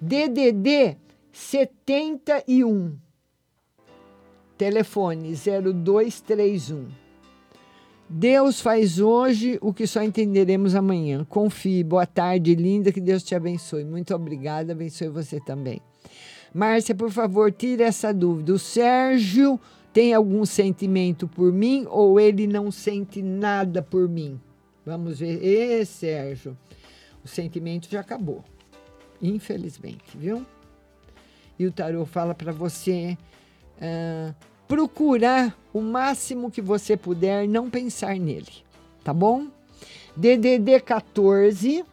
DDD 0.00 0.96
71. 1.32 2.96
Telefone 4.58 5.34
0231. 5.34 6.88
Deus 8.08 8.60
faz 8.60 8.98
hoje 8.98 9.58
o 9.62 9.72
que 9.72 9.86
só 9.86 10.02
entenderemos 10.02 10.74
amanhã. 10.74 11.24
Confie. 11.24 11.82
Boa 11.82 12.06
tarde, 12.06 12.54
linda. 12.54 12.92
Que 12.92 13.00
Deus 13.00 13.22
te 13.22 13.34
abençoe. 13.34 13.84
Muito 13.84 14.14
obrigada. 14.14 14.72
Abençoe 14.72 15.08
você 15.08 15.40
também. 15.40 15.80
Márcia, 16.52 16.94
por 16.94 17.10
favor, 17.10 17.50
tire 17.50 17.82
essa 17.82 18.12
dúvida. 18.12 18.52
O 18.52 18.58
Sérgio 18.58 19.58
tem 19.92 20.14
algum 20.14 20.44
sentimento 20.44 21.28
por 21.28 21.52
mim 21.52 21.86
ou 21.88 22.18
ele 22.18 22.46
não 22.46 22.70
sente 22.70 23.22
nada 23.22 23.82
por 23.82 24.08
mim? 24.08 24.40
Vamos 24.84 25.20
ver. 25.20 25.42
Ê, 25.42 25.84
Sérgio, 25.84 26.56
o 27.24 27.28
sentimento 27.28 27.88
já 27.90 28.00
acabou. 28.00 28.44
Infelizmente, 29.20 30.16
viu? 30.16 30.44
E 31.58 31.66
o 31.66 31.72
tarô 31.72 32.04
fala 32.04 32.34
para 32.34 32.52
você 32.52 33.16
ah, 33.80 34.34
procurar 34.66 35.56
o 35.72 35.80
máximo 35.80 36.50
que 36.50 36.60
você 36.60 36.96
puder 36.96 37.48
não 37.48 37.70
pensar 37.70 38.16
nele, 38.16 38.52
tá 39.04 39.12
bom? 39.12 39.46
DDD 40.16 40.80
14, 40.80 41.84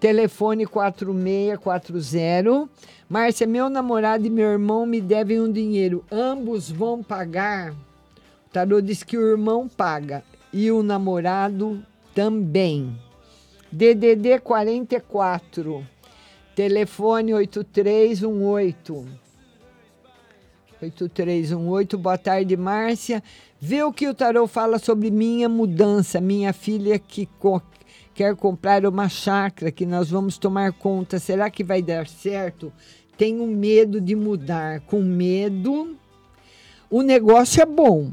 telefone 0.00 0.66
4640. 0.66 2.68
Márcia, 3.08 3.46
meu 3.46 3.68
namorado 3.68 4.26
e 4.26 4.30
meu 4.30 4.46
irmão 4.46 4.86
me 4.86 5.00
devem 5.00 5.40
um 5.40 5.52
dinheiro. 5.52 6.04
Ambos 6.10 6.70
vão 6.70 7.02
pagar. 7.02 7.72
O 7.72 8.50
tarô 8.52 8.80
diz 8.80 9.02
que 9.02 9.16
o 9.16 9.30
irmão 9.30 9.68
paga 9.68 10.22
e 10.52 10.70
o 10.70 10.82
namorado 10.82 11.82
também. 12.14 12.94
DDD 13.72 14.38
44, 14.40 15.86
telefone 16.54 17.32
8318. 17.32 19.06
8318, 20.82 21.96
boa 21.96 22.18
tarde, 22.18 22.54
Márcia. 22.54 23.22
Vê 23.58 23.82
o 23.82 23.90
que 23.90 24.06
o 24.06 24.14
tarô 24.14 24.46
fala 24.46 24.78
sobre 24.78 25.10
minha 25.10 25.48
mudança, 25.48 26.20
minha 26.20 26.52
filha 26.52 26.98
que 26.98 27.24
co 27.38 27.62
quer 28.14 28.36
comprar 28.36 28.84
uma 28.84 29.08
chácara 29.08 29.72
que 29.72 29.86
nós 29.86 30.10
vamos 30.10 30.36
tomar 30.36 30.74
conta. 30.74 31.18
Será 31.18 31.48
que 31.48 31.64
vai 31.64 31.80
dar 31.80 32.06
certo? 32.06 32.70
Tenho 33.16 33.46
medo 33.46 34.02
de 34.02 34.14
mudar. 34.14 34.80
Com 34.80 35.00
medo, 35.00 35.96
o 36.90 37.00
negócio 37.00 37.62
é 37.62 37.64
bom. 37.64 38.12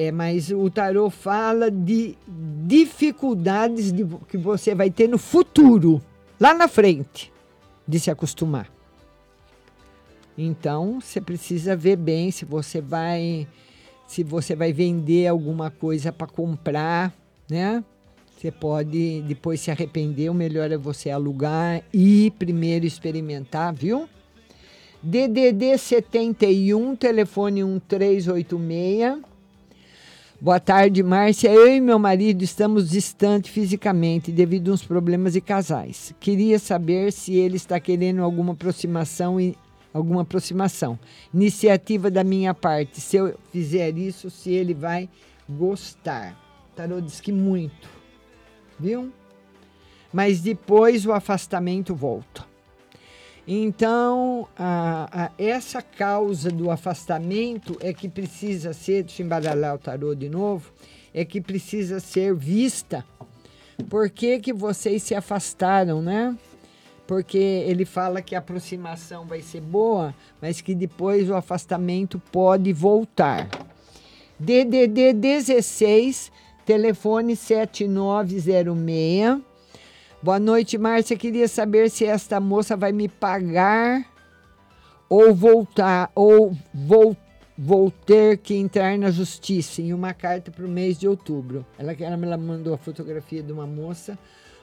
É, 0.00 0.12
mas 0.12 0.52
o 0.52 0.70
tarô 0.70 1.10
fala 1.10 1.72
de 1.72 2.16
dificuldades 2.64 3.90
de, 3.90 4.06
que 4.28 4.38
você 4.38 4.72
vai 4.72 4.90
ter 4.90 5.08
no 5.08 5.18
futuro, 5.18 6.00
lá 6.38 6.54
na 6.54 6.68
frente, 6.68 7.32
de 7.84 7.98
se 7.98 8.08
acostumar. 8.08 8.70
Então, 10.38 11.00
você 11.00 11.20
precisa 11.20 11.74
ver 11.74 11.96
bem 11.96 12.30
se 12.30 12.44
você 12.44 12.80
vai 12.80 13.48
se 14.06 14.22
você 14.22 14.54
vai 14.54 14.72
vender 14.72 15.26
alguma 15.26 15.68
coisa 15.68 16.12
para 16.12 16.28
comprar, 16.28 17.12
né? 17.50 17.82
Você 18.36 18.52
pode 18.52 19.22
depois 19.22 19.60
se 19.60 19.72
arrepender, 19.72 20.30
o 20.30 20.34
melhor 20.34 20.70
é 20.70 20.76
você 20.76 21.10
alugar 21.10 21.82
e 21.92 22.32
primeiro 22.38 22.86
experimentar, 22.86 23.74
viu? 23.74 24.08
DDD 25.02 25.76
71, 25.76 26.94
telefone 26.94 27.64
1386. 27.64 29.37
Boa 30.40 30.60
tarde, 30.60 31.02
Márcia. 31.02 31.52
Eu 31.52 31.66
e 31.66 31.80
meu 31.80 31.98
marido 31.98 32.44
estamos 32.44 32.88
distantes 32.88 33.50
fisicamente 33.50 34.30
devido 34.30 34.70
a 34.70 34.74
uns 34.74 34.84
problemas 34.84 35.32
de 35.32 35.40
casais. 35.40 36.14
Queria 36.20 36.60
saber 36.60 37.12
se 37.12 37.34
ele 37.34 37.56
está 37.56 37.80
querendo 37.80 38.22
alguma 38.22 38.52
aproximação 38.52 39.40
e 39.40 39.56
alguma 39.92 40.22
aproximação. 40.22 40.96
Iniciativa 41.34 42.08
da 42.08 42.22
minha 42.22 42.54
parte. 42.54 43.00
Se 43.00 43.16
eu 43.16 43.36
fizer 43.50 43.98
isso, 43.98 44.30
se 44.30 44.52
ele 44.52 44.74
vai 44.74 45.08
gostar. 45.48 46.38
Tarô 46.76 47.00
diz 47.00 47.20
que 47.20 47.32
muito. 47.32 47.88
Viu? 48.78 49.12
Mas 50.12 50.40
depois 50.40 51.04
o 51.04 51.10
afastamento 51.10 51.96
volta. 51.96 52.46
Então, 53.50 54.46
a, 54.58 55.08
a, 55.10 55.30
essa 55.42 55.80
causa 55.80 56.50
do 56.50 56.70
afastamento 56.70 57.78
é 57.80 57.94
que 57.94 58.06
precisa 58.06 58.74
ser, 58.74 59.04
deixa 59.04 59.22
eu 59.22 59.26
embaralhar 59.26 59.74
o 59.74 59.78
tarô 59.78 60.14
de 60.14 60.28
novo, 60.28 60.70
é 61.14 61.24
que 61.24 61.40
precisa 61.40 61.98
ser 61.98 62.34
vista. 62.34 63.02
Por 63.88 64.10
que, 64.10 64.38
que 64.38 64.52
vocês 64.52 65.02
se 65.02 65.14
afastaram, 65.14 66.02
né? 66.02 66.36
Porque 67.06 67.38
ele 67.38 67.86
fala 67.86 68.20
que 68.20 68.34
a 68.34 68.38
aproximação 68.38 69.24
vai 69.24 69.40
ser 69.40 69.62
boa, 69.62 70.14
mas 70.42 70.60
que 70.60 70.74
depois 70.74 71.30
o 71.30 71.34
afastamento 71.34 72.20
pode 72.30 72.70
voltar. 72.74 73.48
DDD 74.38 75.14
16, 75.14 76.30
telefone 76.66 77.34
7906. 77.34 79.47
Boa 80.20 80.40
noite, 80.40 80.76
Márcia. 80.76 81.16
Queria 81.16 81.46
saber 81.46 81.88
se 81.88 82.04
esta 82.04 82.40
moça 82.40 82.76
vai 82.76 82.90
me 82.90 83.08
pagar 83.08 84.04
ou 85.08 85.32
voltar 85.32 86.10
ou 86.12 86.58
vou, 86.74 87.16
vou 87.56 87.88
ter 87.88 88.38
que 88.38 88.56
entrar 88.56 88.98
na 88.98 89.12
justiça 89.12 89.80
em 89.80 89.92
uma 89.92 90.12
carta 90.12 90.50
para 90.50 90.66
o 90.66 90.68
mês 90.68 90.98
de 90.98 91.06
outubro. 91.06 91.64
Ela, 91.78 91.92
ela 91.92 92.36
mandou 92.36 92.74
a 92.74 92.78
fotografia 92.78 93.44
de 93.44 93.52
uma 93.52 93.64
moça. 93.64 94.18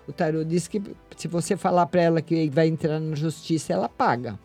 O 0.06 0.11
tarô 0.11 0.44
disse 0.44 0.69
que 0.69 0.84
se 1.15 1.30
você 1.30 1.56
falar 1.56 1.86
para 1.86 2.02
ela 2.02 2.22
que 2.22 2.49
vai 2.49 2.68
entrar 2.68 2.99
na 2.99 3.15
justiça, 3.15 3.72
ela 3.72 3.88
paga. 3.88 4.38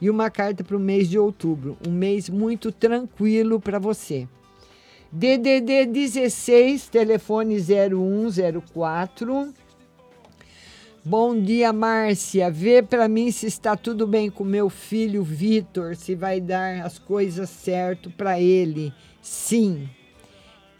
E 0.00 0.08
uma 0.08 0.30
carta 0.30 0.64
para 0.64 0.78
o 0.78 0.80
mês 0.80 1.10
de 1.10 1.18
outubro, 1.18 1.76
um 1.86 1.92
mês 1.92 2.30
muito 2.30 2.72
tranquilo 2.72 3.60
para 3.60 3.78
você. 3.78 4.26
DDD 5.12 5.84
16, 5.84 6.88
telefone 6.88 7.58
0104. 7.60 9.52
Bom 11.08 11.40
dia, 11.40 11.72
Márcia. 11.72 12.50
Vê 12.50 12.82
para 12.82 13.06
mim 13.06 13.30
se 13.30 13.46
está 13.46 13.76
tudo 13.76 14.08
bem 14.08 14.28
com 14.28 14.42
meu 14.42 14.68
filho 14.68 15.22
Vitor, 15.22 15.94
se 15.94 16.16
vai 16.16 16.40
dar 16.40 16.84
as 16.84 16.98
coisas 16.98 17.48
certo 17.48 18.10
para 18.10 18.40
ele. 18.40 18.92
Sim. 19.22 19.88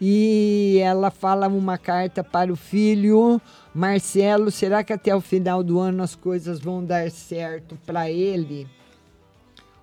E 0.01 0.79
ela 0.83 1.09
fala 1.11 1.47
uma 1.47 1.77
carta 1.77 2.25
para 2.25 2.51
o 2.51 2.57
filho 2.57 3.39
Marcelo. 3.73 4.51
Será 4.51 4.83
que 4.83 4.91
até 4.91 5.15
o 5.15 5.21
final 5.21 5.63
do 5.63 5.79
ano 5.79 6.03
as 6.03 6.13
coisas 6.13 6.59
vão 6.59 6.83
dar 6.83 7.09
certo 7.09 7.79
para 7.85 8.11
ele? 8.11 8.67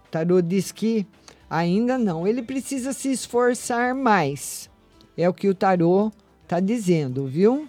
O 0.05 0.11
tarô 0.11 0.43
diz 0.43 0.71
que 0.71 1.07
ainda 1.49 1.97
não. 1.97 2.29
Ele 2.29 2.43
precisa 2.43 2.93
se 2.93 3.11
esforçar 3.11 3.95
mais. 3.95 4.69
É 5.17 5.27
o 5.27 5.33
que 5.33 5.49
o 5.49 5.55
tarô 5.55 6.13
está 6.43 6.61
dizendo, 6.61 7.27
viu? 7.27 7.67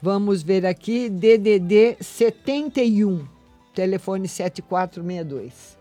Vamos 0.00 0.44
ver 0.44 0.64
aqui, 0.64 1.08
DDD 1.08 1.96
71, 2.00 3.26
telefone 3.74 4.28
7462. 4.28 5.76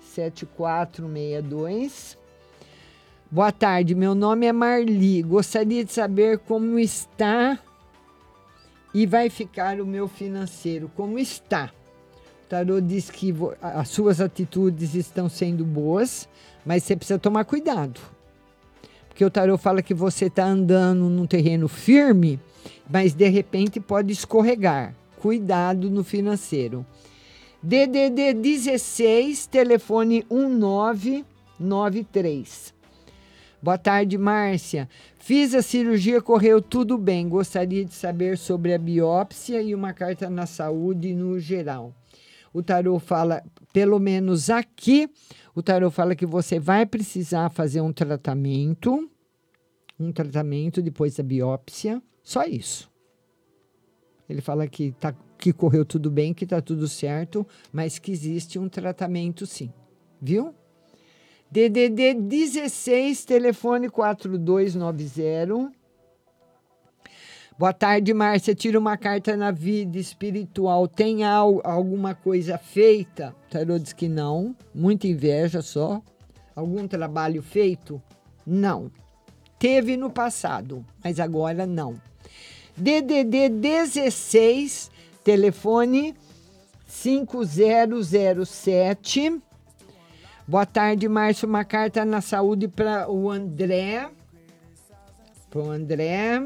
7462. 0.00 2.18
Boa 3.30 3.52
tarde, 3.52 3.94
meu 3.94 4.16
nome 4.16 4.46
é 4.46 4.52
Marli. 4.52 5.22
Gostaria 5.22 5.84
de 5.84 5.92
saber 5.92 6.40
como 6.40 6.76
está 6.76 7.56
e 8.92 9.06
vai 9.06 9.30
ficar 9.30 9.80
o 9.80 9.86
meu 9.86 10.08
financeiro. 10.08 10.90
Como 10.96 11.20
está? 11.20 11.70
O 12.44 12.48
tarô 12.48 12.80
diz 12.80 13.08
que 13.08 13.32
as 13.62 13.90
suas 13.90 14.20
atitudes 14.20 14.96
estão 14.96 15.28
sendo 15.28 15.64
boas, 15.64 16.28
mas 16.66 16.82
você 16.82 16.96
precisa 16.96 17.20
tomar 17.20 17.44
cuidado. 17.44 18.00
Porque 19.08 19.24
o 19.24 19.30
tarô 19.30 19.56
fala 19.56 19.82
que 19.82 19.94
você 19.94 20.26
está 20.26 20.46
andando 20.46 21.08
num 21.08 21.28
terreno 21.28 21.68
firme 21.68 22.40
mas 22.92 23.14
de 23.14 23.28
repente 23.28 23.80
pode 23.80 24.12
escorregar. 24.12 24.94
Cuidado 25.18 25.88
no 25.88 26.04
financeiro. 26.04 26.84
DDD 27.62 28.34
16, 28.34 29.46
telefone 29.46 30.26
1993. 30.30 32.74
Boa 33.62 33.78
tarde, 33.78 34.18
Márcia. 34.18 34.86
Fiz 35.18 35.54
a 35.54 35.62
cirurgia, 35.62 36.20
correu 36.20 36.60
tudo 36.60 36.98
bem. 36.98 37.26
Gostaria 37.28 37.84
de 37.84 37.94
saber 37.94 38.36
sobre 38.36 38.74
a 38.74 38.78
biópsia 38.78 39.62
e 39.62 39.72
uma 39.74 39.94
carta 39.94 40.28
na 40.28 40.44
saúde 40.44 41.14
no 41.14 41.40
geral. 41.40 41.94
O 42.52 42.62
tarô 42.62 42.98
fala, 42.98 43.42
pelo 43.72 43.98
menos 43.98 44.50
aqui, 44.50 45.08
o 45.54 45.62
tarô 45.62 45.90
fala 45.90 46.14
que 46.14 46.26
você 46.26 46.58
vai 46.58 46.84
precisar 46.84 47.48
fazer 47.48 47.80
um 47.80 47.92
tratamento, 47.92 49.08
um 49.98 50.12
tratamento 50.12 50.82
depois 50.82 51.16
da 51.16 51.22
biópsia 51.22 52.02
só 52.22 52.44
isso. 52.44 52.90
Ele 54.28 54.40
fala 54.40 54.66
que, 54.66 54.92
tá, 54.92 55.14
que 55.36 55.52
correu 55.52 55.84
tudo 55.84 56.10
bem, 56.10 56.32
que 56.32 56.44
está 56.44 56.60
tudo 56.60 56.88
certo, 56.88 57.46
mas 57.72 57.98
que 57.98 58.12
existe 58.12 58.58
um 58.58 58.68
tratamento 58.68 59.44
sim. 59.46 59.72
Viu? 60.20 60.54
DDD 61.50 62.14
16, 62.14 63.24
telefone 63.26 63.90
4290. 63.90 65.72
Boa 67.58 67.74
tarde, 67.74 68.14
Márcia. 68.14 68.54
Tira 68.54 68.78
uma 68.78 68.96
carta 68.96 69.36
na 69.36 69.50
vida 69.50 69.98
espiritual. 69.98 70.88
Tem 70.88 71.24
al 71.24 71.60
alguma 71.62 72.14
coisa 72.14 72.56
feita? 72.56 73.36
Tarô 73.50 73.78
diz 73.78 73.92
que 73.92 74.08
não. 74.08 74.56
Muita 74.74 75.06
inveja 75.06 75.60
só. 75.60 76.00
Algum 76.56 76.88
trabalho 76.88 77.42
feito? 77.42 78.02
Não. 78.46 78.90
Teve 79.58 79.96
no 79.96 80.10
passado, 80.10 80.84
mas 81.04 81.20
agora 81.20 81.66
não. 81.66 82.00
DDD 82.76 83.48
16, 83.50 84.90
telefone 85.22 86.16
5007. 86.86 89.40
Boa 90.46 90.66
tarde, 90.66 91.08
Márcio. 91.08 91.48
Uma 91.48 91.64
carta 91.64 92.04
na 92.04 92.20
saúde 92.20 92.68
para 92.68 93.10
o 93.10 93.30
André. 93.30 94.08
Para 95.50 95.60
o 95.60 95.70
André. 95.70 96.42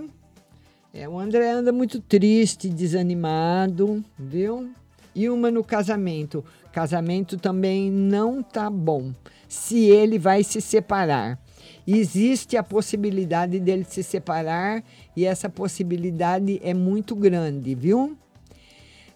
É, 0.92 1.08
o 1.08 1.18
André 1.18 1.50
anda 1.50 1.72
muito 1.72 2.00
triste, 2.00 2.68
desanimado, 2.68 4.04
viu? 4.18 4.70
E 5.14 5.30
uma 5.30 5.50
no 5.50 5.62
casamento. 5.62 6.44
Casamento 6.72 7.36
também 7.36 7.90
não 7.90 8.42
tá 8.42 8.68
bom. 8.68 9.12
Se 9.48 9.84
ele 9.84 10.18
vai 10.18 10.42
se 10.42 10.60
separar. 10.60 11.38
Existe 11.86 12.56
a 12.56 12.62
possibilidade 12.62 13.60
dele 13.60 13.84
se 13.88 14.02
separar 14.02 14.82
e 15.16 15.24
essa 15.24 15.48
possibilidade 15.48 16.60
é 16.62 16.74
muito 16.74 17.14
grande, 17.14 17.74
viu? 17.74 18.16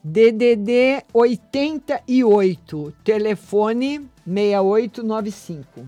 DDD 0.03 1.05
88, 1.13 2.95
telefone 3.05 4.09
6895. 4.25 5.87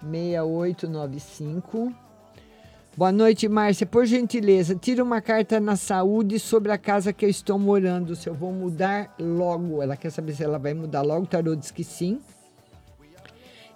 6895. 0.00 1.92
Boa 2.96 3.12
noite, 3.12 3.48
Márcia. 3.48 3.86
Por 3.86 4.06
gentileza, 4.06 4.74
tira 4.74 5.04
uma 5.04 5.20
carta 5.20 5.60
na 5.60 5.76
saúde 5.76 6.38
sobre 6.38 6.72
a 6.72 6.78
casa 6.78 7.12
que 7.12 7.24
eu 7.24 7.28
estou 7.28 7.58
morando. 7.58 8.16
Se 8.16 8.28
eu 8.28 8.34
vou 8.34 8.50
mudar 8.50 9.14
logo. 9.20 9.82
Ela 9.82 9.96
quer 9.96 10.10
saber 10.10 10.32
se 10.32 10.42
ela 10.42 10.58
vai 10.58 10.74
mudar 10.74 11.02
logo. 11.02 11.24
O 11.24 11.26
tarô 11.26 11.54
diz 11.54 11.70
que 11.70 11.84
sim. 11.84 12.20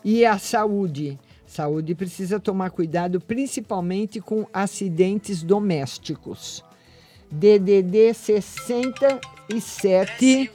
E 0.05 0.25
a 0.25 0.39
saúde. 0.39 1.19
Saúde 1.53 1.95
precisa 1.95 2.41
tomar 2.41 2.71
cuidado, 2.71 3.21
principalmente 3.21 4.23
com 4.23 4.47
acidentes 4.55 5.43
domésticos. 5.43 6.65
DDD 7.31 8.15
67. 8.15 10.51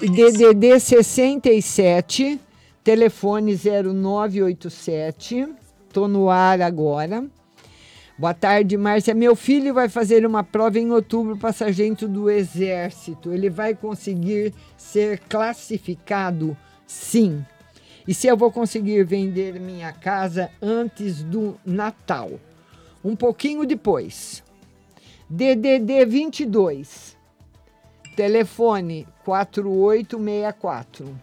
DDD 0.00 0.80
67, 0.80 2.40
telefone 2.82 3.54
0987. 3.54 5.46
Tô 5.92 6.08
no 6.08 6.28
ar 6.28 6.60
agora. 6.62 7.24
Boa 8.18 8.34
tarde, 8.34 8.76
Márcia. 8.76 9.14
Meu 9.14 9.36
filho 9.36 9.72
vai 9.72 9.88
fazer 9.88 10.26
uma 10.26 10.42
prova 10.42 10.80
em 10.80 10.90
outubro 10.90 11.36
para 11.36 11.52
sargento 11.52 12.08
do 12.08 12.28
Exército. 12.28 13.32
Ele 13.32 13.48
vai 13.48 13.72
conseguir 13.72 14.52
ser 14.76 15.20
classificado? 15.28 16.56
Sim. 16.88 17.46
E 18.08 18.14
se 18.14 18.26
eu 18.26 18.36
vou 18.38 18.50
conseguir 18.50 19.04
vender 19.04 19.60
minha 19.60 19.92
casa 19.92 20.50
antes 20.62 21.22
do 21.22 21.60
Natal? 21.62 22.40
Um 23.04 23.14
pouquinho 23.14 23.66
depois. 23.66 24.42
DDD 25.28 26.06
22. 26.06 27.14
Telefone 28.16 29.06
4864. 29.26 31.20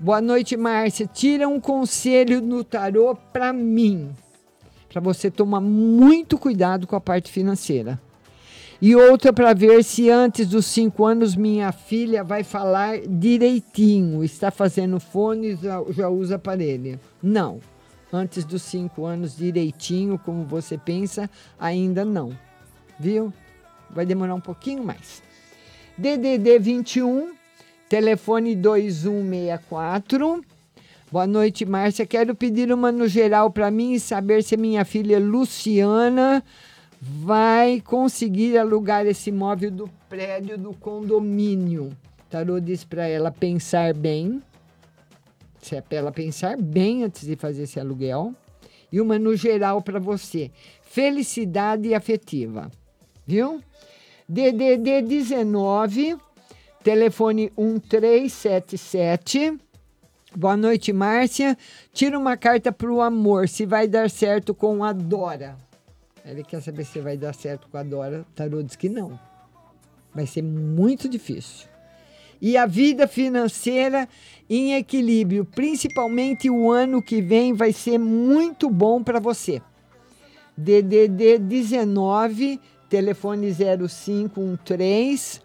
Boa 0.00 0.20
noite, 0.20 0.56
Márcia. 0.56 1.06
Tira 1.06 1.46
um 1.46 1.60
conselho 1.60 2.40
no 2.40 2.64
tarô 2.64 3.14
para 3.32 3.52
mim. 3.52 4.12
Para 4.88 5.00
você 5.00 5.30
tomar 5.30 5.60
muito 5.60 6.36
cuidado 6.36 6.88
com 6.88 6.96
a 6.96 7.00
parte 7.00 7.30
financeira. 7.30 8.02
E 8.86 8.94
outra 8.94 9.32
para 9.32 9.54
ver 9.54 9.82
se 9.82 10.10
antes 10.10 10.46
dos 10.46 10.66
cinco 10.66 11.06
anos 11.06 11.34
minha 11.34 11.72
filha 11.72 12.22
vai 12.22 12.44
falar 12.44 12.98
direitinho. 12.98 14.22
Está 14.22 14.50
fazendo 14.50 15.00
fone, 15.00 15.56
já, 15.56 15.82
já 15.88 16.10
usa 16.10 16.34
aparelho. 16.34 17.00
Não. 17.22 17.60
Antes 18.12 18.44
dos 18.44 18.60
cinco 18.60 19.06
anos 19.06 19.38
direitinho, 19.38 20.18
como 20.18 20.44
você 20.44 20.76
pensa, 20.76 21.30
ainda 21.58 22.04
não. 22.04 22.36
Viu? 23.00 23.32
Vai 23.88 24.04
demorar 24.04 24.34
um 24.34 24.40
pouquinho 24.40 24.84
mais. 24.84 25.22
DDD 25.96 26.58
21, 26.58 27.32
telefone 27.88 28.54
2164. 28.54 30.44
Boa 31.10 31.26
noite, 31.26 31.64
Márcia. 31.64 32.04
Quero 32.04 32.34
pedir 32.34 32.70
uma 32.70 32.92
no 32.92 33.08
geral 33.08 33.50
para 33.50 33.70
mim 33.70 33.94
e 33.94 34.00
saber 34.00 34.42
se 34.42 34.58
minha 34.58 34.84
filha 34.84 35.18
Luciana 35.18 36.44
vai 37.06 37.82
conseguir 37.82 38.56
alugar 38.56 39.06
esse 39.06 39.28
imóvel 39.28 39.70
do 39.70 39.90
prédio 40.08 40.56
do 40.56 40.72
condomínio. 40.72 41.94
Tarô 42.30 42.58
diz 42.58 42.82
para 42.82 43.06
ela 43.06 43.30
pensar 43.30 43.92
bem. 43.92 44.42
Se 45.60 45.76
é 45.76 45.82
para 45.82 45.98
ela 45.98 46.10
pensar 46.10 46.56
bem 46.56 47.04
antes 47.04 47.26
de 47.26 47.36
fazer 47.36 47.64
esse 47.64 47.78
aluguel. 47.78 48.34
E 48.90 49.02
uma 49.02 49.18
no 49.18 49.36
geral 49.36 49.82
para 49.82 50.00
você. 50.00 50.50
Felicidade 50.80 51.92
afetiva. 51.92 52.70
Viu? 53.26 53.60
DDD 54.26 55.02
19, 55.02 56.16
telefone 56.82 57.52
1377. 57.58 59.58
Boa 60.34 60.56
noite, 60.56 60.90
Márcia. 60.90 61.54
Tira 61.92 62.18
uma 62.18 62.38
carta 62.38 62.72
para 62.72 62.90
o 62.90 63.02
amor, 63.02 63.46
se 63.46 63.66
vai 63.66 63.86
dar 63.86 64.08
certo 64.08 64.54
com 64.54 64.82
a 64.82 64.92
Dora. 64.92 65.62
Ele 66.24 66.42
quer 66.42 66.62
saber 66.62 66.84
se 66.84 67.00
vai 67.00 67.16
dar 67.18 67.34
certo 67.34 67.68
com 67.68 67.76
a 67.76 67.82
Dora. 67.82 68.24
Tarô 68.34 68.62
diz 68.62 68.76
que 68.76 68.88
não. 68.88 69.18
Vai 70.14 70.26
ser 70.26 70.42
muito 70.42 71.08
difícil. 71.08 71.68
E 72.40 72.56
a 72.56 72.66
vida 72.66 73.06
financeira 73.06 74.08
em 74.48 74.74
equilíbrio, 74.74 75.44
principalmente 75.44 76.48
o 76.48 76.70
ano 76.70 77.02
que 77.02 77.20
vem, 77.20 77.52
vai 77.52 77.72
ser 77.72 77.98
muito 77.98 78.70
bom 78.70 79.02
para 79.02 79.20
você. 79.20 79.60
DDD 80.56 81.38
19 81.38 82.60
telefone 82.88 83.52
0513. 83.52 85.40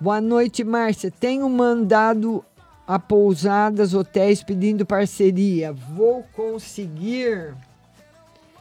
Boa 0.00 0.20
noite, 0.20 0.62
Márcia. 0.62 1.10
Tenho 1.10 1.48
mandado 1.48 2.44
a 2.86 2.98
pousadas, 2.98 3.94
hotéis 3.94 4.42
pedindo 4.42 4.86
parceria. 4.86 5.72
Vou 5.72 6.22
conseguir? 6.34 7.54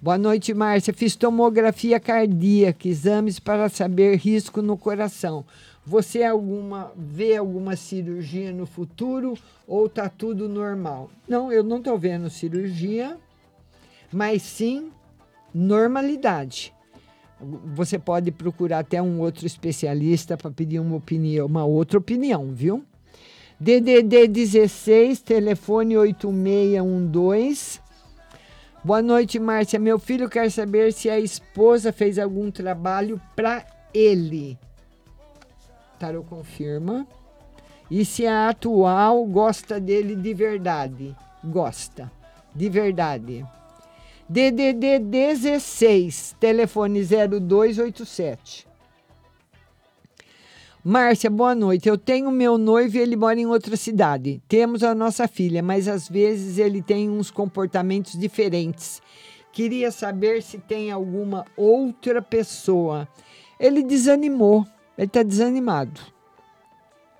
Boa 0.00 0.16
noite, 0.16 0.54
Márcia. 0.54 0.94
Fiz 0.94 1.14
tomografia 1.14 2.00
cardíaca, 2.00 2.88
exames 2.88 3.38
para 3.38 3.68
saber 3.68 4.16
risco 4.16 4.62
no 4.62 4.74
coração. 4.74 5.44
Você 5.84 6.24
alguma 6.24 6.92
vê 6.96 7.36
alguma 7.36 7.76
cirurgia 7.76 8.52
no 8.52 8.64
futuro 8.64 9.36
ou 9.68 9.86
tá 9.86 10.08
tudo 10.08 10.48
normal? 10.48 11.10
Não, 11.28 11.52
eu 11.52 11.62
não 11.62 11.76
estou 11.76 11.98
vendo 11.98 12.30
cirurgia, 12.30 13.18
mas 14.10 14.40
sim 14.40 14.90
normalidade. 15.52 16.72
Você 17.74 17.98
pode 17.98 18.32
procurar 18.32 18.78
até 18.78 19.02
um 19.02 19.20
outro 19.20 19.46
especialista 19.46 20.38
para 20.38 20.50
pedir 20.50 20.80
uma 20.80 20.96
opinião, 20.96 21.44
uma 21.44 21.66
outra 21.66 21.98
opinião, 21.98 22.46
viu? 22.50 22.82
DDD 23.58 24.28
16, 24.28 25.22
telefone 25.22 25.96
8612. 25.96 27.80
Boa 28.84 29.00
noite, 29.00 29.38
Márcia. 29.38 29.78
Meu 29.78 29.98
filho 29.98 30.28
quer 30.28 30.50
saber 30.50 30.92
se 30.92 31.08
a 31.08 31.18
esposa 31.18 31.90
fez 31.90 32.18
algum 32.18 32.50
trabalho 32.50 33.18
para 33.34 33.64
ele. 33.94 34.58
Tarô 35.98 36.22
confirma. 36.22 37.06
E 37.90 38.04
se 38.04 38.26
a 38.26 38.50
atual 38.50 39.24
gosta 39.24 39.80
dele 39.80 40.14
de 40.14 40.34
verdade? 40.34 41.16
Gosta, 41.42 42.12
de 42.54 42.68
verdade. 42.68 43.42
DDD 44.28 44.98
16, 44.98 46.36
telefone 46.38 47.00
0287. 47.02 48.65
Márcia, 50.88 51.28
boa 51.28 51.52
noite. 51.52 51.88
Eu 51.88 51.98
tenho 51.98 52.30
meu 52.30 52.56
noivo 52.56 52.96
e 52.96 53.00
ele 53.00 53.16
mora 53.16 53.40
em 53.40 53.44
outra 53.44 53.76
cidade. 53.76 54.40
Temos 54.46 54.84
a 54.84 54.94
nossa 54.94 55.26
filha, 55.26 55.60
mas 55.60 55.88
às 55.88 56.08
vezes 56.08 56.58
ele 56.58 56.80
tem 56.80 57.10
uns 57.10 57.28
comportamentos 57.28 58.12
diferentes. 58.16 59.02
Queria 59.50 59.90
saber 59.90 60.44
se 60.44 60.58
tem 60.58 60.92
alguma 60.92 61.44
outra 61.56 62.22
pessoa. 62.22 63.08
Ele 63.58 63.82
desanimou. 63.82 64.64
Ele 64.96 65.08
está 65.08 65.24
desanimado. 65.24 66.00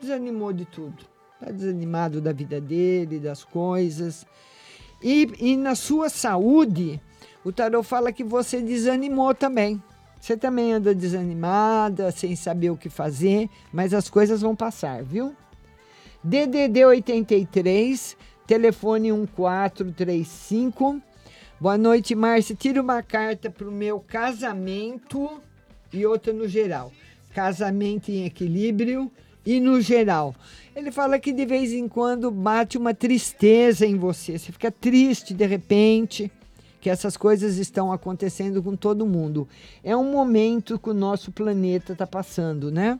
Desanimou 0.00 0.52
de 0.52 0.64
tudo. 0.64 1.04
Está 1.34 1.50
desanimado 1.50 2.20
da 2.20 2.32
vida 2.32 2.60
dele, 2.60 3.18
das 3.18 3.42
coisas. 3.42 4.24
E, 5.02 5.28
e 5.40 5.56
na 5.56 5.74
sua 5.74 6.08
saúde, 6.08 7.00
o 7.44 7.50
tarô 7.50 7.82
fala 7.82 8.12
que 8.12 8.22
você 8.22 8.62
desanimou 8.62 9.34
também. 9.34 9.82
Você 10.26 10.36
também 10.36 10.72
anda 10.72 10.92
desanimada, 10.92 12.10
sem 12.10 12.34
saber 12.34 12.70
o 12.70 12.76
que 12.76 12.90
fazer, 12.90 13.48
mas 13.72 13.94
as 13.94 14.10
coisas 14.10 14.40
vão 14.40 14.56
passar, 14.56 15.04
viu? 15.04 15.36
DDD 16.24 16.84
83, 16.84 18.16
telefone 18.44 19.12
1435. 19.12 21.00
Boa 21.60 21.78
noite, 21.78 22.16
Márcia. 22.16 22.56
Tira 22.56 22.82
uma 22.82 23.04
carta 23.04 23.48
para 23.48 23.68
o 23.68 23.70
meu 23.70 24.00
casamento 24.00 25.40
e 25.92 26.04
outra 26.04 26.32
no 26.32 26.48
geral. 26.48 26.90
Casamento 27.32 28.10
em 28.10 28.24
equilíbrio 28.24 29.08
e 29.46 29.60
no 29.60 29.80
geral. 29.80 30.34
Ele 30.74 30.90
fala 30.90 31.20
que 31.20 31.32
de 31.32 31.46
vez 31.46 31.72
em 31.72 31.86
quando 31.86 32.32
bate 32.32 32.76
uma 32.76 32.92
tristeza 32.92 33.86
em 33.86 33.94
você. 33.94 34.36
Você 34.36 34.50
fica 34.50 34.72
triste 34.72 35.32
de 35.32 35.46
repente, 35.46 36.32
que 36.80 36.90
essas 36.90 37.16
coisas 37.16 37.56
estão 37.56 37.92
acontecendo 37.92 38.62
com 38.62 38.76
todo 38.76 39.06
mundo. 39.06 39.48
É 39.82 39.96
um 39.96 40.10
momento 40.10 40.78
que 40.78 40.90
o 40.90 40.94
nosso 40.94 41.32
planeta 41.32 41.92
está 41.92 42.06
passando, 42.06 42.70
né? 42.70 42.98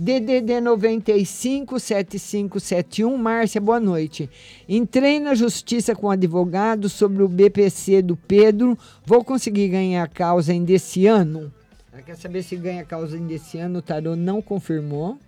DDD 0.00 0.60
95 0.60 1.80
7571, 1.80 3.16
Márcia, 3.16 3.60
boa 3.60 3.80
noite. 3.80 4.30
Entrei 4.68 5.18
na 5.18 5.34
justiça 5.34 5.92
com 5.92 6.08
advogado 6.08 6.88
sobre 6.88 7.20
o 7.20 7.28
BPC 7.28 8.00
do 8.02 8.16
Pedro. 8.16 8.78
Vou 9.04 9.24
conseguir 9.24 9.68
ganhar 9.68 10.04
a 10.04 10.08
causa 10.08 10.52
ainda 10.52 10.70
esse 10.70 11.08
ano? 11.08 11.52
Ela 11.92 12.02
quer 12.02 12.16
saber 12.16 12.44
se 12.44 12.54
ganha 12.54 12.82
a 12.82 12.84
causa 12.84 13.16
ainda 13.16 13.32
esse 13.32 13.58
ano. 13.58 13.80
O 13.80 13.82
tarô 13.82 14.14
não 14.14 14.40
confirmou. 14.40 15.18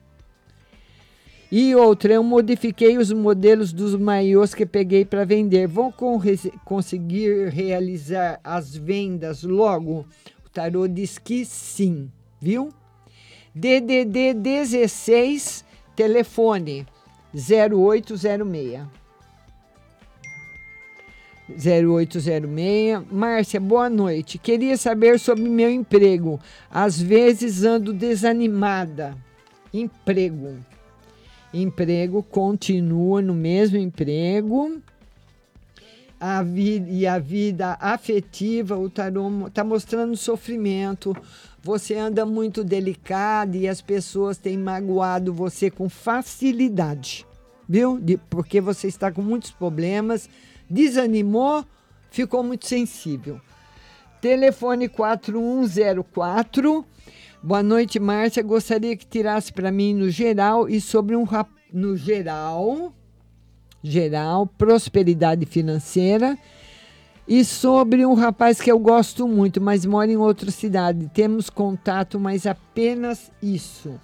E 1.53 1.75
outra, 1.75 2.15
eu 2.15 2.23
modifiquei 2.23 2.97
os 2.97 3.13
modelos 3.13 3.73
dos 3.73 3.97
maiôs 3.97 4.55
que 4.55 4.65
peguei 4.65 5.05
para 5.05 5.25
vender. 5.25 5.67
Vão 5.67 5.93
conseguir 6.65 7.49
realizar 7.49 8.39
as 8.45 8.77
vendas 8.77 9.43
logo? 9.43 10.07
O 10.47 10.49
tarô 10.49 10.87
diz 10.87 11.19
que 11.19 11.45
sim, 11.45 12.09
viu? 12.41 12.73
DDD 13.53 14.33
16, 14.35 15.65
telefone 15.97 16.87
0806. 17.35 18.87
0806. 21.51 23.03
Márcia, 23.11 23.59
boa 23.59 23.91
noite. 23.91 24.39
Queria 24.39 24.77
saber 24.77 25.19
sobre 25.19 25.49
meu 25.49 25.69
emprego. 25.69 26.39
Às 26.71 27.03
vezes 27.03 27.65
ando 27.65 27.93
desanimada. 27.93 29.17
Emprego. 29.75 30.55
Emprego 31.53 32.23
continua 32.23 33.21
no 33.21 33.35
mesmo 33.35 33.77
emprego. 33.77 34.81
A 36.19 36.43
vida, 36.43 36.89
e 36.91 37.07
a 37.07 37.19
vida 37.19 37.77
afetiva, 37.81 38.77
o 38.77 38.91
tarô 38.91 39.47
está 39.47 39.65
mostrando 39.65 40.17
sofrimento. 40.17 41.17
Você 41.63 41.97
anda 41.97 42.25
muito 42.27 42.63
delicado 42.63 43.57
e 43.57 43.67
as 43.67 43.81
pessoas 43.81 44.37
têm 44.39 44.57
magoado 44.59 45.33
você 45.33 45.71
com 45.71 45.89
facilidade, 45.89 47.27
viu? 47.69 47.99
De, 47.99 48.17
porque 48.17 48.61
você 48.61 48.87
está 48.87 49.11
com 49.11 49.23
muitos 49.23 49.51
problemas, 49.51 50.29
desanimou, 50.69 51.65
ficou 52.11 52.43
muito 52.43 52.67
sensível. 52.67 53.41
Telefone 54.21 54.89
4104 54.89 56.85
Boa 57.43 57.63
noite, 57.63 57.99
Márcia. 57.99 58.43
Gostaria 58.43 58.95
que 58.95 59.07
tirasse 59.07 59.51
para 59.51 59.73
mim 59.73 59.95
no 59.95 60.11
geral 60.11 60.69
e 60.69 60.79
sobre 60.79 61.17
um 61.17 61.25
no 61.73 61.97
geral, 61.97 62.93
geral, 63.83 64.47
prosperidade 64.47 65.47
financeira 65.47 66.37
e 67.27 67.43
sobre 67.43 68.05
um 68.05 68.13
rapaz 68.13 68.61
que 68.61 68.71
eu 68.71 68.79
gosto 68.79 69.27
muito, 69.27 69.59
mas 69.59 69.87
mora 69.87 70.13
em 70.13 70.19
outra 70.19 70.51
cidade. 70.51 71.11
Temos 71.15 71.49
contato, 71.49 72.21
mas 72.21 72.45
apenas 72.45 73.33
isso. 73.43 73.99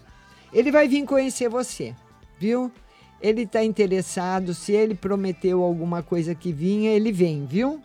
Ele 0.51 0.73
vai 0.73 0.89
vir 0.89 1.05
conhecer 1.05 1.51
você, 1.51 1.95
viu? 2.39 2.73
Ele 3.21 3.43
está 3.43 3.63
interessado. 3.63 4.55
Se 4.55 4.73
ele 4.73 4.95
prometeu 4.95 5.63
alguma 5.63 6.03
coisa 6.03 6.35
que 6.35 6.53
vinha, 6.53 6.91
ele 6.91 7.13
vem, 7.13 7.45
viu? 7.45 7.83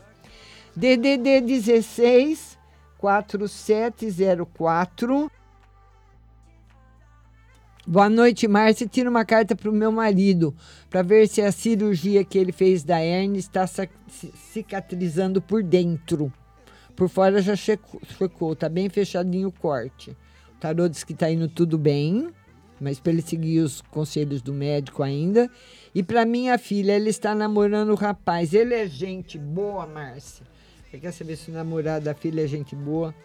DDD 0.78 1.42
16 1.42 2.58
4704 2.98 5.30
Boa 7.86 8.08
noite, 8.08 8.48
Márcia. 8.48 8.88
Tira 8.88 9.10
uma 9.10 9.26
carta 9.26 9.56
para 9.56 9.70
o 9.70 9.74
meu 9.74 9.92
marido 9.92 10.56
para 10.88 11.02
ver 11.02 11.28
se 11.28 11.42
a 11.42 11.52
cirurgia 11.52 12.24
que 12.24 12.38
ele 12.38 12.52
fez 12.52 12.84
da 12.84 13.04
hernia 13.04 13.40
está 13.40 13.66
cicatrizando 14.54 15.42
por 15.42 15.64
dentro. 15.64 16.32
Por 16.96 17.10
fora 17.10 17.42
já 17.42 17.56
checou, 17.56 18.56
tá 18.56 18.70
bem 18.70 18.88
fechadinho 18.88 19.48
o 19.48 19.52
corte. 19.52 20.12
O 20.56 20.60
tarô 20.60 20.88
diz 20.88 21.04
que 21.04 21.14
está 21.14 21.32
indo 21.32 21.48
tudo 21.48 21.76
bem, 21.76 22.30
mas 22.80 23.00
para 23.00 23.14
ele 23.14 23.24
seguir 23.24 23.62
os 23.62 23.82
conselhos 23.82 24.44
do 24.44 24.54
médico 24.54 25.02
ainda. 25.02 25.50
E 25.96 26.04
para 26.04 26.24
minha 26.24 26.60
filha, 26.60 26.92
ele 26.92 27.10
está 27.10 27.34
namorando 27.34 27.90
o 27.90 27.96
rapaz. 27.96 28.54
Ele 28.54 28.76
é 28.76 28.86
gente 28.86 29.40
boa, 29.40 29.88
Márcia. 29.88 30.46
Você 30.86 31.00
quer 31.00 31.12
saber 31.12 31.36
se 31.36 31.50
o 31.50 31.54
namorado 31.56 32.06
da 32.06 32.14
filha 32.14 32.44
é 32.44 32.48
gente 32.48 32.76
boa? 32.76 33.16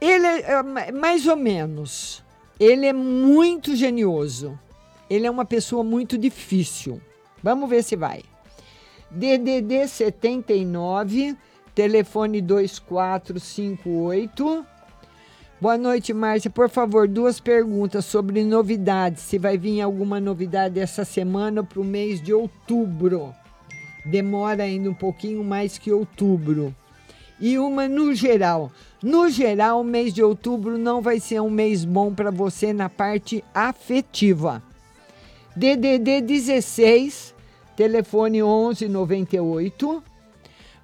Ele 0.00 0.26
é, 0.26 0.50
é 0.50 0.92
mais 0.92 1.28
ou 1.28 1.36
menos. 1.36 2.23
Ele 2.64 2.86
é 2.86 2.92
muito 2.94 3.76
genioso. 3.76 4.58
Ele 5.10 5.26
é 5.26 5.30
uma 5.30 5.44
pessoa 5.44 5.84
muito 5.84 6.16
difícil. 6.16 6.98
Vamos 7.42 7.68
ver 7.68 7.82
se 7.82 7.94
vai. 7.94 8.22
DDD 9.10 9.86
79, 9.86 11.36
telefone 11.74 12.40
2458. 12.40 14.64
Boa 15.60 15.76
noite, 15.76 16.14
Márcia. 16.14 16.50
Por 16.50 16.70
favor, 16.70 17.06
duas 17.06 17.38
perguntas 17.38 18.06
sobre 18.06 18.42
novidades. 18.42 19.24
Se 19.24 19.38
vai 19.38 19.58
vir 19.58 19.82
alguma 19.82 20.18
novidade 20.18 20.80
essa 20.80 21.04
semana 21.04 21.62
para 21.62 21.82
o 21.82 21.84
mês 21.84 22.18
de 22.18 22.32
outubro. 22.32 23.34
Demora 24.06 24.62
ainda 24.62 24.88
um 24.88 24.94
pouquinho 24.94 25.44
mais 25.44 25.76
que 25.76 25.92
outubro. 25.92 26.74
E 27.46 27.58
uma 27.58 27.86
no 27.86 28.14
geral. 28.14 28.72
No 29.02 29.28
geral, 29.28 29.82
o 29.82 29.84
mês 29.84 30.14
de 30.14 30.22
outubro 30.22 30.78
não 30.78 31.02
vai 31.02 31.20
ser 31.20 31.42
um 31.42 31.50
mês 31.50 31.84
bom 31.84 32.10
para 32.10 32.30
você 32.30 32.72
na 32.72 32.88
parte 32.88 33.44
afetiva. 33.52 34.62
DDD 35.54 36.22
16, 36.22 37.34
telefone 37.76 38.42
1198. 38.42 40.02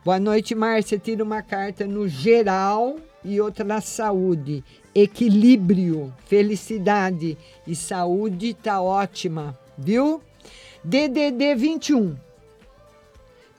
Boa 0.05 0.21
noite, 0.21 0.55
Márcia. 0.55 0.99
Tira 0.99 1.25
uma 1.25 1.41
carta 1.41 1.87
no 1.87 2.07
geral 2.07 2.97
e 3.25 3.41
outra 3.41 3.65
na 3.65 3.81
saúde. 3.81 4.63
Equilíbrio, 4.95 6.13
felicidade 6.27 7.39
e 7.67 7.75
saúde 7.75 8.53
tá 8.53 8.83
ótima, 8.83 9.59
viu? 9.79 10.21
DDD 10.85 11.55
21. 11.55 12.17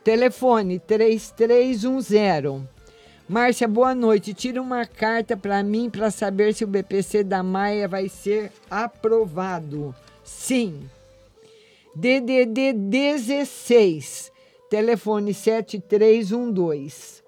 Telefone 0.03 0.77
3310. 0.77 2.80
Márcia, 3.31 3.65
boa 3.65 3.95
noite. 3.95 4.33
Tira 4.33 4.61
uma 4.61 4.85
carta 4.85 5.37
para 5.37 5.63
mim 5.63 5.89
para 5.89 6.11
saber 6.11 6.53
se 6.53 6.65
o 6.65 6.67
BPC 6.67 7.23
da 7.23 7.41
Maia 7.41 7.87
vai 7.87 8.09
ser 8.09 8.51
aprovado. 8.69 9.95
Sim. 10.21 10.89
DDD 11.95 12.73
16, 12.73 14.29
telefone 14.69 15.33
7312. 15.33 17.23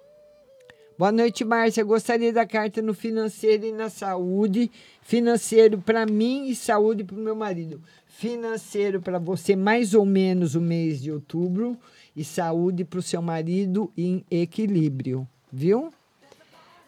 Boa 1.00 1.10
noite, 1.10 1.46
Márcia. 1.46 1.86
Gostaria 1.86 2.34
da 2.34 2.46
carta 2.46 2.82
no 2.82 2.94
financeiro 2.94 3.66
e 3.66 3.72
na 3.72 3.90
saúde. 3.90 4.70
Financeiro 5.02 5.78
para 5.78 6.06
mim 6.06 6.50
e 6.50 6.54
saúde 6.54 7.06
para 7.06 7.16
o 7.16 7.20
meu 7.20 7.34
marido. 7.34 7.82
Financeiro 8.08 9.02
para 9.02 9.20
você, 9.20 9.56
mais 9.56 9.94
ou 9.94 10.06
menos 10.06 10.54
o 10.54 10.60
mês 10.60 11.02
de 11.02 11.14
outubro. 11.14 11.78
E 12.14 12.26
saúde 12.26 12.84
para 12.84 13.00
o 13.00 13.02
seu 13.02 13.22
marido 13.22 13.90
em 13.96 14.26
equilíbrio. 14.30 15.26
Viu? 15.56 15.94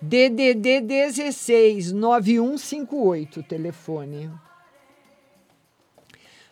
DDD 0.02 0.82
16 0.82 1.92
9158, 1.92 3.44
telefone. 3.44 4.32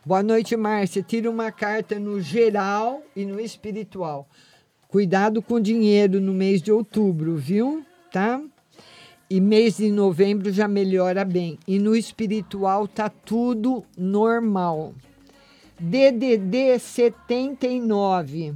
Boa 0.06 0.22
noite, 0.22 0.56
Márcia. 0.56 1.02
Tira 1.02 1.28
uma 1.28 1.52
carta 1.52 1.98
no 1.98 2.22
geral 2.22 3.02
e 3.16 3.26
no 3.26 3.40
espiritual. 3.40 4.28
Cuidado 4.88 5.42
com 5.42 5.56
o 5.56 5.60
dinheiro 5.60 6.22
no 6.22 6.34
mês 6.34 6.62
de 6.62 6.72
outubro, 6.72 7.36
viu? 7.36 7.84
Tá? 8.12 8.40
E 9.28 9.42
mês 9.42 9.78
de 9.78 9.90
novembro 9.90 10.52
já 10.52 10.68
melhora 10.68 11.26
bem. 11.26 11.58
E 11.68 11.80
no 11.80 11.96
espiritual 11.96 12.88
tá 12.88 13.10
tudo 13.10 13.84
normal. 13.98 14.94
DDD 15.80 16.78
79, 16.78 18.54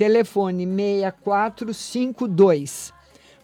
telefone 0.00 0.64
6452. 0.64 2.92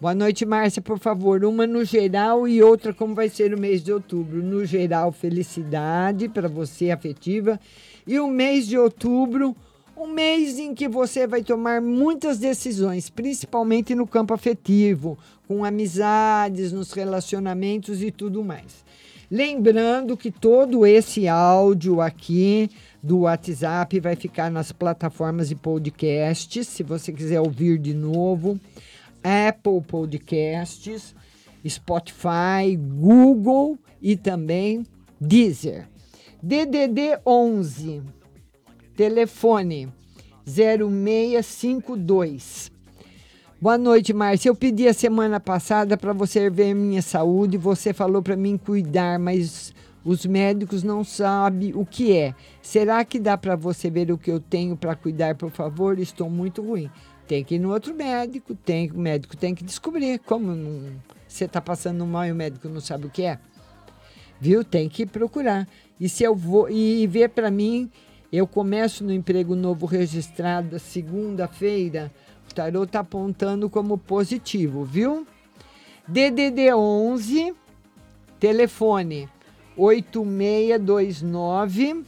Boa 0.01 0.15
noite, 0.15 0.47
Márcia. 0.47 0.81
Por 0.81 0.99
favor, 0.99 1.45
uma 1.45 1.67
no 1.67 1.85
geral 1.85 2.49
e 2.49 2.63
outra 2.63 2.95
como 2.95 3.15
vai 3.15 3.29
ser 3.29 3.53
o 3.53 3.61
mês 3.61 3.85
de 3.85 3.93
outubro. 3.93 4.43
No 4.43 4.65
geral, 4.65 5.13
felicidade 5.13 6.31
para 6.31 6.49
você 6.49 6.91
afetiva. 6.91 7.61
E 8.07 8.19
o 8.19 8.27
mês 8.27 8.67
de 8.67 8.79
outubro, 8.79 9.55
um 9.95 10.07
mês 10.07 10.59
em 10.59 10.75
que 10.75 10.89
você 10.89 11.27
vai 11.27 11.43
tomar 11.43 11.83
muitas 11.83 12.39
decisões, 12.39 13.11
principalmente 13.11 13.95
no 13.95 14.07
campo 14.07 14.33
afetivo, 14.33 15.19
com 15.47 15.63
amizades, 15.63 16.73
nos 16.73 16.91
relacionamentos 16.91 18.03
e 18.03 18.11
tudo 18.11 18.43
mais. 18.43 18.83
Lembrando 19.31 20.17
que 20.17 20.31
todo 20.31 20.87
esse 20.87 21.29
áudio 21.29 22.01
aqui 22.01 22.71
do 23.07 23.21
WhatsApp 23.21 23.99
vai 24.01 24.17
ficar 24.17 24.51
nas 24.51 24.73
plataformas 24.73 25.49
de 25.49 25.55
podcasts, 25.55 26.67
se 26.67 26.83
você 26.83 27.13
quiser 27.13 27.41
ouvir 27.41 27.79
de 27.79 27.95
novo. 27.95 28.59
Apple 29.23 29.81
Podcasts, 29.87 31.15
Spotify, 31.67 32.77
Google 32.77 33.79
e 34.03 34.17
também 34.17 34.85
Deezer. 35.21 35.87
DDD 36.43 37.21
11, 37.25 38.03
telefone 38.97 39.89
0652. 40.45 42.73
Boa 43.61 43.79
noite, 43.79 44.13
Márcia. 44.13 44.49
Eu 44.49 44.57
pedi 44.57 44.89
a 44.89 44.93
semana 44.93 45.39
passada 45.39 45.97
para 45.97 46.13
você 46.13 46.51
ver 46.51 46.75
minha 46.75 47.03
saúde. 47.03 47.57
Você 47.57 47.93
falou 47.93 48.21
para 48.21 48.35
mim 48.37 48.59
cuidar, 48.59 49.21
mas 49.21 49.73
os 50.07 50.25
médicos 50.25 50.85
não 50.85 51.03
sabem 51.03 51.73
o 51.75 51.85
que 51.85 52.17
é. 52.17 52.33
Será 52.63 53.05
que 53.05 53.19
dá 53.19 53.37
para 53.37 53.57
você 53.57 53.91
ver 53.91 54.13
o 54.13 54.17
que 54.17 54.31
eu 54.31 54.39
tenho 54.39 54.77
para 54.77 54.95
cuidar, 54.95 55.35
por 55.35 55.51
favor? 55.51 55.99
Estou 55.99 56.31
muito 56.31 56.63
ruim. 56.63 56.89
Tem 57.27 57.43
que 57.43 57.57
ir 57.57 57.59
no 57.59 57.73
outro 57.73 57.93
médico, 57.93 58.55
tem, 58.55 58.89
o 58.93 58.99
médico 59.01 59.37
tem 59.37 59.53
que 59.53 59.65
descobrir. 59.65 60.21
Como 60.21 60.55
você 61.27 61.47
está 61.47 61.61
passando 61.61 62.07
mal 62.07 62.25
e 62.25 62.31
o 62.31 62.37
médico 62.37 62.69
não 62.69 62.81
sabe 62.81 63.07
o 63.07 63.11
que 63.11 63.25
é? 63.25 63.41
Viu? 64.41 64.63
Tem 64.63 64.89
que 64.89 65.05
procurar. 65.05 65.67
E 65.99 66.09
se 66.09 66.23
eu 66.23 66.37
vou 66.37 66.71
e 66.71 67.05
ver 67.09 67.31
para 67.31 67.51
mim, 67.51 67.91
eu 68.33 68.47
começo 68.47 69.03
no 69.03 69.13
emprego 69.13 69.57
novo 69.57 69.87
registrado 69.87 70.79
segunda-feira. 70.79 72.13
O 72.49 72.55
tarô 72.55 72.85
está 72.85 73.01
apontando 73.01 73.69
como 73.69 73.99
positivo, 73.99 74.85
viu? 74.85 75.27
DDD 76.07 76.73
11, 76.73 77.53
telefone 78.39 79.29
8629. 79.77 82.05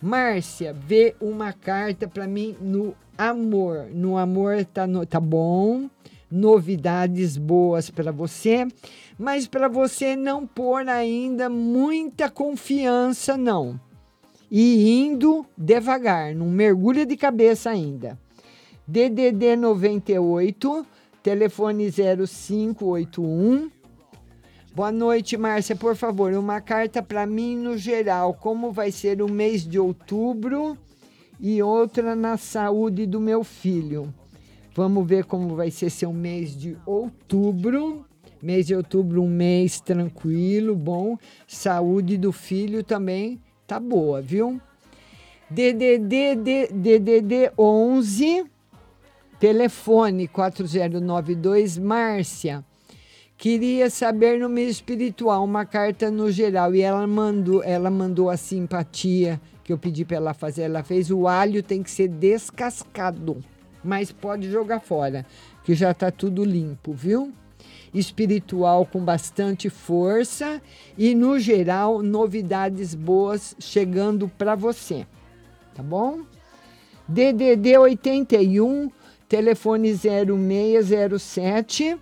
Márcia, 0.00 0.72
vê 0.72 1.14
uma 1.20 1.52
carta 1.52 2.08
para 2.08 2.26
mim 2.26 2.56
no 2.60 2.94
amor. 3.16 3.86
No 3.92 4.16
amor 4.16 4.64
tá, 4.64 4.84
no, 4.86 5.06
tá 5.06 5.20
bom. 5.20 5.88
Novidades 6.30 7.36
boas 7.36 7.90
para 7.90 8.10
você, 8.10 8.66
mas 9.18 9.46
para 9.46 9.68
você 9.68 10.16
não 10.16 10.46
pôr 10.46 10.88
ainda 10.88 11.50
muita 11.50 12.30
confiança, 12.30 13.36
não. 13.36 13.78
E 14.50 15.02
indo 15.02 15.44
devagar, 15.56 16.34
não 16.34 16.46
mergulha 16.46 17.04
de 17.04 17.16
cabeça 17.16 17.68
ainda. 17.70 18.18
DDD 18.86 19.56
98, 19.56 20.86
telefone 21.22 21.90
0581. 21.90 23.70
Boa 24.74 24.90
noite, 24.90 25.36
Márcia. 25.36 25.76
Por 25.76 25.94
favor, 25.94 26.32
uma 26.34 26.60
carta 26.60 27.02
para 27.02 27.26
mim 27.26 27.56
no 27.56 27.76
geral. 27.76 28.34
Como 28.34 28.72
vai 28.72 28.90
ser 28.90 29.20
o 29.22 29.28
mês 29.28 29.66
de 29.66 29.78
outubro? 29.78 30.78
e 31.42 31.60
outra 31.60 32.14
na 32.14 32.36
saúde 32.36 33.04
do 33.04 33.18
meu 33.18 33.42
filho. 33.42 34.14
Vamos 34.76 35.04
ver 35.04 35.24
como 35.24 35.56
vai 35.56 35.72
ser 35.72 35.90
seu 35.90 36.12
mês 36.12 36.56
de 36.56 36.78
outubro. 36.86 38.06
Mês 38.40 38.68
de 38.68 38.76
outubro, 38.76 39.20
um 39.20 39.28
mês 39.28 39.80
tranquilo, 39.80 40.76
bom. 40.76 41.18
Saúde 41.48 42.16
do 42.16 42.30
filho 42.30 42.84
também 42.84 43.40
tá 43.66 43.80
boa, 43.80 44.22
viu? 44.22 44.60
DDD, 45.50 46.68
DDD 46.72 47.52
11, 47.58 48.44
telefone 49.38 50.28
4092, 50.28 51.76
Márcia. 51.76 52.64
Queria 53.42 53.90
saber 53.90 54.38
no 54.38 54.48
meio 54.48 54.68
espiritual, 54.68 55.42
uma 55.42 55.66
carta 55.66 56.12
no 56.12 56.30
geral. 56.30 56.76
E 56.76 56.80
ela 56.80 57.04
mandou, 57.08 57.60
ela 57.64 57.90
mandou 57.90 58.30
a 58.30 58.36
simpatia 58.36 59.40
que 59.64 59.72
eu 59.72 59.78
pedi 59.78 60.04
para 60.04 60.18
ela 60.18 60.32
fazer, 60.32 60.62
ela 60.62 60.84
fez. 60.84 61.10
O 61.10 61.26
alho 61.26 61.60
tem 61.60 61.82
que 61.82 61.90
ser 61.90 62.06
descascado, 62.06 63.42
mas 63.82 64.12
pode 64.12 64.48
jogar 64.48 64.78
fora, 64.78 65.26
que 65.64 65.74
já 65.74 65.90
está 65.90 66.08
tudo 66.08 66.44
limpo, 66.44 66.92
viu? 66.92 67.32
Espiritual 67.92 68.86
com 68.86 69.04
bastante 69.04 69.68
força 69.68 70.62
e, 70.96 71.12
no 71.12 71.36
geral, 71.36 72.00
novidades 72.00 72.94
boas 72.94 73.56
chegando 73.58 74.28
para 74.38 74.54
você, 74.54 75.04
tá 75.74 75.82
bom? 75.82 76.20
DDD 77.08 77.76
81, 77.76 78.88
telefone 79.28 79.96
0607. 79.96 81.98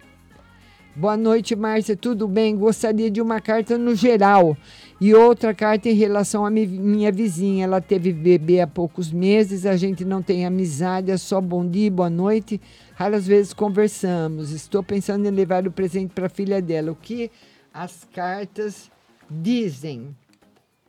Boa 1.01 1.16
noite, 1.16 1.56
Márcia. 1.56 1.97
Tudo 1.97 2.28
bem? 2.28 2.55
Gostaria 2.55 3.10
de 3.10 3.22
uma 3.22 3.40
carta 3.40 3.78
no 3.78 3.94
geral 3.94 4.55
e 5.01 5.14
outra 5.14 5.55
carta 5.55 5.89
em 5.89 5.94
relação 5.94 6.44
à 6.44 6.51
minha 6.51 7.10
vizinha. 7.10 7.64
Ela 7.64 7.81
teve 7.81 8.12
bebê 8.12 8.60
há 8.60 8.66
poucos 8.66 9.10
meses, 9.10 9.64
a 9.64 9.78
gente 9.78 10.05
não 10.05 10.20
tem 10.20 10.44
amizade, 10.44 11.10
é 11.10 11.16
só 11.16 11.40
bom 11.40 11.66
dia, 11.66 11.90
boa 11.90 12.10
noite. 12.10 12.60
Raras 12.94 13.27
vezes 13.27 13.55
conversamos. 13.55 14.52
Estou 14.52 14.82
pensando 14.82 15.27
em 15.27 15.31
levar 15.31 15.66
o 15.66 15.72
presente 15.72 16.12
para 16.12 16.27
a 16.27 16.28
filha 16.28 16.60
dela. 16.60 16.93
O 16.93 16.97
que 16.97 17.31
as 17.72 18.06
cartas 18.12 18.90
dizem 19.31 20.14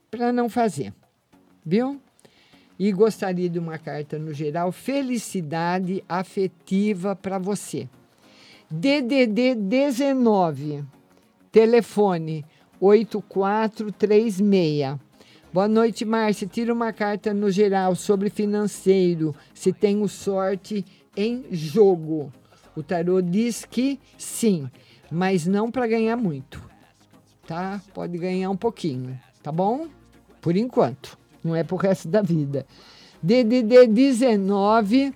para 0.09 0.33
não 0.33 0.49
fazer, 0.49 0.93
viu? 1.65 2.01
E 2.77 2.91
gostaria 2.91 3.49
de 3.49 3.59
uma 3.59 3.77
carta 3.77 4.19
no 4.19 4.33
geral, 4.33 4.73
felicidade 4.73 6.03
afetiva 6.09 7.15
para 7.15 7.37
você. 7.37 7.87
DDD 8.71 9.55
19, 9.55 10.83
telefone 11.51 12.45
8436. 12.79 14.97
Boa 15.51 15.67
noite, 15.67 16.05
Márcia. 16.05 16.47
Tira 16.47 16.73
uma 16.73 16.93
carta 16.93 17.33
no 17.33 17.51
geral 17.51 17.95
sobre 17.95 18.29
financeiro, 18.29 19.35
se 19.53 19.73
tenho 19.73 20.07
sorte 20.07 20.85
em 21.17 21.43
jogo. 21.51 22.31
O 22.73 22.81
tarô 22.81 23.21
diz 23.21 23.65
que 23.65 23.99
sim, 24.17 24.71
mas 25.11 25.45
não 25.45 25.69
para 25.69 25.85
ganhar 25.85 26.15
muito. 26.15 26.63
Tá? 27.45 27.81
Pode 27.93 28.17
ganhar 28.17 28.49
um 28.49 28.55
pouquinho, 28.55 29.19
tá 29.43 29.51
bom? 29.51 29.89
Por 30.39 30.55
enquanto, 30.55 31.17
não 31.43 31.53
é 31.53 31.65
pro 31.65 31.75
resto 31.75 32.07
da 32.07 32.21
vida. 32.21 32.65
DDD 33.21 33.87
19, 33.87 35.13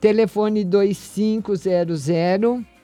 telefone 0.00 0.64
2500. 0.64 2.75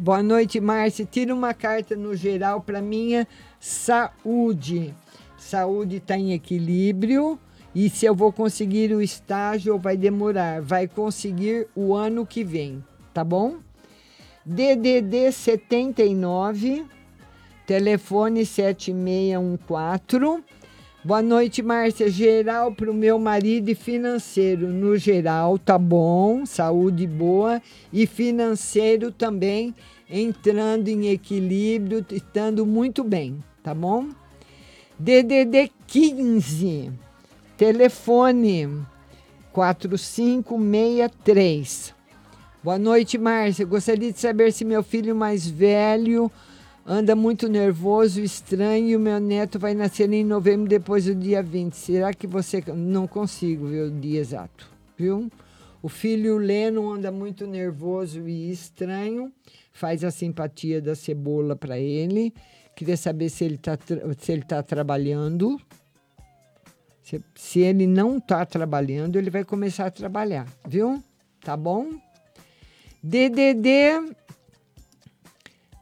Boa 0.00 0.22
noite, 0.22 0.60
Márcia. 0.60 1.04
Tira 1.04 1.34
uma 1.34 1.52
carta 1.52 1.96
no 1.96 2.14
geral 2.14 2.60
para 2.60 2.80
minha 2.80 3.26
saúde. 3.58 4.94
Saúde 5.36 5.96
está 5.96 6.16
em 6.16 6.32
equilíbrio. 6.32 7.36
E 7.74 7.90
se 7.90 8.06
eu 8.06 8.14
vou 8.14 8.32
conseguir 8.32 8.94
o 8.94 9.02
estágio 9.02 9.72
ou 9.72 9.78
vai 9.78 9.96
demorar? 9.96 10.62
Vai 10.62 10.86
conseguir 10.86 11.66
o 11.74 11.94
ano 11.94 12.24
que 12.24 12.44
vem, 12.44 12.84
tá 13.12 13.24
bom? 13.24 13.56
DDD 14.46 15.32
79, 15.32 16.86
telefone 17.66 18.46
7614. 18.46 20.44
Boa 21.08 21.22
noite, 21.22 21.62
Márcia. 21.62 22.10
Geral 22.10 22.70
para 22.70 22.90
o 22.90 22.94
meu 22.94 23.18
marido 23.18 23.70
e 23.70 23.74
financeiro. 23.74 24.68
No 24.68 24.94
geral, 24.98 25.58
tá 25.58 25.78
bom, 25.78 26.44
saúde 26.44 27.06
boa. 27.06 27.62
E 27.90 28.06
financeiro 28.06 29.10
também 29.10 29.74
entrando 30.10 30.88
em 30.88 31.08
equilíbrio, 31.08 32.04
estando 32.12 32.66
muito 32.66 33.02
bem, 33.02 33.42
tá 33.62 33.72
bom? 33.72 34.10
DDD 34.98 35.70
15, 35.86 36.92
telefone 37.56 38.68
4563. 39.50 41.94
Boa 42.62 42.78
noite, 42.78 43.16
Márcia. 43.16 43.64
Gostaria 43.64 44.12
de 44.12 44.20
saber 44.20 44.52
se 44.52 44.62
meu 44.62 44.82
filho 44.82 45.16
mais 45.16 45.48
velho 45.48 46.30
anda 46.88 47.14
muito 47.14 47.48
nervoso, 47.48 48.22
estranho 48.22 48.98
meu 48.98 49.20
neto 49.20 49.58
vai 49.58 49.74
nascer 49.74 50.10
em 50.10 50.24
novembro 50.24 50.66
depois 50.66 51.04
do 51.04 51.14
dia 51.14 51.42
20. 51.42 51.74
Será 51.74 52.14
que 52.14 52.26
você. 52.26 52.64
Não 52.74 53.06
consigo 53.06 53.66
ver 53.66 53.88
o 53.88 53.90
dia 53.90 54.18
exato, 54.18 54.66
viu? 54.96 55.30
O 55.82 55.88
filho 55.88 56.38
Leno 56.38 56.90
anda 56.90 57.12
muito 57.12 57.46
nervoso 57.46 58.26
e 58.26 58.50
estranho, 58.50 59.30
faz 59.70 60.02
a 60.02 60.10
simpatia 60.10 60.80
da 60.80 60.94
cebola 60.94 61.54
para 61.54 61.78
ele. 61.78 62.32
Queria 62.74 62.96
saber 62.96 63.28
se 63.28 63.44
ele 63.44 63.56
está 63.56 63.78
se 64.18 64.32
ele 64.32 64.42
tá 64.42 64.62
trabalhando. 64.62 65.60
Se, 67.02 67.22
se 67.34 67.60
ele 67.60 67.86
não 67.86 68.16
está 68.16 68.44
trabalhando, 68.46 69.16
ele 69.16 69.30
vai 69.30 69.44
começar 69.44 69.86
a 69.86 69.90
trabalhar, 69.90 70.46
viu? 70.66 71.02
Tá 71.40 71.56
bom? 71.56 71.92
DDD 73.02 74.14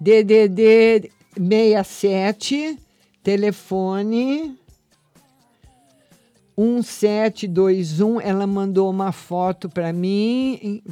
DDD 0.00 1.10
67, 1.36 2.78
telefone 3.22 4.56
1721, 6.58 8.20
ela 8.20 8.46
mandou 8.46 8.88
uma 8.88 9.12
foto 9.12 9.68
para 9.68 9.92
mim, 9.92 10.82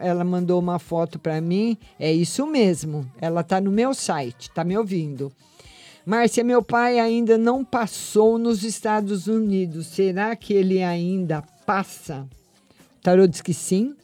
ela 0.00 0.22
mandou 0.22 0.60
uma 0.60 0.78
foto 0.78 1.18
para 1.18 1.40
mim, 1.40 1.76
é 1.98 2.12
isso 2.12 2.46
mesmo, 2.46 3.04
ela 3.20 3.42
tá 3.42 3.60
no 3.60 3.72
meu 3.72 3.92
site, 3.92 4.50
tá 4.50 4.62
me 4.62 4.78
ouvindo. 4.78 5.32
Márcia, 6.06 6.44
meu 6.44 6.62
pai 6.62 7.00
ainda 7.00 7.36
não 7.36 7.64
passou 7.64 8.38
nos 8.38 8.62
Estados 8.62 9.26
Unidos, 9.26 9.88
será 9.88 10.36
que 10.36 10.52
ele 10.54 10.82
ainda 10.82 11.42
passa? 11.66 12.28
O 12.98 13.02
tarô 13.02 13.26
diz 13.26 13.40
que 13.40 13.52
sim. 13.52 13.96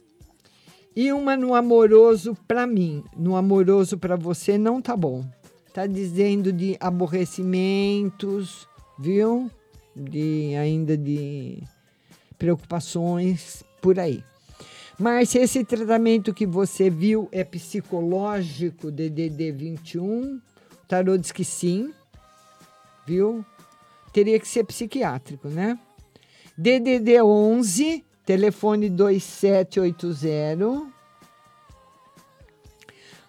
E 0.99 1.13
uma 1.13 1.37
no 1.37 1.53
amoroso 1.53 2.35
para 2.47 2.65
mim, 2.65 3.03
no 3.15 3.35
amoroso 3.35 3.99
para 3.99 4.15
você 4.15 4.57
não 4.57 4.81
tá 4.81 4.97
bom. 4.97 5.23
Tá 5.71 5.85
dizendo 5.85 6.51
de 6.51 6.75
aborrecimentos, 6.79 8.67
viu? 8.97 9.47
De 9.95 10.55
ainda 10.55 10.97
de 10.97 11.61
preocupações 12.35 13.63
por 13.79 13.99
aí. 13.99 14.23
Márcia, 14.97 15.43
esse 15.43 15.63
tratamento 15.63 16.33
que 16.33 16.47
você 16.47 16.89
viu 16.89 17.29
é 17.31 17.43
psicológico, 17.43 18.89
DDD 18.89 19.51
21? 19.51 20.37
O 20.37 20.41
tarô 20.87 21.15
diz 21.15 21.31
que 21.31 21.45
sim, 21.45 21.93
viu? 23.05 23.45
Teria 24.11 24.39
que 24.39 24.47
ser 24.47 24.63
psiquiátrico, 24.63 25.47
né? 25.47 25.77
DDD 26.57 27.21
11, 27.21 28.03
telefone 28.27 28.89
2780. 28.89 30.91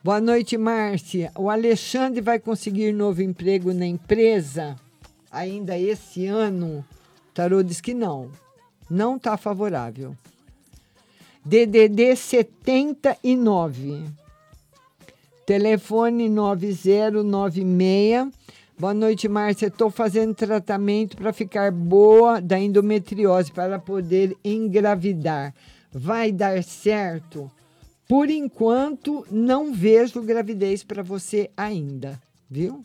Boa 0.03 0.21
noite, 0.21 0.59
Márcia. 0.59 1.31
O 1.39 1.49
Alexandre 1.49 2.21
vai 2.21 2.41
conseguir 2.41 2.93
novo 2.93 3.23
emprego 3.23 3.73
na 3.73 3.87
empresa 3.87 4.75
ainda 5.31 5.79
esse 5.79 6.27
ano? 6.27 6.79
O 6.79 6.85
tarô 7.33 7.63
diz 7.63 7.81
que 7.81 7.95
não. 7.95 8.29
Não 8.91 9.15
está 9.15 9.37
favorável. 9.37 10.17
DDD 11.45 12.17
79. 12.17 14.03
Telefone 15.47 16.29
9096. 16.29 18.33
Boa 18.79 18.95
noite, 18.95 19.27
Márcia. 19.29 19.67
Estou 19.67 19.91
fazendo 19.91 20.33
tratamento 20.37 21.17
para 21.17 21.33
ficar 21.33 21.73
boa 21.73 22.41
da 22.41 22.57
endometriose 22.57 23.51
para 23.51 23.77
poder 23.77 24.37
engravidar. 24.45 25.53
Vai 25.93 26.31
dar 26.31 26.63
certo? 26.63 27.51
Por 28.07 28.31
enquanto, 28.31 29.27
não 29.33 29.75
vejo 29.75 30.23
gravidez 30.23 30.85
para 30.85 31.03
você 31.03 31.51
ainda, 31.57 32.23
viu? 32.49 32.81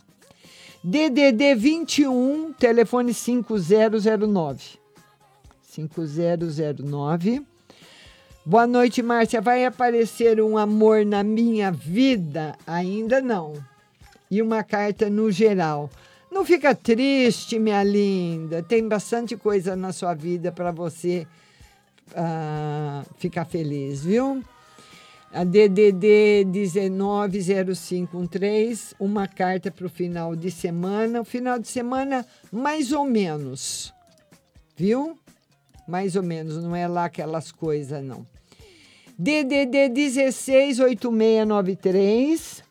DDD 0.84 1.54
21, 1.54 2.54
telefone 2.54 3.14
5009. 3.14 4.80
5009. 5.62 7.44
Boa 8.44 8.66
noite, 8.66 9.04
Márcia. 9.04 9.40
Vai 9.40 9.64
aparecer 9.64 10.42
um 10.42 10.58
amor 10.58 11.06
na 11.06 11.24
minha 11.24 11.72
vida? 11.72 12.58
Ainda 12.66 13.22
não. 13.22 13.73
E 14.34 14.42
uma 14.42 14.64
carta 14.64 15.12
no 15.12 15.30
geral. 15.30 15.92
Não 16.32 16.44
fica 16.44 16.74
triste, 16.74 17.60
minha 17.60 17.84
linda. 17.84 18.64
Tem 18.64 18.88
bastante 18.88 19.38
coisa 19.38 19.76
na 19.76 19.94
sua 19.94 20.16
vida 20.16 20.52
para 20.52 20.72
você 20.72 21.28
uh, 22.10 23.06
ficar 23.20 23.46
feliz, 23.46 24.04
viu? 24.04 24.44
A 25.32 25.44
DDD 25.44 26.46
190513, 26.46 28.96
uma 29.00 29.28
carta 29.28 29.70
para 29.70 29.86
o 29.86 29.90
final 29.90 30.36
de 30.36 30.50
semana. 30.50 31.22
O 31.22 31.26
final 31.26 31.60
de 31.60 31.68
semana, 31.68 32.26
mais 32.52 32.92
ou 32.92 33.06
menos. 33.06 33.94
Viu? 34.76 35.16
Mais 35.88 36.16
ou 36.16 36.24
menos, 36.24 36.58
não 36.58 36.76
é 36.76 36.88
lá 36.88 37.06
aquelas 37.06 37.52
coisas, 37.52 38.04
não. 38.04 38.26
DDD 39.16 39.90
168693. 39.90 42.64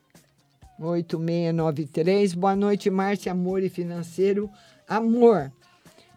8693. 0.90 2.34
Boa 2.34 2.56
noite, 2.56 2.90
Márcia. 2.90 3.32
Amor 3.32 3.62
e 3.62 3.68
financeiro. 3.68 4.50
Amor 4.88 5.52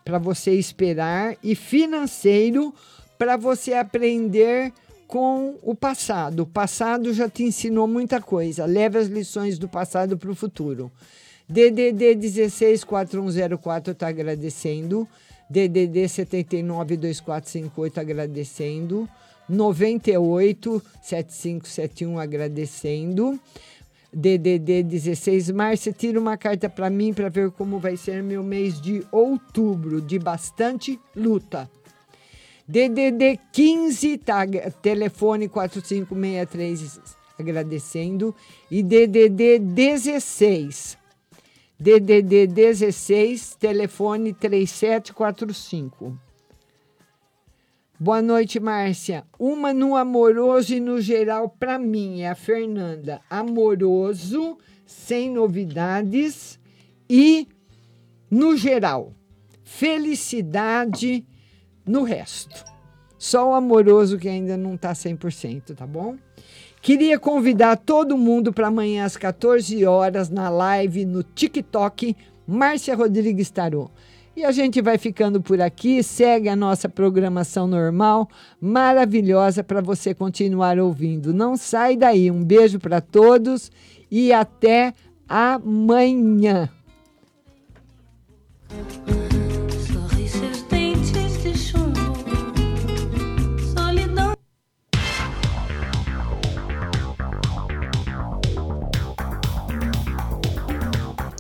para 0.04 0.20
você 0.20 0.52
esperar 0.52 1.36
e 1.44 1.56
financeiro 1.56 2.74
para 3.18 3.36
você 3.36 3.74
aprender 3.74 4.72
com 5.08 5.58
o 5.64 5.74
passado. 5.74 6.42
O 6.42 6.46
passado 6.46 7.12
já 7.14 7.28
te 7.28 7.44
ensinou 7.44 7.88
muita 7.88 8.22
coisa. 8.22 8.66
Leve 8.66 9.00
as 9.00 9.08
lições 9.08 9.58
do 9.58 9.68
passado 9.68 10.18
para 10.18 10.30
o 10.30 10.36
futuro. 10.36 10.92
DDD 11.50 12.16
164104 12.16 13.94
está 13.94 14.08
agradecendo. 14.08 15.08
DDD 15.50 16.08
792458 16.08 18.00
agradecendo. 18.00 19.10
98 19.48 20.82
7571 21.02 22.20
agradecendo. 22.20 23.40
DDD 24.16 24.82
16 24.84 25.52
Márcia, 25.52 25.92
tira 25.92 26.18
uma 26.18 26.38
carta 26.38 26.70
para 26.70 26.90
mim 26.90 27.14
para 27.14 27.28
ver 27.28 27.52
como 27.52 27.80
vai 27.80 27.98
ser 27.98 28.24
meu 28.24 28.42
mês 28.42 28.80
de 28.80 29.06
outubro, 29.12 30.00
de 30.00 30.18
bastante 30.18 30.98
luta. 31.14 31.70
DDD 32.66 33.38
15, 33.52 34.18
tá, 34.20 34.48
telefone 34.82 35.50
4563 35.50 37.02
agradecendo. 37.38 38.34
E 38.72 38.82
DDD 38.82 39.60
16. 39.60 40.98
DDD 41.78 42.48
16, 42.48 43.56
telefone 43.60 44.34
3745. 44.34 46.25
Boa 48.06 48.22
noite, 48.22 48.60
Márcia. 48.60 49.26
Uma 49.40 49.74
no 49.74 49.96
amoroso 49.96 50.76
e 50.76 50.80
no 50.80 51.02
geral 51.02 51.50
para 51.50 51.80
mim 51.80 52.22
é 52.22 52.30
a 52.30 52.36
Fernanda. 52.36 53.20
Amoroso, 53.28 54.60
sem 54.86 55.32
novidades 55.32 56.60
e 57.10 57.48
no 58.30 58.56
geral. 58.56 59.12
Felicidade 59.64 61.26
no 61.84 62.04
resto. 62.04 62.64
Só 63.18 63.50
o 63.50 63.56
amoroso 63.56 64.20
que 64.20 64.30
ainda 64.30 64.56
não 64.56 64.76
está 64.76 64.94
100%, 64.94 65.74
tá 65.74 65.88
bom? 65.88 66.16
Queria 66.84 67.18
convidar 67.18 67.76
todo 67.76 68.16
mundo 68.16 68.54
para 68.54 68.68
amanhã 68.68 69.04
às 69.04 69.18
14 69.18 69.84
horas 69.84 70.30
na 70.30 70.48
live 70.48 71.06
no 71.06 71.24
TikTok 71.24 72.16
Márcia 72.46 72.96
Rodrigues 72.96 73.50
Tarô. 73.50 73.90
E 74.36 74.44
a 74.44 74.52
gente 74.52 74.82
vai 74.82 74.98
ficando 74.98 75.42
por 75.42 75.62
aqui, 75.62 76.04
segue 76.04 76.50
a 76.50 76.56
nossa 76.58 76.90
programação 76.90 77.68
normal, 77.68 78.30
maravilhosa 78.60 79.64
para 79.64 79.80
você 79.80 80.14
continuar 80.14 80.78
ouvindo. 80.78 81.34
Não 81.34 81.56
sai 81.56 81.96
daí. 81.96 82.30
Um 82.30 82.44
beijo 82.44 82.78
para 82.78 83.00
todos 83.00 83.72
e 84.12 84.34
até 84.34 84.94
amanhã. 85.30 86.70